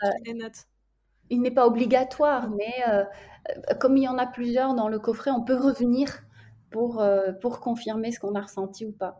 il 1.29 1.41
n'est 1.41 1.51
pas 1.51 1.67
obligatoire, 1.67 2.49
mais 2.49 2.73
euh, 2.87 3.03
comme 3.79 3.97
il 3.97 4.03
y 4.03 4.07
en 4.07 4.17
a 4.17 4.25
plusieurs 4.25 4.73
dans 4.73 4.87
le 4.87 4.99
coffret, 4.99 5.31
on 5.31 5.43
peut 5.43 5.55
revenir 5.55 6.23
pour, 6.69 7.01
euh, 7.01 7.31
pour 7.33 7.59
confirmer 7.59 8.11
ce 8.11 8.19
qu'on 8.19 8.35
a 8.35 8.41
ressenti 8.41 8.85
ou 8.85 8.91
pas. 8.91 9.19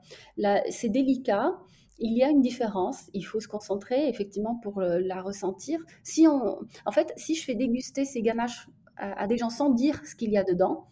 C'est 0.70 0.90
délicat. 0.90 1.54
Il 2.00 2.16
y 2.16 2.24
a 2.24 2.30
une 2.30 2.42
différence. 2.42 3.10
Il 3.14 3.24
faut 3.24 3.40
se 3.40 3.48
concentrer 3.48 4.08
effectivement 4.08 4.56
pour 4.56 4.82
la 4.82 5.22
ressentir. 5.22 5.80
Si 6.04 6.28
on, 6.28 6.60
en 6.86 6.92
fait, 6.92 7.12
si 7.18 7.34
je 7.34 7.44
fais 7.44 7.56
déguster 7.56 8.06
ces 8.06 8.22
ganaches 8.22 8.68
à, 8.98 9.26
des 9.28 9.38
gens 9.38 9.50
sans 9.50 9.72
dire 9.72 10.06
ce 10.06 10.16
qu'il 10.16 10.32
y 10.32 10.38
a 10.38 10.44
dedans, 10.44 10.88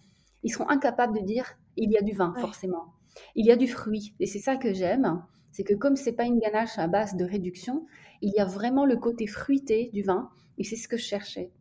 ils 0.45 0.51
seront 0.51 0.69
incapables 0.69 1.19
de 1.19 1.25
dire 1.25 1.58
il 1.75 1.91
y 1.91 1.97
a 1.97 2.01
du 2.01 2.13
vin 2.13 2.34
forcément. 2.39 2.93
Il 3.36 3.45
y 3.45 3.51
a 3.51 3.55
du 3.55 3.67
fruit 3.67 4.15
et 4.19 4.27
c'est 4.27 4.39
ça 4.39 4.55
que 4.55 4.73
j'aime. 4.73 5.23
C'est 5.51 5.63
que 5.63 5.73
comme 5.73 5.95
c'est 5.95 6.13
pas 6.13 6.25
une 6.25 6.39
ganache 6.39 6.77
à 6.77 6.88
base 6.88 7.15
de 7.15 7.25
réduction, 7.25 7.86
il 8.21 8.31
y 8.36 8.39
a 8.39 8.45
vraiment 8.45 8.86
le 8.86 8.97
côté 8.97 9.25
fruité 9.25 9.89
du 9.93 10.03
vin, 10.03 10.29
et 10.58 10.63
c'est 10.63 10.75
ce 10.75 10.88
que 10.88 10.97
je 10.97 11.03
cherchais. 11.05 11.51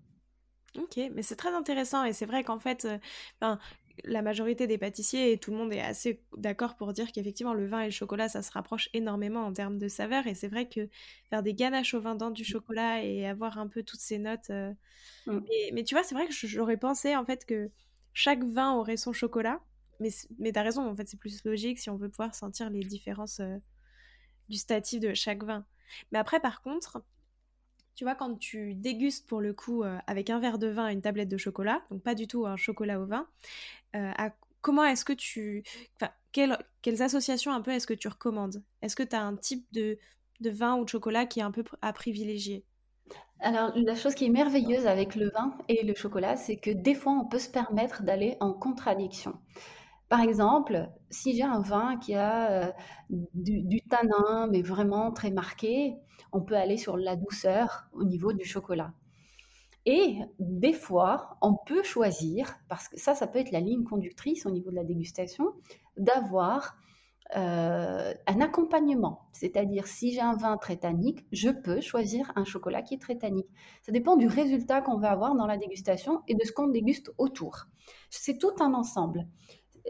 Ok, 0.77 0.99
mais 1.14 1.23
c'est 1.23 1.37
très 1.37 1.55
intéressant, 1.55 2.05
et 2.05 2.12
c'est 2.12 2.27
vrai 2.27 2.42
qu'en 2.42 2.59
fait, 2.59 2.85
euh, 2.87 3.57
la 4.03 4.23
majorité 4.23 4.66
des 4.66 4.79
pâtissiers 4.79 5.31
et 5.31 5.38
tout 5.38 5.53
le 5.53 5.57
monde 5.57 5.73
est 5.73 5.81
assez 5.81 6.20
d'accord 6.37 6.75
pour 6.75 6.92
dire 6.92 7.12
qu'effectivement 7.12 7.55
le 7.55 7.66
vin 7.66 7.83
et 7.83 7.87
le 7.87 7.90
chocolat 7.92 8.29
ça 8.29 8.42
se 8.42 8.51
rapproche 8.51 8.88
énormément 8.92 9.44
en 9.47 9.53
termes 9.53 9.79
de 9.79 9.87
saveur 9.87 10.27
et 10.27 10.35
c'est 10.35 10.49
vrai 10.49 10.68
que 10.68 10.88
faire 11.31 11.44
des 11.44 11.55
ganaches 11.55 11.94
au 11.94 12.01
vin 12.01 12.16
dans 12.16 12.33
du 12.33 12.42
mmh. 12.42 12.47
chocolat 12.47 13.05
et 13.05 13.25
avoir 13.25 13.59
un 13.59 13.68
peu 13.68 13.85
toutes 13.85 14.01
ces 14.01 14.18
notes 14.18 14.51
euh, 14.51 14.73
mmh. 15.27 15.38
mais, 15.73 15.85
tu 15.85 15.94
vois 15.94 16.03
c'est 16.03 16.16
vrai 16.16 16.27
que 16.27 16.33
j'aurais 16.33 16.77
pensé 16.77 17.14
en 17.14 17.25
fait 17.25 17.47
que 17.47 17.70
chaque 18.14 18.44
vin 18.44 18.72
aurait 18.72 18.96
son 18.96 19.12
chocolat. 19.12 19.61
Mais, 20.00 20.11
mais 20.38 20.53
t'as 20.53 20.62
raison 20.62 20.88
en 20.88 20.96
fait 20.96 21.09
c'est 21.09 21.18
plus 21.18 21.44
logique 21.44 21.79
si 21.79 21.88
on 21.88 21.96
veut 21.96 22.09
pouvoir 22.09 22.35
sentir 22.35 22.68
les 22.68 22.81
différences 22.81 23.38
euh, 23.40 23.59
gustatives 24.48 25.00
de 25.00 25.14
chaque 25.14 25.44
vin. 25.44 25.64
Mais 26.11 26.18
après, 26.18 26.40
par 26.40 26.62
contre, 26.62 27.05
tu 27.94 28.05
vois, 28.05 28.15
quand 28.15 28.37
tu 28.37 28.75
dégustes 28.75 29.27
pour 29.29 29.40
le 29.40 29.52
coup 29.52 29.85
euh, 29.85 29.98
avec 30.06 30.31
un 30.31 30.40
verre 30.40 30.58
de 30.58 30.67
vin 30.67 30.88
et 30.88 30.92
une 30.92 31.02
tablette 31.02 31.29
de 31.29 31.37
chocolat, 31.37 31.85
donc 31.90 32.02
pas 32.02 32.15
du 32.15 32.27
tout 32.27 32.46
un 32.46 32.56
chocolat 32.56 33.00
au 33.00 33.06
vin, 33.06 33.29
euh, 33.94 34.10
comment 34.60 34.85
est-ce 34.85 35.04
que 35.04 35.12
tu. 35.12 35.62
Quelles, 36.33 37.02
associations 37.02 37.52
un 37.52 37.60
peu 37.60 37.71
est-ce 37.71 37.87
que 37.87 37.94
tu 37.94 38.08
recommandes? 38.08 38.65
Est-ce 38.83 38.96
que 38.96 39.04
tu 39.04 39.15
as 39.15 39.23
un 39.23 39.37
type 39.37 39.65
de, 39.73 39.98
de 40.40 40.50
vin 40.50 40.77
ou 40.77 40.85
de 40.85 40.88
chocolat 40.88 41.27
qui 41.27 41.38
est 41.38 41.44
un 41.44 41.52
peu 41.52 41.62
à 41.81 41.92
privilégier? 41.92 42.65
Alors, 43.40 43.73
la 43.77 43.94
chose 43.94 44.15
qui 44.15 44.25
est 44.25 44.31
merveilleuse 44.31 44.87
avec 44.87 45.17
le 45.17 45.29
vin 45.29 45.55
et 45.69 45.85
le 45.85 45.94
chocolat, 45.94 46.37
c'est 46.37 46.57
que 46.57 46.71
des 46.71 46.94
fois, 46.94 47.13
on 47.13 47.27
peut 47.27 47.38
se 47.38 47.50
permettre 47.50 48.02
d'aller 48.02 48.37
en 48.40 48.55
contradiction. 48.55 49.35
Par 50.09 50.21
exemple, 50.21 50.88
si 51.11 51.37
j'ai 51.37 51.42
un 51.42 51.61
vin 51.61 51.98
qui 51.98 52.15
a 52.15 52.50
euh, 52.50 52.73
du, 53.11 53.83
tanin, 53.83 54.48
mais 54.50 54.63
vraiment 54.63 55.13
très 55.13 55.31
marqué, 55.31 55.96
on 56.33 56.40
peut 56.40 56.57
aller 56.57 56.77
sur 56.79 56.96
la 56.96 57.17
douceur 57.17 57.87
au 57.92 58.05
niveau 58.05 58.33
du 58.33 58.44
chocolat. 58.44 58.92
Et 59.87 60.21
des 60.38 60.73
fois, 60.73 61.37
on 61.42 61.55
peut 61.55 61.83
choisir, 61.83 62.57
parce 62.69 62.88
que 62.88 62.98
ça, 62.98 63.15
ça 63.15 63.27
peut 63.27 63.38
être 63.38 63.50
la 63.50 63.61
ligne 63.61 63.85
conductrice 63.85 64.46
au 64.46 64.50
niveau 64.50 64.71
de 64.71 64.77
la 64.77 64.85
dégustation, 64.85 65.52
d'avoir 65.98 66.77
euh, 67.37 68.14
un 68.27 68.40
accompagnement. 68.40 69.29
C'est-à-dire, 69.33 69.87
si 69.87 70.12
j'ai 70.12 70.20
un 70.20 70.37
vin 70.37 70.56
très 70.56 70.77
tannique, 70.77 71.25
je 71.33 71.48
peux 71.48 71.81
choisir 71.81 72.31
un 72.37 72.44
chocolat 72.44 72.83
qui 72.83 72.94
est 72.94 73.00
très 73.00 73.16
tannique. 73.16 73.48
Ça 73.83 73.92
dépend 73.92 74.16
du 74.16 74.27
résultat 74.27 74.83
qu'on 74.83 74.98
va 74.98 75.10
avoir 75.10 75.35
dans 75.35 75.46
la 75.46 75.56
dégustation 75.56 76.20
et 76.29 76.35
de 76.35 76.44
ce 76.44 76.52
qu'on 76.52 76.68
déguste 76.68 77.12
autour. 77.18 77.66
C'est 78.10 78.38
tout 78.38 78.52
un 78.60 78.75
ensemble. 78.75 79.27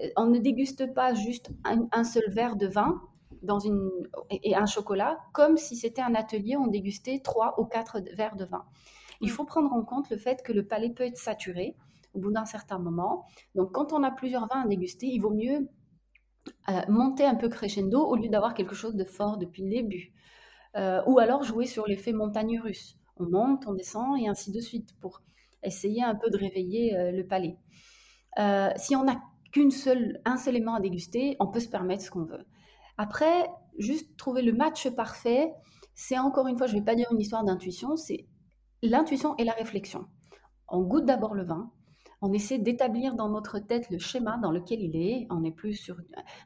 Euh, 0.03 0.09
on 0.17 0.27
ne 0.27 0.39
déguste 0.39 0.95
pas 0.95 1.13
juste 1.13 1.51
un, 1.65 2.05
seul 2.05 2.25
verre 2.29 2.57
de 2.57 2.69
vin 2.69 3.03
dans 3.43 3.59
une, 3.59 3.91
et 4.31 4.55
un 4.55 4.67
chocolat, 4.67 5.19
comme 5.33 5.57
si 5.57 5.77
c'était 5.77 6.03
un 6.03 6.15
atelier, 6.15 6.57
on 6.57 6.69
dégustait 6.69 7.21
trois 7.23 7.61
ou 7.61 7.65
quatre 7.65 8.01
verres 8.15 8.37
de 8.37 8.45
vin. 8.45 8.65
Il 9.21 9.31
faut 9.31 9.45
prendre 9.45 9.73
en 9.73 9.83
compte 9.83 10.09
le 10.09 10.17
fait 10.17 10.43
que 10.43 10.53
le 10.53 10.67
palais 10.67 10.91
peut 10.91 11.05
être 11.05 11.19
saturé 11.19 11.77
au 12.15 12.21
bout 12.21 12.33
d'un 12.33 12.45
certain 12.45 12.79
moment. 12.79 13.27
Donc, 13.55 13.73
quand 13.73 13.93
on 13.93 14.03
a 14.03 14.13
plusieurs 14.13 14.47
vins 14.47 14.63
à 14.63 14.67
déguster, 14.67 15.07
il 15.07 15.19
vaut 15.19 15.35
mieux 15.35 15.69
euh, 16.69 16.81
monter 16.89 17.25
un 17.25 17.35
peu 17.35 17.49
crescendo 17.49 18.01
au 18.01 18.17
lieu 18.17 18.29
d'avoir 18.29 18.55
quelque 18.55 18.75
chose 18.75 18.95
de 18.95 19.05
fort 19.05 19.39
depuis 19.39 19.63
le 19.63 19.71
début. 19.71 20.13
Euh, 20.77 21.03
ou 21.07 21.19
alors 21.19 21.45
jouer 21.45 21.67
sur 21.67 21.87
l'effet 21.87 22.13
montagne 22.13 22.59
russe. 22.59 22.97
On 23.17 23.25
monte, 23.25 23.65
on 23.67 23.75
descend 23.75 24.19
et 24.21 24.29
ainsi 24.29 24.51
de 24.51 24.61
suite 24.61 24.99
pour 25.01 25.23
essayer 25.63 26.03
un 26.03 26.15
peu 26.15 26.31
de 26.31 26.37
réveiller 26.37 26.97
euh, 26.97 27.13
le 27.13 27.27
palais. 27.27 27.57
si 28.77 28.97
on 28.97 29.05
n'a 29.05 29.21
qu'un 29.53 29.71
seul, 29.71 30.21
un 30.25 30.37
seul 30.37 30.57
élément 30.57 30.75
à 30.75 30.81
déguster, 30.81 31.37
on 31.39 31.47
peut 31.47 31.61
se 31.61 31.69
permettre 31.69 32.03
ce 32.03 32.11
qu'on 32.11 32.25
veut. 32.25 32.45
Après, 32.99 33.49
juste 33.79 34.17
trouver 34.17 34.43
le 34.43 34.53
match 34.53 34.89
parfait, 34.91 35.53
c'est 35.95 36.19
encore 36.19 36.49
une 36.49 36.59
fois, 36.59 36.67
je 36.67 36.75
ne 36.75 36.81
vais 36.81 36.85
pas 36.85 36.97
dire 36.97 37.07
une 37.13 37.21
histoire 37.21 37.45
d'intuition, 37.45 37.97
c'est 37.97 38.27
l'intuition 38.83 39.37
et 39.37 39.45
la 39.45 39.53
réflexion. 39.53 40.07
On 40.69 40.83
goûte 40.83 41.05
d'abord 41.05 41.35
le 41.35 41.45
vin, 41.45 41.71
on 42.25 42.33
essaie 42.33 42.59
d'établir 42.59 43.15
dans 43.15 43.29
notre 43.29 43.59
tête 43.59 43.91
le 43.91 43.99
schéma 43.99 44.39
dans 44.39 44.51
lequel 44.51 44.81
il 44.81 44.97
est. 44.97 45.27
On 45.31 45.45
est 45.45 45.51
plus 45.51 45.75
sur 45.75 45.97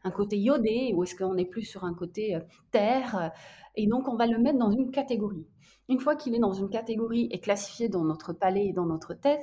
un 0.03 0.11
côté 0.11 0.37
iodé 0.37 0.93
ou 0.95 1.05
est-ce 1.05 1.15
qu'on 1.15 1.37
est 1.37 1.45
plus 1.45 1.63
sur 1.63 1.85
un 1.85 1.95
côté 1.95 2.35
euh, 2.35 2.41
terre 2.73 3.31
Et 3.77 3.87
donc, 3.87 4.09
on 4.09 4.17
va 4.17 4.27
le 4.27 4.39
mettre 4.39 4.59
dans 4.59 4.73
une 4.73 4.91
catégorie. 4.91 5.47
Une 5.89 6.01
fois 6.01 6.17
qu'il 6.17 6.35
est 6.35 6.41
dans 6.41 6.53
une 6.53 6.69
catégorie 6.69 7.29
et 7.31 7.39
classifié 7.39 7.89
dans 7.89 8.05
notre 8.05 8.33
palais 8.33 8.67
et 8.67 8.73
dans 8.73 8.87
notre 8.87 9.15
tête, 9.15 9.43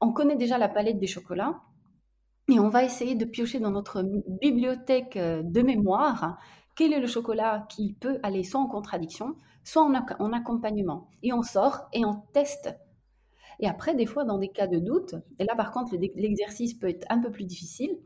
on 0.00 0.12
connaît 0.12 0.36
déjà 0.36 0.56
la 0.56 0.68
palette 0.68 0.98
des 0.98 1.06
chocolats 1.06 1.60
et 2.50 2.58
on 2.58 2.70
va 2.70 2.82
essayer 2.82 3.14
de 3.14 3.26
piocher 3.26 3.60
dans 3.60 3.70
notre 3.70 4.02
bibliothèque 4.40 5.18
euh, 5.18 5.42
de 5.44 5.60
mémoire 5.60 6.38
quel 6.74 6.94
est 6.94 7.00
le 7.00 7.06
chocolat 7.06 7.66
qui 7.68 7.92
peut 8.00 8.18
aller 8.22 8.42
soit 8.42 8.60
en 8.60 8.66
contradiction, 8.66 9.36
soit 9.64 9.82
en, 9.82 10.32
accompagnement. 10.32 11.10
Et 11.22 11.34
on 11.34 11.42
sort 11.42 11.88
et 11.92 12.06
on 12.06 12.22
teste 12.32 12.74
et 13.60 13.68
après, 13.68 13.94
des 13.94 14.06
fois, 14.06 14.24
dans 14.24 14.38
des 14.38 14.48
cas 14.48 14.66
de 14.66 14.78
doute, 14.78 15.14
et 15.38 15.44
là 15.44 15.54
par 15.54 15.70
contre, 15.70 15.94
l'exercice 15.96 16.74
peut 16.74 16.88
être 16.88 17.06
un 17.10 17.20
peu 17.20 17.30
plus 17.30 17.44
difficile, 17.44 17.96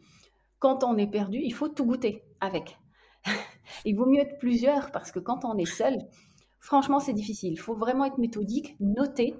quand 0.58 0.82
on 0.82 0.96
est 0.96 1.06
perdu, 1.06 1.38
il 1.42 1.52
faut 1.52 1.68
tout 1.68 1.84
goûter 1.84 2.22
avec. 2.40 2.78
il 3.84 3.96
vaut 3.96 4.06
mieux 4.06 4.20
être 4.20 4.38
plusieurs 4.38 4.90
parce 4.90 5.12
que 5.12 5.18
quand 5.18 5.44
on 5.44 5.56
est 5.58 5.70
seul, 5.70 5.96
franchement, 6.58 7.00
c'est 7.00 7.12
difficile. 7.12 7.52
Il 7.52 7.60
faut 7.60 7.74
vraiment 7.74 8.04
être 8.04 8.18
méthodique, 8.18 8.76
noter, 8.80 9.36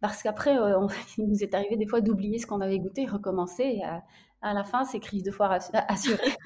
parce 0.00 0.22
qu'après, 0.22 0.56
euh, 0.58 0.86
il 1.18 1.26
nous 1.26 1.42
est 1.42 1.54
arrivé 1.54 1.76
des 1.76 1.86
fois 1.86 2.00
d'oublier 2.00 2.38
ce 2.38 2.46
qu'on 2.46 2.60
avait 2.60 2.78
goûté, 2.78 3.06
recommencer. 3.06 3.64
Et 3.64 3.82
à, 4.42 4.54
la 4.54 4.64
fin, 4.64 4.84
c'est 4.84 5.00
crise 5.00 5.22
de 5.22 5.30
foire 5.30 5.52
assurée, 5.88 6.36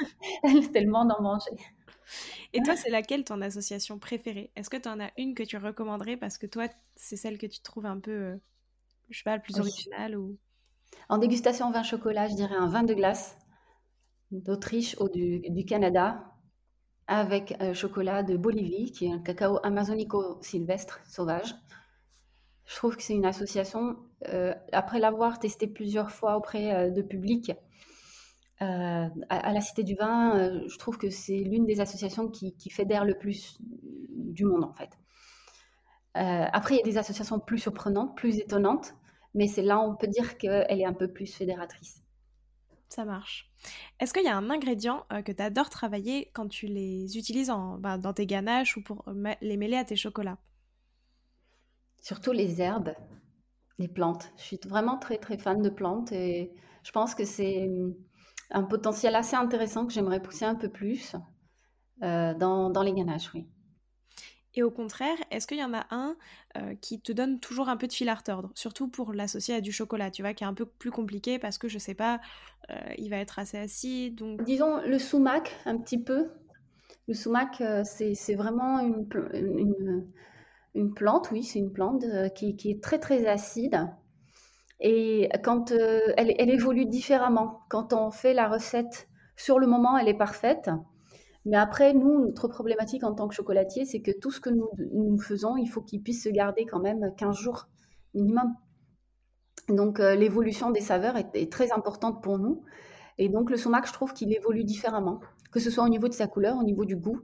tellement 0.73 1.05
d'en 1.05 1.21
manger. 1.21 1.57
Et 2.53 2.63
toi, 2.63 2.77
c'est 2.77 2.91
laquelle 2.91 3.25
ton 3.25 3.41
association 3.41 3.99
préférée? 3.99 4.51
Est-ce 4.57 4.71
que 4.71 4.77
tu 4.77 4.89
en 4.89 5.01
as 5.01 5.11
une 5.17 5.35
que 5.35 5.43
tu 5.43 5.57
recommanderais? 5.57 6.17
Parce 6.17 6.39
que 6.39 6.47
toi, 6.47 6.69
c'est 6.97 7.17
celle 7.17 7.39
que 7.39 7.47
tu 7.47 7.61
trouves 7.61 7.87
un 7.87 7.99
peu 7.99 8.13
euh, 8.13 8.37
je 9.11 9.19
sais 9.19 9.25
pas, 9.25 9.37
le 9.37 9.43
plus 9.43 9.59
original 9.59 10.17
ou... 10.17 10.39
En 11.09 11.19
dégustation 11.19 11.71
vin 11.71 11.83
chocolat, 11.83 12.29
je 12.29 12.35
dirais 12.35 12.57
un 12.57 12.69
vin 12.69 12.83
de 12.83 12.95
glace 12.95 13.37
d'Autriche 14.31 14.97
ou 15.01 15.09
du, 15.09 15.65
Canada 15.67 16.25
avec 17.07 17.55
un 17.61 17.75
chocolat 17.75 18.23
de 18.23 18.37
Bolivie, 18.37 18.91
qui 18.91 19.07
est 19.07 19.13
un 19.13 19.19
cacao 19.19 19.59
amazonico 19.63 20.39
sylvestre 20.41 21.01
sauvage. 21.05 21.55
Je 22.65 22.77
trouve 22.77 22.97
que 22.97 23.03
c'est 23.03 23.15
une 23.15 23.27
association, 23.27 23.97
euh, 24.29 24.55
après 24.73 24.99
l'avoir 24.99 25.39
testé 25.39 25.67
plusieurs 25.67 26.11
fois 26.11 26.37
auprès 26.37 26.75
euh, 26.75 26.91
de 26.91 27.03
public 27.03 27.53
euh, 28.63 29.09
à, 29.29 29.53
la 29.53 29.61
Cité 29.61 29.83
du 29.83 29.95
Vin, 29.97 30.63
je 30.67 30.79
trouve 30.79 30.97
que 30.97 31.11
c'est 31.11 31.37
l'une 31.37 31.67
des 31.67 31.81
associations 31.81 32.29
qui, 32.29 32.55
qui 32.57 32.71
fédère 32.71 33.05
le 33.05 33.19
plus 33.19 33.59
du 33.61 34.45
monde 34.45 34.65
en 34.65 34.73
fait. 34.73 34.91
Euh, 36.17 36.47
après, 36.53 36.75
il 36.75 36.79
y 36.79 36.81
a 36.81 36.85
des 36.85 36.99
associations 36.99 37.41
plus 37.41 37.59
surprenantes, 37.59 38.17
plus 38.17 38.39
étonnantes, 38.39 38.95
mais 39.35 39.49
c'est 39.49 39.63
là 39.63 39.79
où 39.81 39.83
on 39.83 39.97
peut 39.97 40.07
dire 40.07 40.39
qu'elle 40.39 40.81
est 40.81 40.85
un 40.85 40.93
peu 40.93 41.09
plus 41.13 41.33
fédératrice. 41.35 42.03
Ça 42.89 43.05
marche. 43.05 43.51
Est-ce 44.01 44.15
qu'il 44.15 44.25
y 44.25 44.29
a 44.29 44.37
un 44.37 44.49
ingrédient 44.51 45.05
euh, 45.13 45.23
que 45.23 45.33
tu 45.33 45.43
adores 45.43 45.69
travailler 45.71 46.31
quand 46.33 46.49
tu 46.49 46.67
les 46.67 47.19
utilises 47.19 47.51
en, 47.51 47.79
bah, 47.79 47.99
dans 47.99 48.13
tes 48.15 48.27
ganaches 48.27 48.77
ou 48.77 48.83
pour 48.83 49.05
les 49.41 49.57
mêler 49.57 49.77
à 49.77 49.85
tes 49.85 49.97
chocolats? 49.97 50.39
Surtout 52.01 52.31
les 52.33 52.61
herbes, 52.61 52.95
les 53.79 53.89
plantes. 53.89 54.33
Je 54.39 54.43
suis 54.43 54.61
vraiment 54.67 54.99
très 54.99 55.19
très 55.19 55.39
fan 55.39 55.63
de 55.63 55.71
plantes 55.71 56.13
et 56.13 56.53
je 56.85 56.93
pense 56.93 57.15
que 57.15 57.25
c'est 57.25 57.71
un 58.51 58.65
potentiel 58.65 59.17
assez 59.17 59.37
intéressant 59.37 59.87
que 59.87 59.93
j'aimerais 59.93 60.23
pousser 60.23 60.45
un 60.45 60.55
peu 60.55 60.69
plus 60.71 61.17
euh, 62.03 62.35
dans, 62.35 62.71
dans 62.71 62.83
les 62.83 62.93
ganaches, 62.93 63.33
oui. 63.35 63.47
Et 64.57 64.63
au 64.63 64.71
contraire, 64.71 65.17
est-ce 65.31 65.47
qu'il 65.47 65.59
y 65.59 65.65
en 65.65 65.75
a 65.75 65.87
un 65.91 66.17
euh, 66.57 66.75
qui 66.81 67.01
te 67.01 67.13
donne 67.13 67.41
toujours 67.41 67.69
un 67.69 67.77
peu 67.77 67.89
de 67.89 67.93
fil 67.93 68.09
à 68.09 68.15
retordre? 68.15 68.51
Surtout 68.55 68.89
pour 68.89 69.13
l'associer 69.13 69.55
à 69.57 69.61
du 69.61 69.73
chocolat, 69.73 70.11
tu 70.11 70.23
vois, 70.23 70.33
qui 70.33 70.45
est 70.45 70.47
un 70.47 70.55
peu 70.55 70.65
plus 70.65 70.93
compliqué 70.93 71.39
parce 71.39 71.59
que 71.59 71.69
je 71.69 71.79
sais 71.79 71.95
pas, 71.95 72.21
euh, 72.71 72.75
il 72.97 73.11
va 73.11 73.17
être 73.17 73.39
assez 73.39 73.59
acide. 73.59 74.23
Disons 74.45 74.81
le 74.87 74.99
sumac, 74.99 75.57
un 75.65 75.77
petit 75.79 75.99
peu. 75.99 76.31
Le 77.09 77.15
sumac, 77.15 77.61
euh, 77.61 77.83
c'est 77.85 78.35
vraiment 78.35 78.79
une, 78.79 79.07
une, 80.75 80.95
plante, 80.95 81.31
oui, 81.33 81.43
c'est 81.43 81.59
une 81.59 81.73
plante 81.73 82.05
qui, 82.35 82.57
qui, 82.57 82.71
est 82.71 82.83
très 82.83 82.99
très 82.99 83.27
acide. 83.27 83.89
Et 84.81 85.29
quand 85.43 85.73
elle, 85.73 86.35
elle 86.39 86.51
évolue 86.51 86.87
différemment, 86.87 87.61
quand 87.69 87.93
on 87.93 88.11
fait 88.11 88.35
la 88.35 88.49
recette 88.49 89.09
sur 89.37 89.59
le 89.59 89.67
moment, 89.67 89.99
elle 89.99 90.09
est 90.09 90.17
parfaite. 90.17 90.71
Mais 91.47 91.57
après, 91.57 91.93
nous, 91.93 92.25
notre 92.25 92.49
problématique 92.49 93.05
en 93.05 93.15
tant 93.15 93.29
que 93.29 93.35
chocolatier, 93.35 93.85
c'est 93.85 94.01
que 94.01 94.11
tout 94.11 94.31
ce 94.31 94.41
que 94.41 94.51
nous, 94.51 94.69
nous 94.93 95.19
faisons, 95.19 95.57
il 95.57 95.67
faut 95.67 95.83
qu'il 95.83 96.03
puisse 96.03 96.25
se 96.25 96.31
garder 96.31 96.65
quand 96.65 96.81
même 96.81 97.13
15 97.17 97.37
jours 97.37 97.69
minimum. 98.15 98.55
Donc, 99.69 100.01
euh, 100.01 100.15
l'évolution 100.15 100.71
des 100.71 100.81
saveurs 100.81 101.17
est, 101.17 101.53
très 101.53 101.73
importante 101.73 102.23
pour 102.23 102.39
nous. 102.39 102.63
Et 103.19 103.29
donc, 103.29 103.51
le 103.51 103.57
sumac, 103.57 103.87
je 103.87 103.93
trouve 103.93 104.13
qu'il 104.15 104.33
évolue 104.33 104.65
différemment, 104.65 105.21
que 105.53 105.61
ce 105.61 105.71
soit 105.71 105.85
au 105.85 105.89
niveau 105.89 106.09
de 106.09 106.15
sa 106.15 106.27
couleur, 106.27 106.57
au 106.57 106.63
niveau 106.63 106.85
du 106.85 106.97
goût. 106.97 107.21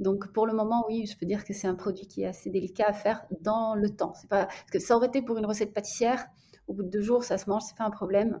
Donc, 0.00 0.32
pour 0.32 0.46
le 0.46 0.52
moment, 0.52 0.84
oui, 0.88 1.06
je 1.06 1.16
peux 1.16 1.26
dire 1.26 1.44
que 1.44 1.54
c'est 1.54 1.68
un 1.68 1.74
produit 1.74 2.06
qui 2.06 2.22
est 2.22 2.26
assez 2.26 2.50
délicat 2.50 2.86
à 2.88 2.92
faire 2.92 3.24
dans 3.40 3.74
le 3.74 3.90
temps. 3.90 4.14
Parce 4.28 4.52
que 4.72 4.80
ça 4.80 4.96
aurait 4.96 5.06
été 5.06 5.22
pour 5.22 5.38
une 5.38 5.46
recette 5.46 5.72
pâtissière, 5.72 6.26
au 6.66 6.74
bout 6.74 6.82
de 6.82 6.88
deux 6.88 7.00
jours, 7.00 7.24
ça 7.24 7.38
se 7.38 7.48
mange, 7.48 7.62
c'est 7.62 7.76
pas 7.76 7.84
un 7.84 7.90
problème. 7.90 8.40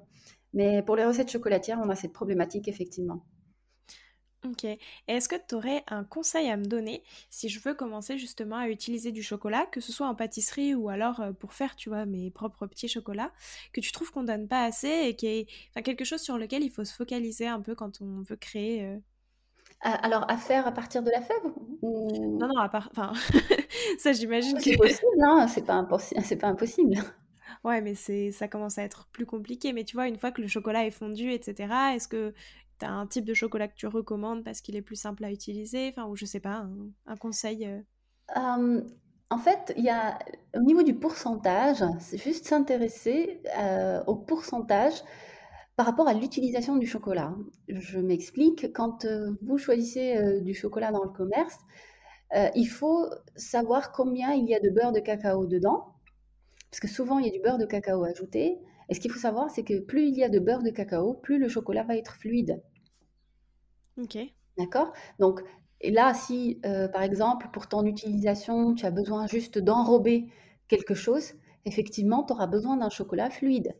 Mais 0.54 0.82
pour 0.82 0.96
les 0.96 1.04
recettes 1.04 1.30
chocolatières, 1.30 1.80
on 1.82 1.88
a 1.88 1.94
cette 1.94 2.12
problématique 2.12 2.68
effectivement. 2.68 3.24
Ok. 4.44 4.66
Est-ce 5.06 5.28
que 5.28 5.36
tu 5.36 5.54
aurais 5.54 5.84
un 5.86 6.02
conseil 6.02 6.50
à 6.50 6.56
me 6.56 6.64
donner 6.64 7.04
si 7.30 7.48
je 7.48 7.60
veux 7.60 7.74
commencer 7.74 8.18
justement 8.18 8.56
à 8.56 8.68
utiliser 8.68 9.12
du 9.12 9.22
chocolat, 9.22 9.66
que 9.66 9.80
ce 9.80 9.92
soit 9.92 10.08
en 10.08 10.16
pâtisserie 10.16 10.74
ou 10.74 10.88
alors 10.88 11.20
euh, 11.20 11.32
pour 11.32 11.52
faire, 11.52 11.76
tu 11.76 11.88
vois, 11.88 12.06
mes 12.06 12.30
propres 12.30 12.66
petits 12.66 12.88
chocolats, 12.88 13.30
que 13.72 13.80
tu 13.80 13.92
trouves 13.92 14.10
qu'on 14.10 14.24
donne 14.24 14.48
pas 14.48 14.64
assez 14.64 14.88
et 14.88 15.14
qui 15.14 15.26
est 15.26 15.46
enfin, 15.70 15.82
quelque 15.82 16.04
chose 16.04 16.20
sur 16.20 16.38
lequel 16.38 16.64
il 16.64 16.70
faut 16.70 16.84
se 16.84 16.92
focaliser 16.92 17.46
un 17.46 17.60
peu 17.60 17.76
quand 17.76 18.00
on 18.00 18.22
veut 18.22 18.36
créer 18.36 18.84
euh? 18.84 18.98
Alors, 19.82 20.30
à 20.30 20.36
faire 20.36 20.66
à 20.66 20.72
partir 20.72 21.02
de 21.02 21.10
la 21.10 21.20
fève 21.20 21.42
Non, 21.82 22.46
non, 22.46 22.58
à 22.58 22.68
part. 22.68 22.88
Enfin, 22.92 23.12
ça, 23.98 24.12
j'imagine 24.12 24.56
que. 24.56 24.62
C'est 24.62 24.76
possible, 24.76 25.10
non 25.18 25.46
C'est 25.48 25.66
pas, 25.66 25.84
c'est 26.22 26.36
pas 26.36 26.46
impossible. 26.46 26.94
Ouais, 27.64 27.80
mais 27.80 27.94
c'est 27.94 28.32
ça 28.32 28.48
commence 28.48 28.78
à 28.78 28.82
être 28.82 29.08
plus 29.12 29.26
compliqué. 29.26 29.72
Mais 29.72 29.82
tu 29.84 29.96
vois, 29.96 30.06
une 30.06 30.18
fois 30.18 30.30
que 30.30 30.40
le 30.40 30.46
chocolat 30.46 30.86
est 30.86 30.92
fondu, 30.92 31.32
etc., 31.32 31.72
est-ce 31.94 32.06
que 32.06 32.32
un 32.86 33.06
type 33.06 33.24
de 33.24 33.34
chocolat 33.34 33.68
que 33.68 33.74
tu 33.74 33.86
recommandes 33.86 34.44
parce 34.44 34.60
qu'il 34.60 34.76
est 34.76 34.82
plus 34.82 34.96
simple 34.96 35.24
à 35.24 35.30
utiliser 35.30 35.94
ou 36.08 36.16
je 36.16 36.24
sais 36.24 36.40
pas, 36.40 36.66
un, 37.06 37.16
conseil 37.16 37.66
euh? 37.66 38.80
En 39.30 39.38
fait, 39.38 39.72
il 39.78 39.84
y 39.84 39.88
a, 39.88 40.18
au 40.54 40.60
niveau 40.60 40.82
du 40.82 40.94
pourcentage, 40.94 41.82
c'est 42.00 42.18
juste 42.18 42.46
s'intéresser 42.46 43.40
euh, 43.58 44.02
au 44.06 44.14
pourcentage 44.14 44.92
par 45.74 45.86
rapport 45.86 46.06
à 46.06 46.12
l'utilisation 46.12 46.76
du 46.76 46.86
chocolat. 46.86 47.34
Je 47.68 47.98
m'explique, 47.98 48.74
quand 48.74 49.06
euh, 49.06 49.30
vous 49.40 49.56
choisissez 49.56 50.40
du 50.42 50.52
chocolat 50.52 50.92
dans 50.92 51.02
le 51.02 51.10
commerce, 51.10 51.58
il 52.54 52.66
faut 52.66 53.06
savoir 53.36 53.92
combien 53.92 54.32
il 54.32 54.48
y 54.48 54.54
a 54.54 54.60
de 54.60 54.70
beurre 54.70 54.92
de 54.92 55.00
cacao 55.00 55.46
dedans, 55.46 55.94
parce 56.70 56.80
que 56.80 56.88
souvent 56.88 57.18
il 57.18 57.26
y 57.26 57.28
a 57.28 57.32
du 57.32 57.40
beurre 57.40 57.58
de 57.58 57.66
cacao 57.66 58.04
ajouté. 58.04 58.58
Et 58.88 58.94
ce 58.94 59.00
qu'il 59.00 59.10
faut 59.10 59.18
savoir, 59.18 59.50
c'est 59.50 59.62
que 59.62 59.78
plus 59.78 60.08
il 60.08 60.14
y 60.16 60.24
a 60.24 60.28
de 60.28 60.38
beurre 60.38 60.62
de 60.62 60.70
cacao, 60.70 61.14
plus 61.14 61.38
le 61.38 61.48
chocolat 61.48 61.82
va 61.82 61.96
être 61.96 62.14
fluide. 62.16 62.62
Ok. 63.98 64.18
D'accord? 64.58 64.92
Donc, 65.18 65.42
et 65.80 65.90
là, 65.90 66.14
si, 66.14 66.60
euh, 66.66 66.88
par 66.88 67.02
exemple, 67.02 67.48
pour 67.52 67.68
ton 67.68 67.84
utilisation, 67.84 68.74
tu 68.74 68.86
as 68.86 68.90
besoin 68.90 69.26
juste 69.26 69.58
d'enrober 69.58 70.28
quelque 70.68 70.94
chose, 70.94 71.32
effectivement, 71.64 72.22
tu 72.24 72.32
auras 72.32 72.46
besoin 72.46 72.76
d'un 72.76 72.90
chocolat 72.90 73.30
fluide 73.30 73.76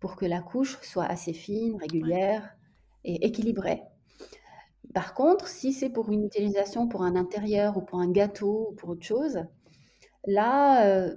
pour 0.00 0.16
que 0.16 0.26
la 0.26 0.40
couche 0.42 0.80
soit 0.82 1.04
assez 1.06 1.32
fine, 1.32 1.76
régulière 1.76 2.56
et 3.04 3.26
équilibrée. 3.26 3.82
Par 4.94 5.14
contre, 5.14 5.48
si 5.48 5.72
c'est 5.72 5.90
pour 5.90 6.10
une 6.10 6.24
utilisation 6.24 6.88
pour 6.88 7.02
un 7.02 7.14
intérieur 7.16 7.76
ou 7.76 7.82
pour 7.82 8.00
un 8.00 8.10
gâteau 8.10 8.68
ou 8.70 8.74
pour 8.74 8.90
autre 8.90 9.04
chose, 9.04 9.40
là, 10.26 10.86
euh, 10.88 11.16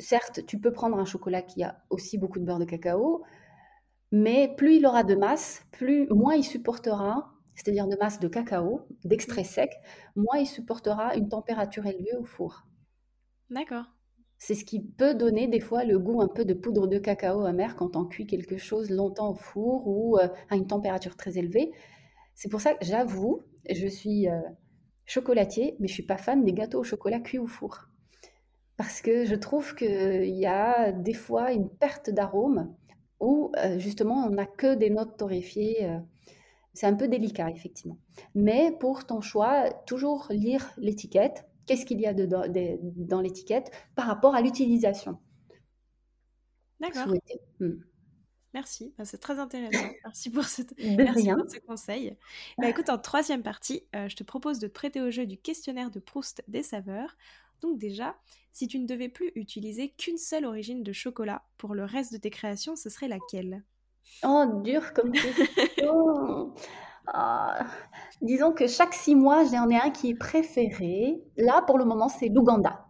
certes, 0.00 0.46
tu 0.46 0.60
peux 0.60 0.72
prendre 0.72 0.98
un 0.98 1.04
chocolat 1.06 1.42
qui 1.42 1.62
a 1.64 1.82
aussi 1.90 2.18
beaucoup 2.18 2.38
de 2.40 2.44
beurre 2.44 2.58
de 2.60 2.64
cacao, 2.66 3.24
mais 4.12 4.54
plus 4.56 4.76
il 4.76 4.86
aura 4.86 5.04
de 5.04 5.14
masse, 5.14 5.64
plus 5.72 6.08
moins 6.08 6.34
il 6.34 6.44
supportera, 6.44 7.32
c'est-à-dire 7.58 7.88
de 7.88 7.96
masse 7.96 8.20
de 8.20 8.28
cacao, 8.28 8.86
d'extrait 9.04 9.42
sec, 9.42 9.72
moins 10.14 10.38
il 10.38 10.46
supportera 10.46 11.16
une 11.16 11.28
température 11.28 11.86
élevée 11.86 12.14
au 12.16 12.24
four. 12.24 12.68
D'accord. 13.50 13.86
C'est 14.38 14.54
ce 14.54 14.64
qui 14.64 14.80
peut 14.80 15.14
donner 15.14 15.48
des 15.48 15.58
fois 15.58 15.82
le 15.82 15.98
goût 15.98 16.22
un 16.22 16.28
peu 16.28 16.44
de 16.44 16.54
poudre 16.54 16.86
de 16.86 16.98
cacao 16.98 17.44
amer 17.44 17.74
quand 17.74 17.96
on 17.96 18.04
cuit 18.04 18.28
quelque 18.28 18.58
chose 18.58 18.90
longtemps 18.90 19.30
au 19.30 19.34
four 19.34 19.88
ou 19.88 20.18
euh, 20.18 20.28
à 20.50 20.54
une 20.54 20.68
température 20.68 21.16
très 21.16 21.36
élevée. 21.36 21.72
C'est 22.36 22.48
pour 22.48 22.60
ça 22.60 22.74
que 22.74 22.84
j'avoue, 22.84 23.42
je 23.68 23.88
suis 23.88 24.28
euh, 24.28 24.40
chocolatier, 25.04 25.74
mais 25.80 25.88
je 25.88 25.94
suis 25.94 26.04
pas 26.04 26.16
fan 26.16 26.44
des 26.44 26.52
gâteaux 26.52 26.78
au 26.78 26.84
chocolat 26.84 27.18
cuits 27.18 27.40
au 27.40 27.48
four. 27.48 27.88
Parce 28.76 29.00
que 29.00 29.24
je 29.24 29.34
trouve 29.34 29.74
qu'il 29.74 30.38
y 30.38 30.46
a 30.46 30.92
des 30.92 31.14
fois 31.14 31.50
une 31.50 31.68
perte 31.68 32.10
d'arôme 32.10 32.72
où 33.18 33.50
euh, 33.58 33.80
justement 33.80 34.24
on 34.24 34.30
n'a 34.30 34.46
que 34.46 34.76
des 34.76 34.90
notes 34.90 35.16
torréfiées. 35.16 35.98
C'est 36.78 36.86
un 36.86 36.94
peu 36.94 37.08
délicat, 37.08 37.50
effectivement. 37.50 37.98
Mais 38.34 38.72
pour 38.78 39.04
ton 39.04 39.20
choix, 39.20 39.68
toujours 39.86 40.28
lire 40.30 40.70
l'étiquette 40.76 41.44
Qu'est-ce 41.66 41.84
qu'il 41.84 42.00
y 42.00 42.06
a 42.06 42.14
dedans, 42.14 42.44
dans 42.96 43.20
l'étiquette 43.20 43.70
par 43.94 44.06
rapport 44.06 44.34
à 44.34 44.40
l'utilisation? 44.40 45.20
D'accord. 46.80 47.12
Hmm. 47.60 47.82
Merci, 48.54 48.94
bah, 48.96 49.04
c'est 49.04 49.18
très 49.18 49.38
intéressant. 49.38 49.90
Merci 50.04 50.30
pour, 50.30 50.44
cette... 50.44 50.72
Merci 50.78 51.28
pour 51.28 51.50
ce 51.50 51.58
conseil. 51.58 52.16
Bah, 52.56 52.70
écoute, 52.70 52.88
en 52.88 52.96
troisième 52.96 53.42
partie, 53.42 53.82
euh, 53.94 54.08
je 54.08 54.16
te 54.16 54.24
propose 54.24 54.58
de 54.60 54.66
te 54.66 54.72
prêter 54.72 55.02
au 55.02 55.10
jeu 55.10 55.26
du 55.26 55.36
questionnaire 55.36 55.90
de 55.90 56.00
Proust 56.00 56.42
des 56.48 56.62
saveurs. 56.62 57.18
Donc 57.60 57.78
déjà, 57.78 58.16
si 58.52 58.66
tu 58.66 58.78
ne 58.78 58.86
devais 58.86 59.10
plus 59.10 59.30
utiliser 59.34 59.90
qu'une 59.90 60.16
seule 60.16 60.46
origine 60.46 60.82
de 60.82 60.92
chocolat 60.94 61.44
pour 61.58 61.74
le 61.74 61.84
reste 61.84 62.14
de 62.14 62.18
tes 62.18 62.30
créations, 62.30 62.76
ce 62.76 62.88
serait 62.88 63.08
laquelle? 63.08 63.62
Oh, 64.24 64.60
dur 64.62 64.92
comme 64.94 65.12
question 65.12 66.52
ah, 67.14 67.66
disons 68.20 68.52
que 68.52 68.66
chaque 68.66 68.92
six 68.92 69.14
mois, 69.14 69.44
j'en 69.44 69.68
ai 69.70 69.76
un 69.76 69.90
qui 69.90 70.10
est 70.10 70.14
préféré. 70.14 71.22
Là, 71.36 71.62
pour 71.66 71.78
le 71.78 71.84
moment, 71.84 72.08
c'est 72.08 72.28
l'Ouganda. 72.28 72.86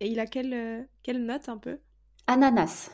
Et 0.00 0.08
il 0.08 0.20
a 0.20 0.26
quelle, 0.26 0.54
euh, 0.54 0.82
quelle 1.02 1.24
note 1.24 1.48
un 1.48 1.58
peu? 1.58 1.80
Ananas. 2.26 2.90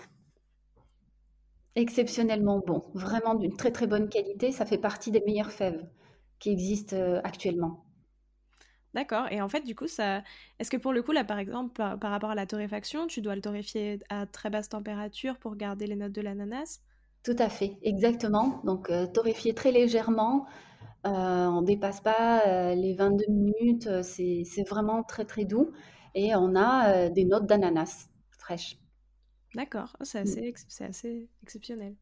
Exceptionnellement 1.74 2.62
bon. 2.66 2.84
Vraiment 2.94 3.34
d'une 3.34 3.56
très 3.56 3.70
très 3.70 3.86
bonne 3.86 4.08
qualité. 4.08 4.52
Ça 4.52 4.64
fait 4.64 4.78
partie 4.78 5.10
des 5.10 5.22
meilleures 5.26 5.52
fèves 5.52 5.86
qui 6.38 6.50
existent 6.50 6.96
euh, 6.96 7.20
actuellement. 7.24 7.84
D'accord. 8.94 9.26
Et 9.30 9.40
en 9.40 9.48
fait, 9.48 9.62
du 9.62 9.74
coup, 9.74 9.86
ça, 9.86 10.22
est-ce 10.58 10.70
que 10.70 10.76
pour 10.76 10.92
le 10.92 11.02
coup, 11.02 11.12
là, 11.12 11.24
par 11.24 11.38
exemple, 11.38 11.72
par, 11.72 11.98
par, 11.98 12.10
rapport 12.10 12.30
à 12.30 12.34
la 12.34 12.46
torréfaction, 12.46 13.06
tu 13.06 13.22
dois 13.22 13.34
le 13.34 13.40
torréfier 13.40 13.98
à 14.10 14.26
très 14.26 14.50
basse 14.50 14.68
température 14.68 15.38
pour 15.38 15.56
garder 15.56 15.86
les 15.86 15.96
notes 15.96 16.12
de 16.12 16.20
l'ananas? 16.20 16.80
Tout 17.22 17.36
à 17.38 17.48
fait, 17.48 17.78
exactement. 17.82 18.60
Donc, 18.64 18.90
euh, 18.90 19.06
torréfier 19.06 19.54
très 19.54 19.70
légèrement. 19.70 20.46
Euh, 21.06 21.10
on 21.10 21.62
ne 21.62 21.66
dépasse 21.66 22.00
pas 22.00 22.46
euh, 22.46 22.74
les 22.74 22.94
22 22.94 23.24
minutes. 23.28 24.02
C'est 24.02 24.68
vraiment 24.68 25.02
très, 25.04 25.24
très 25.24 25.44
doux. 25.44 25.72
Et 26.14 26.34
on 26.34 26.54
a 26.54 27.08
des 27.08 27.24
notes 27.24 27.46
d'ananas 27.46 28.08
fraîches. 28.38 28.78
D'accord, 29.54 29.96
oh, 30.00 30.04
c'est 30.04 30.18
assez, 30.18 30.52
assez, 30.80 31.28
exceptionnel. 31.42 31.96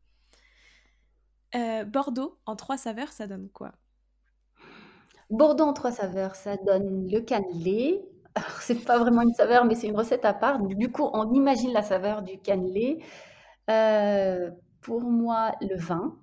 Bordeaux 1.87 2.39
en 2.47 2.57
trois 2.57 2.77
saveurs, 2.77 3.13
ça 3.13 3.29
donne 3.29 3.49
quoi? 3.51 3.73
Bordeaux 5.31 5.65
en 5.65 5.73
trois 5.73 5.93
saveurs, 5.93 6.35
ça 6.35 6.57
donne 6.57 7.09
le 7.11 7.21
cannelé. 7.21 8.03
Alors, 8.35 8.61
c'est 8.61 8.85
pas 8.85 8.99
vraiment 8.99 9.23
une 9.23 9.35
saveur, 9.35 9.65
mais 9.65 9.75
c'est 9.75 9.89
une 9.89 9.97
recette 9.97 10.25
à 10.25 10.35
part. 10.35 10.61
Du 10.61 10.91
coup, 10.91 11.09
on 11.13 11.33
imagine 11.33 11.73
la 11.73 11.83
saveur 11.83 12.23
du 12.23 12.39
cannelé 12.39 12.99
pour 14.81 15.03
moi 15.03 15.53
le 15.61 15.77
vin. 15.77 16.17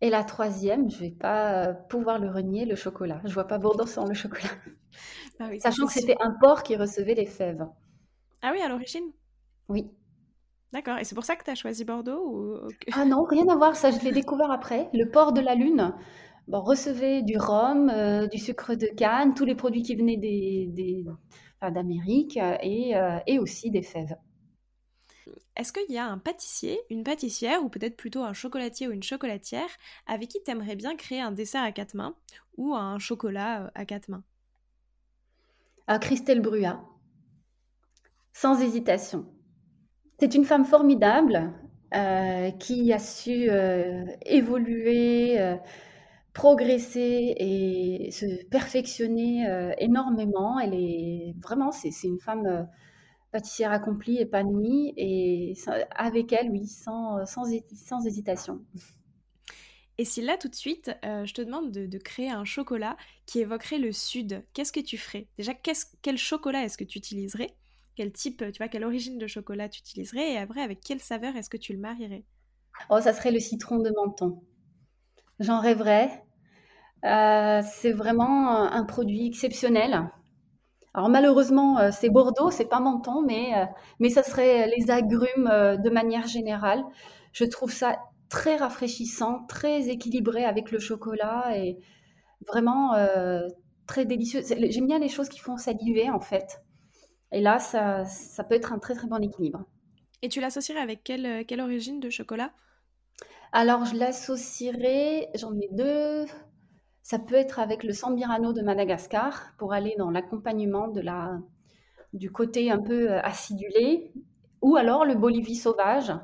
Et 0.00 0.10
la 0.10 0.24
troisième, 0.24 0.90
je 0.90 0.98
vais 0.98 1.10
pas 1.10 1.68
euh, 1.68 1.72
pouvoir 1.72 2.18
le 2.18 2.28
renier, 2.28 2.64
le 2.64 2.74
chocolat. 2.74 3.20
Je 3.24 3.32
vois 3.32 3.46
pas 3.46 3.58
Bordeaux 3.58 3.86
sans 3.86 4.06
le 4.06 4.14
chocolat. 4.14 4.48
Ah 5.40 5.48
Sachant 5.58 5.86
que 5.86 5.92
c'était 5.92 6.18
un 6.20 6.36
porc 6.40 6.62
qui 6.62 6.76
recevait 6.76 7.14
les 7.14 7.24
fèves. 7.24 7.66
Ah 8.42 8.50
oui, 8.52 8.60
à 8.60 8.68
l'origine? 8.68 9.10
Oui. 9.68 9.90
D'accord. 10.72 10.98
Et 10.98 11.04
c'est 11.04 11.14
pour 11.14 11.24
ça 11.24 11.34
que 11.34 11.42
tu 11.42 11.50
as 11.50 11.54
choisi 11.54 11.84
Bordeaux 11.84 12.22
ou... 12.28 12.68
Ah 12.92 13.06
non, 13.06 13.24
rien 13.24 13.48
à 13.48 13.56
voir. 13.56 13.74
Ça, 13.74 13.90
je 13.90 13.98
l'ai 14.00 14.12
découvert 14.12 14.50
après. 14.52 14.90
Le 14.92 15.10
port 15.10 15.32
de 15.32 15.40
la 15.40 15.54
Lune 15.54 15.94
bon, 16.48 16.60
recevait 16.60 17.22
du 17.22 17.36
rhum, 17.38 17.90
euh, 17.90 18.26
du 18.26 18.38
sucre 18.38 18.74
de 18.74 18.86
canne, 18.86 19.34
tous 19.34 19.44
les 19.44 19.54
produits 19.54 19.82
qui 19.82 19.94
venaient 19.94 20.16
d'Amérique 21.62 22.36
et, 22.36 22.96
euh, 22.96 23.18
et 23.26 23.38
aussi 23.38 23.70
des 23.70 23.82
fèves. 23.82 24.16
Est-ce 25.54 25.72
qu'il 25.72 25.94
y 25.94 25.98
a 25.98 26.06
un 26.06 26.18
pâtissier, 26.18 26.80
une 26.90 27.04
pâtissière, 27.04 27.62
ou 27.62 27.68
peut-être 27.68 27.96
plutôt 27.96 28.22
un 28.22 28.32
chocolatier 28.32 28.88
ou 28.88 28.92
une 28.92 29.02
chocolatière, 29.02 29.68
avec 30.06 30.30
qui 30.30 30.42
tu 30.42 30.50
aimerais 30.50 30.76
bien 30.76 30.96
créer 30.96 31.20
un 31.20 31.30
dessert 31.32 31.62
à 31.62 31.72
quatre 31.72 31.94
mains 31.94 32.14
ou 32.56 32.74
un 32.74 32.98
chocolat 32.98 33.64
euh, 33.64 33.70
à 33.74 33.84
quatre 33.84 34.08
mains? 34.08 34.24
À 35.86 35.98
Christelle 35.98 36.40
Brua, 36.40 36.80
sans 38.32 38.60
hésitation. 38.62 39.26
C'est 40.18 40.34
une 40.34 40.44
femme 40.44 40.64
formidable 40.64 41.52
euh, 41.94 42.50
qui 42.52 42.92
a 42.92 42.98
su 42.98 43.50
euh, 43.50 44.06
évoluer, 44.24 45.38
progresser 46.32 47.34
et 47.36 48.10
se 48.10 48.44
perfectionner 48.46 49.46
énormément. 49.78 50.58
Elle 50.58 50.74
est 50.74 51.34
vraiment, 51.42 51.72
c'est 51.72 51.90
une 52.04 52.18
femme 52.18 52.68
pâtissière 53.32 53.72
accomplie, 53.72 54.18
épanouie, 54.18 54.94
et 54.96 55.54
avec 55.94 56.32
elle, 56.32 56.50
oui, 56.50 56.66
sans, 56.66 57.24
sans, 57.26 57.44
sans 57.74 58.06
hésitation. 58.06 58.60
Et 59.98 60.04
si 60.04 60.22
là, 60.22 60.38
tout 60.38 60.48
de 60.48 60.54
suite, 60.54 60.90
euh, 61.04 61.24
je 61.26 61.34
te 61.34 61.42
demande 61.42 61.70
de, 61.70 61.98
créer 61.98 62.30
un 62.30 62.44
chocolat 62.44 62.96
qui 63.26 63.40
évoquerait 63.40 63.78
le 63.78 63.92
sud, 63.92 64.44
qu'est-ce 64.54 64.72
que 64.72 64.80
tu 64.80 64.96
ferais? 64.96 65.28
Déjà, 65.36 65.52
quel 65.54 66.18
chocolat 66.18 66.64
est-ce 66.64 66.78
que 66.78 66.84
tu 66.84 66.98
utiliserais? 66.98 67.54
Quel 67.94 68.10
type, 68.10 68.38
tu 68.52 68.58
vois, 68.58 68.68
quelle 68.68 68.84
origine 68.84 69.18
de 69.18 69.26
chocolat 69.26 69.68
tu 69.68 69.80
utiliserais? 69.80 70.32
Et 70.32 70.38
après, 70.38 70.62
avec 70.62 70.80
quelle 70.80 71.00
saveur 71.00 71.36
est-ce 71.36 71.50
que 71.50 71.58
tu 71.58 71.74
le 71.74 71.78
marierais? 71.78 72.24
Oh, 72.88 73.00
ça 73.00 73.12
serait 73.12 73.32
le 73.32 73.38
citron 73.38 73.78
de 73.78 73.90
menton. 73.90 74.42
J'en 75.40 75.60
rêverais. 75.60 76.24
Euh, 77.04 77.62
c'est 77.64 77.92
vraiment 77.92 78.50
un 78.50 78.84
produit 78.84 79.26
exceptionnel. 79.26 80.08
Alors 80.94 81.08
malheureusement, 81.08 81.78
euh, 81.78 81.90
c'est 81.90 82.10
Bordeaux, 82.10 82.50
c'est 82.50 82.68
pas 82.68 82.80
Menton, 82.80 83.22
mais, 83.22 83.56
euh, 83.56 83.64
mais 83.98 84.10
ça 84.10 84.22
serait 84.22 84.68
les 84.76 84.90
agrumes 84.90 85.48
euh, 85.50 85.76
de 85.76 85.88
manière 85.88 86.26
générale. 86.26 86.82
Je 87.32 87.44
trouve 87.44 87.72
ça 87.72 87.98
très 88.28 88.56
rafraîchissant, 88.56 89.44
très 89.46 89.88
équilibré 89.88 90.44
avec 90.44 90.70
le 90.70 90.78
chocolat 90.78 91.56
et 91.56 91.78
vraiment 92.46 92.94
très 93.86 94.06
délicieux. 94.06 94.40
J'aime 94.42 94.86
bien 94.86 94.98
les 94.98 95.10
choses 95.10 95.28
qui 95.28 95.38
font 95.38 95.58
saliver 95.58 96.08
en 96.10 96.20
fait. 96.20 96.62
Et 97.30 97.40
là, 97.42 97.58
ça, 97.58 98.04
ça 98.06 98.42
peut 98.42 98.54
être 98.54 98.72
un 98.72 98.78
très 98.78 98.94
très 98.94 99.06
bon 99.06 99.22
équilibre. 99.22 99.64
Et 100.22 100.30
tu 100.30 100.40
l'associerais 100.40 100.80
avec 100.80 101.04
quelle, 101.04 101.44
quelle 101.44 101.60
origine 101.60 102.00
de 102.00 102.08
chocolat? 102.08 102.52
Alors, 103.54 103.84
je 103.84 103.94
l'associerais, 103.96 105.28
j'en 105.34 105.54
ai 105.60 105.68
deux, 105.72 106.24
ça 107.02 107.18
peut 107.18 107.34
être 107.34 107.58
avec 107.58 107.84
le 107.84 107.92
Sambirano 107.92 108.54
de 108.54 108.62
Madagascar 108.62 109.52
pour 109.58 109.74
aller 109.74 109.94
dans 109.98 110.10
l'accompagnement 110.10 110.88
de 110.88 111.02
la, 111.02 111.38
du 112.14 112.32
côté 112.32 112.70
un 112.70 112.78
peu 112.78 113.10
euh, 113.10 113.20
acidulé, 113.20 114.14
ou 114.62 114.76
alors 114.76 115.04
le 115.04 115.14
Bolivie 115.16 115.56
sauvage 115.56 116.14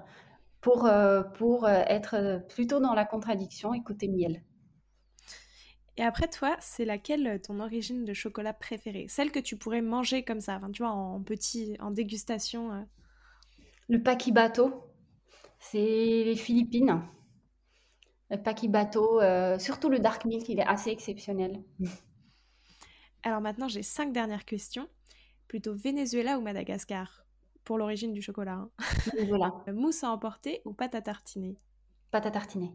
pour, 0.63 0.87
euh, 0.87 1.23
pour 1.23 1.67
euh, 1.67 1.83
être 1.89 2.43
plutôt 2.49 2.81
dans 2.81 2.95
la 2.95 3.05
contradiction 3.05 3.75
et 3.75 3.83
côté 3.83 4.09
miel. 4.09 4.43
Et 5.99 6.05
après, 6.05 6.29
toi, 6.29 6.57
c'est 6.61 6.87
laquelle 6.87 7.43
ton 7.43 7.61
origine 7.61 8.07
de 8.07 8.15
chocolat 8.15 8.55
préférée? 8.55 9.05
Celle 9.09 9.33
que 9.33 9.41
tu 9.41 9.59
pourrais 9.59 9.83
manger 9.83 10.23
comme 10.23 10.41
ça, 10.41 10.61
tu 10.73 10.83
vois, 10.83 10.93
en 10.93 11.21
petit, 11.23 11.77
en 11.81 11.91
dégustation 11.91 12.87
Le 13.89 14.03
paquibato, 14.03 14.73
c'est 15.59 16.23
les 16.25 16.37
Philippines. 16.37 17.03
Paki 18.37 18.69
Bateau, 18.69 19.21
euh, 19.21 19.59
surtout 19.59 19.89
le 19.89 19.99
Dark 19.99 20.25
Milk, 20.27 20.49
il 20.49 20.61
est 20.61 20.67
assez 20.67 20.91
exceptionnel. 20.91 21.63
Alors 23.23 23.41
maintenant, 23.41 23.69
j'ai 23.69 23.83
cinq 23.83 24.13
dernières 24.13 24.45
questions. 24.45 24.89
Plutôt 25.49 25.75
Venezuela 25.75 26.39
ou 26.39 26.43
Madagascar? 26.43 27.25
Pour 27.65 27.79
l'origine 27.79 28.13
du 28.13 28.21
chocolat. 28.21 28.55
Hein. 28.55 28.71
Venezuela. 29.15 29.53
Mousse 29.73 30.05
à 30.05 30.11
emporter 30.11 30.61
ou 30.65 30.73
pâte 30.73 30.95
à 30.95 31.03
tartiner? 31.03 31.57
Pâte 32.11 32.27
à 32.27 32.31
tartiner. 32.31 32.73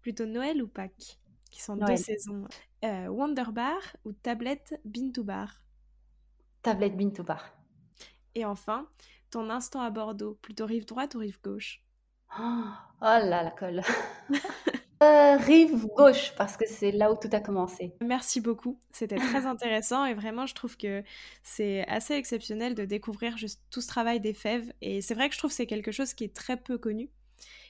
Plutôt 0.00 0.26
Noël 0.26 0.62
ou 0.62 0.68
Pâques 0.68 1.18
Qui 1.50 1.60
sont 1.60 1.76
deux 1.76 1.96
saisons. 1.96 2.46
Euh, 2.84 3.06
Wonder 3.08 3.44
Bar 3.52 3.80
ou 4.04 4.12
tablette 4.12 4.80
Bintou 4.84 5.24
Bar? 5.24 5.62
Tablette 6.62 6.96
Bintou 6.96 7.24
Bar. 7.24 7.52
Et 8.34 8.44
enfin, 8.44 8.88
ton 9.30 9.50
instant 9.50 9.80
à 9.80 9.90
Bordeaux, 9.90 10.38
plutôt 10.40 10.66
rive 10.66 10.86
droite 10.86 11.14
ou 11.14 11.18
rive 11.18 11.40
gauche? 11.42 11.82
Oh, 12.40 12.64
là, 13.00 13.42
la 13.42 13.50
colle. 13.50 13.82
Euh, 15.02 15.36
rive 15.36 15.84
gauche, 15.96 16.32
parce 16.36 16.56
que 16.56 16.64
c'est 16.64 16.92
là 16.92 17.10
où 17.10 17.16
tout 17.16 17.28
a 17.32 17.40
commencé. 17.40 17.92
Merci 18.00 18.40
beaucoup, 18.40 18.78
c'était 18.92 19.16
très 19.16 19.46
intéressant 19.46 20.04
et 20.04 20.14
vraiment 20.14 20.46
je 20.46 20.54
trouve 20.54 20.76
que 20.76 21.02
c'est 21.42 21.84
assez 21.88 22.14
exceptionnel 22.14 22.76
de 22.76 22.84
découvrir 22.84 23.36
juste 23.36 23.60
tout 23.72 23.80
ce 23.80 23.88
travail 23.88 24.20
des 24.20 24.32
fèves 24.32 24.72
et 24.80 25.00
c'est 25.00 25.14
vrai 25.14 25.28
que 25.28 25.34
je 25.34 25.38
trouve 25.40 25.50
que 25.50 25.56
c'est 25.56 25.66
quelque 25.66 25.90
chose 25.90 26.14
qui 26.14 26.22
est 26.22 26.32
très 26.32 26.56
peu 26.56 26.78
connu 26.78 27.10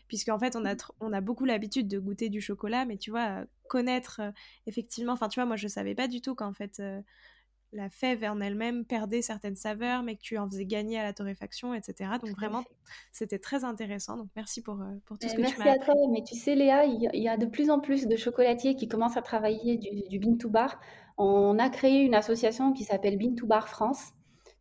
puisqu'en 0.09 0.39
fait 0.39 0.57
on 0.57 0.67
a, 0.67 0.75
on 1.01 1.11
a 1.15 1.23
beaucoup 1.23 1.47
l'habitude 1.47 1.89
de 1.89 1.99
goûter 1.99 2.29
du 2.29 2.43
chocolat 2.43 2.85
mais 2.85 2.99
tu 2.99 3.11
vois, 3.11 3.45
connaître 3.67 4.21
euh, 4.21 4.31
effectivement, 4.67 5.15
enfin 5.15 5.31
tu 5.31 5.41
vois 5.41 5.47
moi 5.47 5.57
je 5.57 5.69
savais 5.69 5.95
pas 5.95 6.09
du 6.09 6.21
tout 6.21 6.35
qu'en 6.35 6.53
fait 6.53 6.81
euh, 6.81 7.01
la 7.73 7.89
fève 7.89 8.25
en 8.25 8.41
elle-même 8.41 8.85
perdait 8.85 9.23
certaines 9.23 9.57
saveurs, 9.57 10.03
mais 10.03 10.17
que 10.17 10.23
tu 10.23 10.37
en 10.37 10.49
faisais 10.49 10.67
gagner 10.67 10.99
à 10.99 11.03
la 11.03 11.13
torréfaction, 11.13 11.75
etc. 11.75 12.11
Donc 12.23 12.37
vraiment, 12.37 12.65
c'était 13.13 13.39
très 13.39 13.65
intéressant. 13.65 14.17
Donc 14.17 14.29
merci 14.37 14.63
pour, 14.63 14.81
euh, 14.81 14.85
pour 15.07 15.19
tout 15.19 15.29
ce 15.29 15.35
que 15.35 15.43
tu 15.43 15.59
m'as 15.59 15.65
Merci 15.65 15.81
à 15.81 15.85
toi. 15.85 15.95
Mais 16.11 16.23
tu 16.23 16.37
sais, 16.37 16.55
Léa, 16.55 16.85
il 16.85 17.11
y 17.15 17.29
a 17.29 17.37
de 17.37 17.47
plus 17.47 17.71
en 17.71 17.81
plus 17.81 18.07
de 18.07 18.17
chocolatiers 18.17 18.77
qui 18.77 18.89
commencent 18.89 19.17
à 19.17 19.23
travailler 19.23 19.79
du, 19.79 20.03
du 20.09 20.19
Bean 20.19 20.37
to 20.37 20.51
Bar. 20.51 20.79
On 21.17 21.59
a 21.59 21.71
créé 21.71 22.03
une 22.03 22.15
association 22.15 22.73
qui 22.73 22.85
s'appelle 22.85 23.19
Bean 23.19 23.35
to 23.35 23.47
Bar 23.47 23.69
France. 23.69 24.13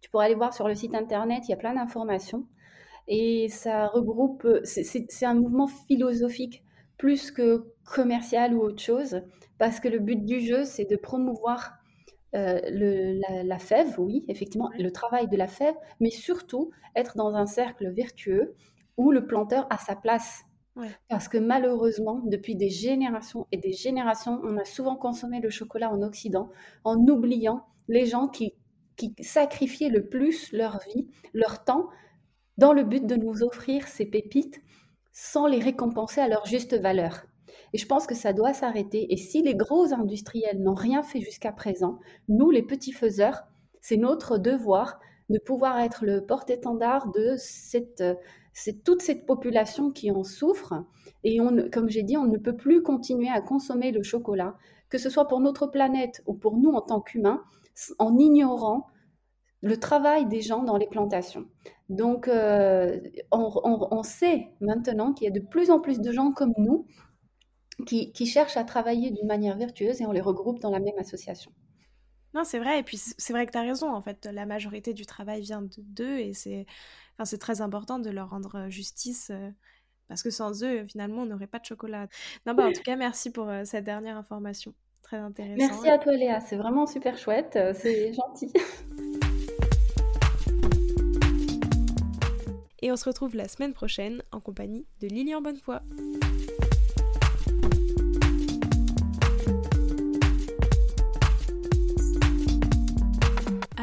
Tu 0.02 0.10
pourras 0.10 0.26
aller 0.26 0.36
voir 0.36 0.54
sur 0.54 0.68
le 0.68 0.76
site 0.76 0.96
internet, 0.96 1.44
il 1.48 1.52
y 1.52 1.54
a 1.54 1.58
plein 1.58 1.76
d'informations. 1.76 2.48
Et 3.08 3.50
ça 3.50 3.88
regroupe, 3.88 4.48
c'est 4.64 5.26
un 5.26 5.34
mouvement 5.34 5.68
philosophique 5.68 6.64
plus 6.98 7.32
que 7.32 7.66
commercial 7.84 8.54
ou 8.54 8.62
autre 8.62 8.82
chose, 8.82 9.22
parce 9.58 9.80
que 9.80 9.88
le 9.88 10.00
but 10.00 10.24
du 10.24 10.40
jeu, 10.40 10.64
c'est 10.66 10.86
de 10.86 10.96
promouvoir 10.96 11.81
euh, 12.34 12.60
le, 12.70 13.44
la, 13.44 13.60
fève, 13.60 14.00
oui, 14.00 14.24
effectivement, 14.28 14.70
le 14.78 14.92
travail 14.92 15.28
de 15.28 15.36
la 15.36 15.48
fève, 15.48 15.76
mais 16.00 16.12
surtout 16.12 16.72
être 16.96 17.18
dans 17.18 17.36
un 17.36 17.46
cercle 17.46 17.92
vertueux 17.92 18.56
où 18.98 19.12
le 19.12 19.26
planteur 19.26 19.68
a 19.70 19.78
sa 19.78 19.96
place. 19.96 20.44
Parce 21.10 21.28
que 21.28 21.38
malheureusement, 21.38 22.22
depuis 22.26 22.56
des 22.56 22.70
générations 22.70 23.46
et 23.52 23.58
des 23.58 23.74
générations, 23.74 24.40
on 24.44 24.58
a 24.58 24.64
souvent 24.64 24.96
consommé 24.96 25.42
le 25.42 25.50
chocolat 25.50 25.92
en 25.92 26.02
Occident 26.02 26.50
en 26.86 26.96
oubliant 26.96 27.66
les 27.90 28.06
gens 28.06 28.30
qui, 28.30 28.54
qui 28.96 29.14
sacrifiaient 29.20 29.90
le 29.90 30.08
plus 30.08 30.52
leur 30.54 30.80
vie, 30.88 31.10
leur 31.34 31.66
temps, 31.66 31.90
dans 32.58 32.72
le 32.72 32.84
but 32.84 33.06
de 33.06 33.16
nous 33.16 33.44
offrir 33.44 33.88
ces 33.88 34.06
pépites 34.06 34.62
sans 35.12 35.46
les 35.48 35.60
récompenser 35.60 36.22
à 36.22 36.30
leur 36.30 36.46
juste 36.46 36.80
valeur. 36.80 37.26
Et 37.74 37.78
je 37.78 37.86
pense 37.86 38.08
que 38.08 38.16
ça 38.16 38.34
doit 38.34 38.54
s'arrêter. 38.54 39.14
Et 39.14 39.18
si 39.18 39.42
les 39.42 39.56
gros 39.56 39.94
industriels 39.94 40.62
n'ont 40.62 40.74
rien 40.74 41.04
fait 41.04 41.22
jusqu'à 41.22 41.52
présent, 41.52 42.00
nous, 42.28 42.52
les 42.52 42.64
petits 42.64 42.92
faiseurs, 42.92 43.44
c'est 43.80 43.98
notre 43.98 44.38
devoir 44.38 45.00
de 45.30 45.40
pouvoir 45.40 45.80
être 45.80 46.06
le 46.06 46.26
porte-étendard 46.26 47.12
de 47.12 47.36
cette, 47.38 48.04
toute 48.84 49.02
cette 49.02 49.26
population 49.26 49.92
qui 49.92 50.12
en 50.12 50.24
souffre. 50.24 50.86
Et 51.24 51.40
comme 51.72 51.90
j'ai 51.90 52.04
dit, 52.04 52.18
on 52.18 52.26
ne 52.26 52.38
peut 52.38 52.56
plus 52.56 52.84
continuer 52.84 53.30
à 53.30 53.42
consommer 53.42 53.92
le 53.92 54.04
chocolat, 54.04 54.58
que 54.90 54.98
ce 54.98 55.10
soit 55.10 55.28
pour 55.28 55.40
notre 55.40 55.68
planète 55.68 56.22
ou 56.26 56.34
pour 56.34 56.58
nous 56.58 56.72
en 56.72 56.82
tant 56.82 57.02
qu'humains, 57.02 57.44
en 57.98 58.18
ignorant 58.18 58.88
le 59.62 59.78
travail 59.78 60.26
des 60.26 60.42
gens 60.42 60.64
dans 60.64 60.78
les 60.78 60.88
plantations. 60.88 61.46
Donc, 61.90 62.28
euh, 62.28 63.00
on, 63.32 64.04
sait 64.04 64.50
maintenant 64.60 65.14
qu'il 65.14 65.26
y 65.26 65.28
a 65.28 65.40
de 65.40 65.46
plus 65.46 65.70
en 65.70 65.80
plus 65.80 66.00
de 66.00 66.12
gens 66.12 66.32
comme 66.32 66.54
nous 66.58 66.86
qui, 67.86 68.26
cherchent 68.26 68.58
à 68.58 68.64
travailler 68.64 69.12
d'une 69.12 69.28
manière 69.28 69.58
vertueuse 69.58 70.02
et 70.02 70.06
on 70.06 70.12
les 70.12 70.22
regroupe 70.22 70.60
dans 70.60 70.72
la 70.72 70.80
même 70.80 70.98
association. 70.98 71.52
Non, 72.34 72.44
c'est 72.46 72.60
vrai, 72.60 72.80
et 72.80 72.84
puis 72.84 72.98
c'est 72.98 73.34
vrai 73.34 73.46
que 73.46 73.52
tu 73.52 73.58
as 73.58 73.62
raison, 73.62 73.94
en 73.94 74.02
fait, 74.02 74.26
la 74.26 74.46
majorité 74.46 74.94
du 74.94 75.06
travail 75.06 75.42
vient 75.42 75.68
d'eux, 75.78 76.20
et 76.20 76.34
c'est 76.34 76.66
enfin, 77.20 77.38
très 77.38 77.60
important 77.60 78.00
de 78.00 78.10
leur 78.10 78.30
rendre 78.30 78.68
justice, 78.70 79.32
euh, 79.32 79.50
parce 80.08 80.24
que 80.24 80.30
sans 80.30 80.64
eux, 80.64 80.86
finalement, 80.88 81.24
on 81.24 81.26
n'aurait 81.26 81.48
pas 81.48 81.60
de 81.60 81.66
chocolat. 81.66 82.08
Non, 82.46 82.54
bah, 82.54 82.68
en 82.68 82.72
tout 82.72 82.84
cas, 82.84 82.96
merci 82.96 83.32
pour 83.32 83.50
euh, 83.50 83.64
cette 83.66 83.84
dernière 83.84 84.16
information, 84.16 84.74
très 85.02 85.18
intéressante. 85.18 85.58
Merci 85.58 85.90
à 85.90 85.98
toi, 85.98 86.14
Léa, 86.14 86.40
c'est 86.40 86.56
vraiment 86.56 86.86
super 86.86 87.18
chouette, 87.18 87.58
euh, 87.58 87.74
c'est 87.76 88.14
gentil. 88.14 88.54
Et 92.82 92.92
on 92.92 92.96
se 92.96 93.06
retrouve 93.06 93.36
la 93.36 93.48
semaine 93.48 93.74
prochaine 93.74 94.24
en 94.32 94.40
compagnie 94.40 94.88
de 95.02 95.08
Lilian 95.08 95.42
Bonnefoy. 95.42 95.80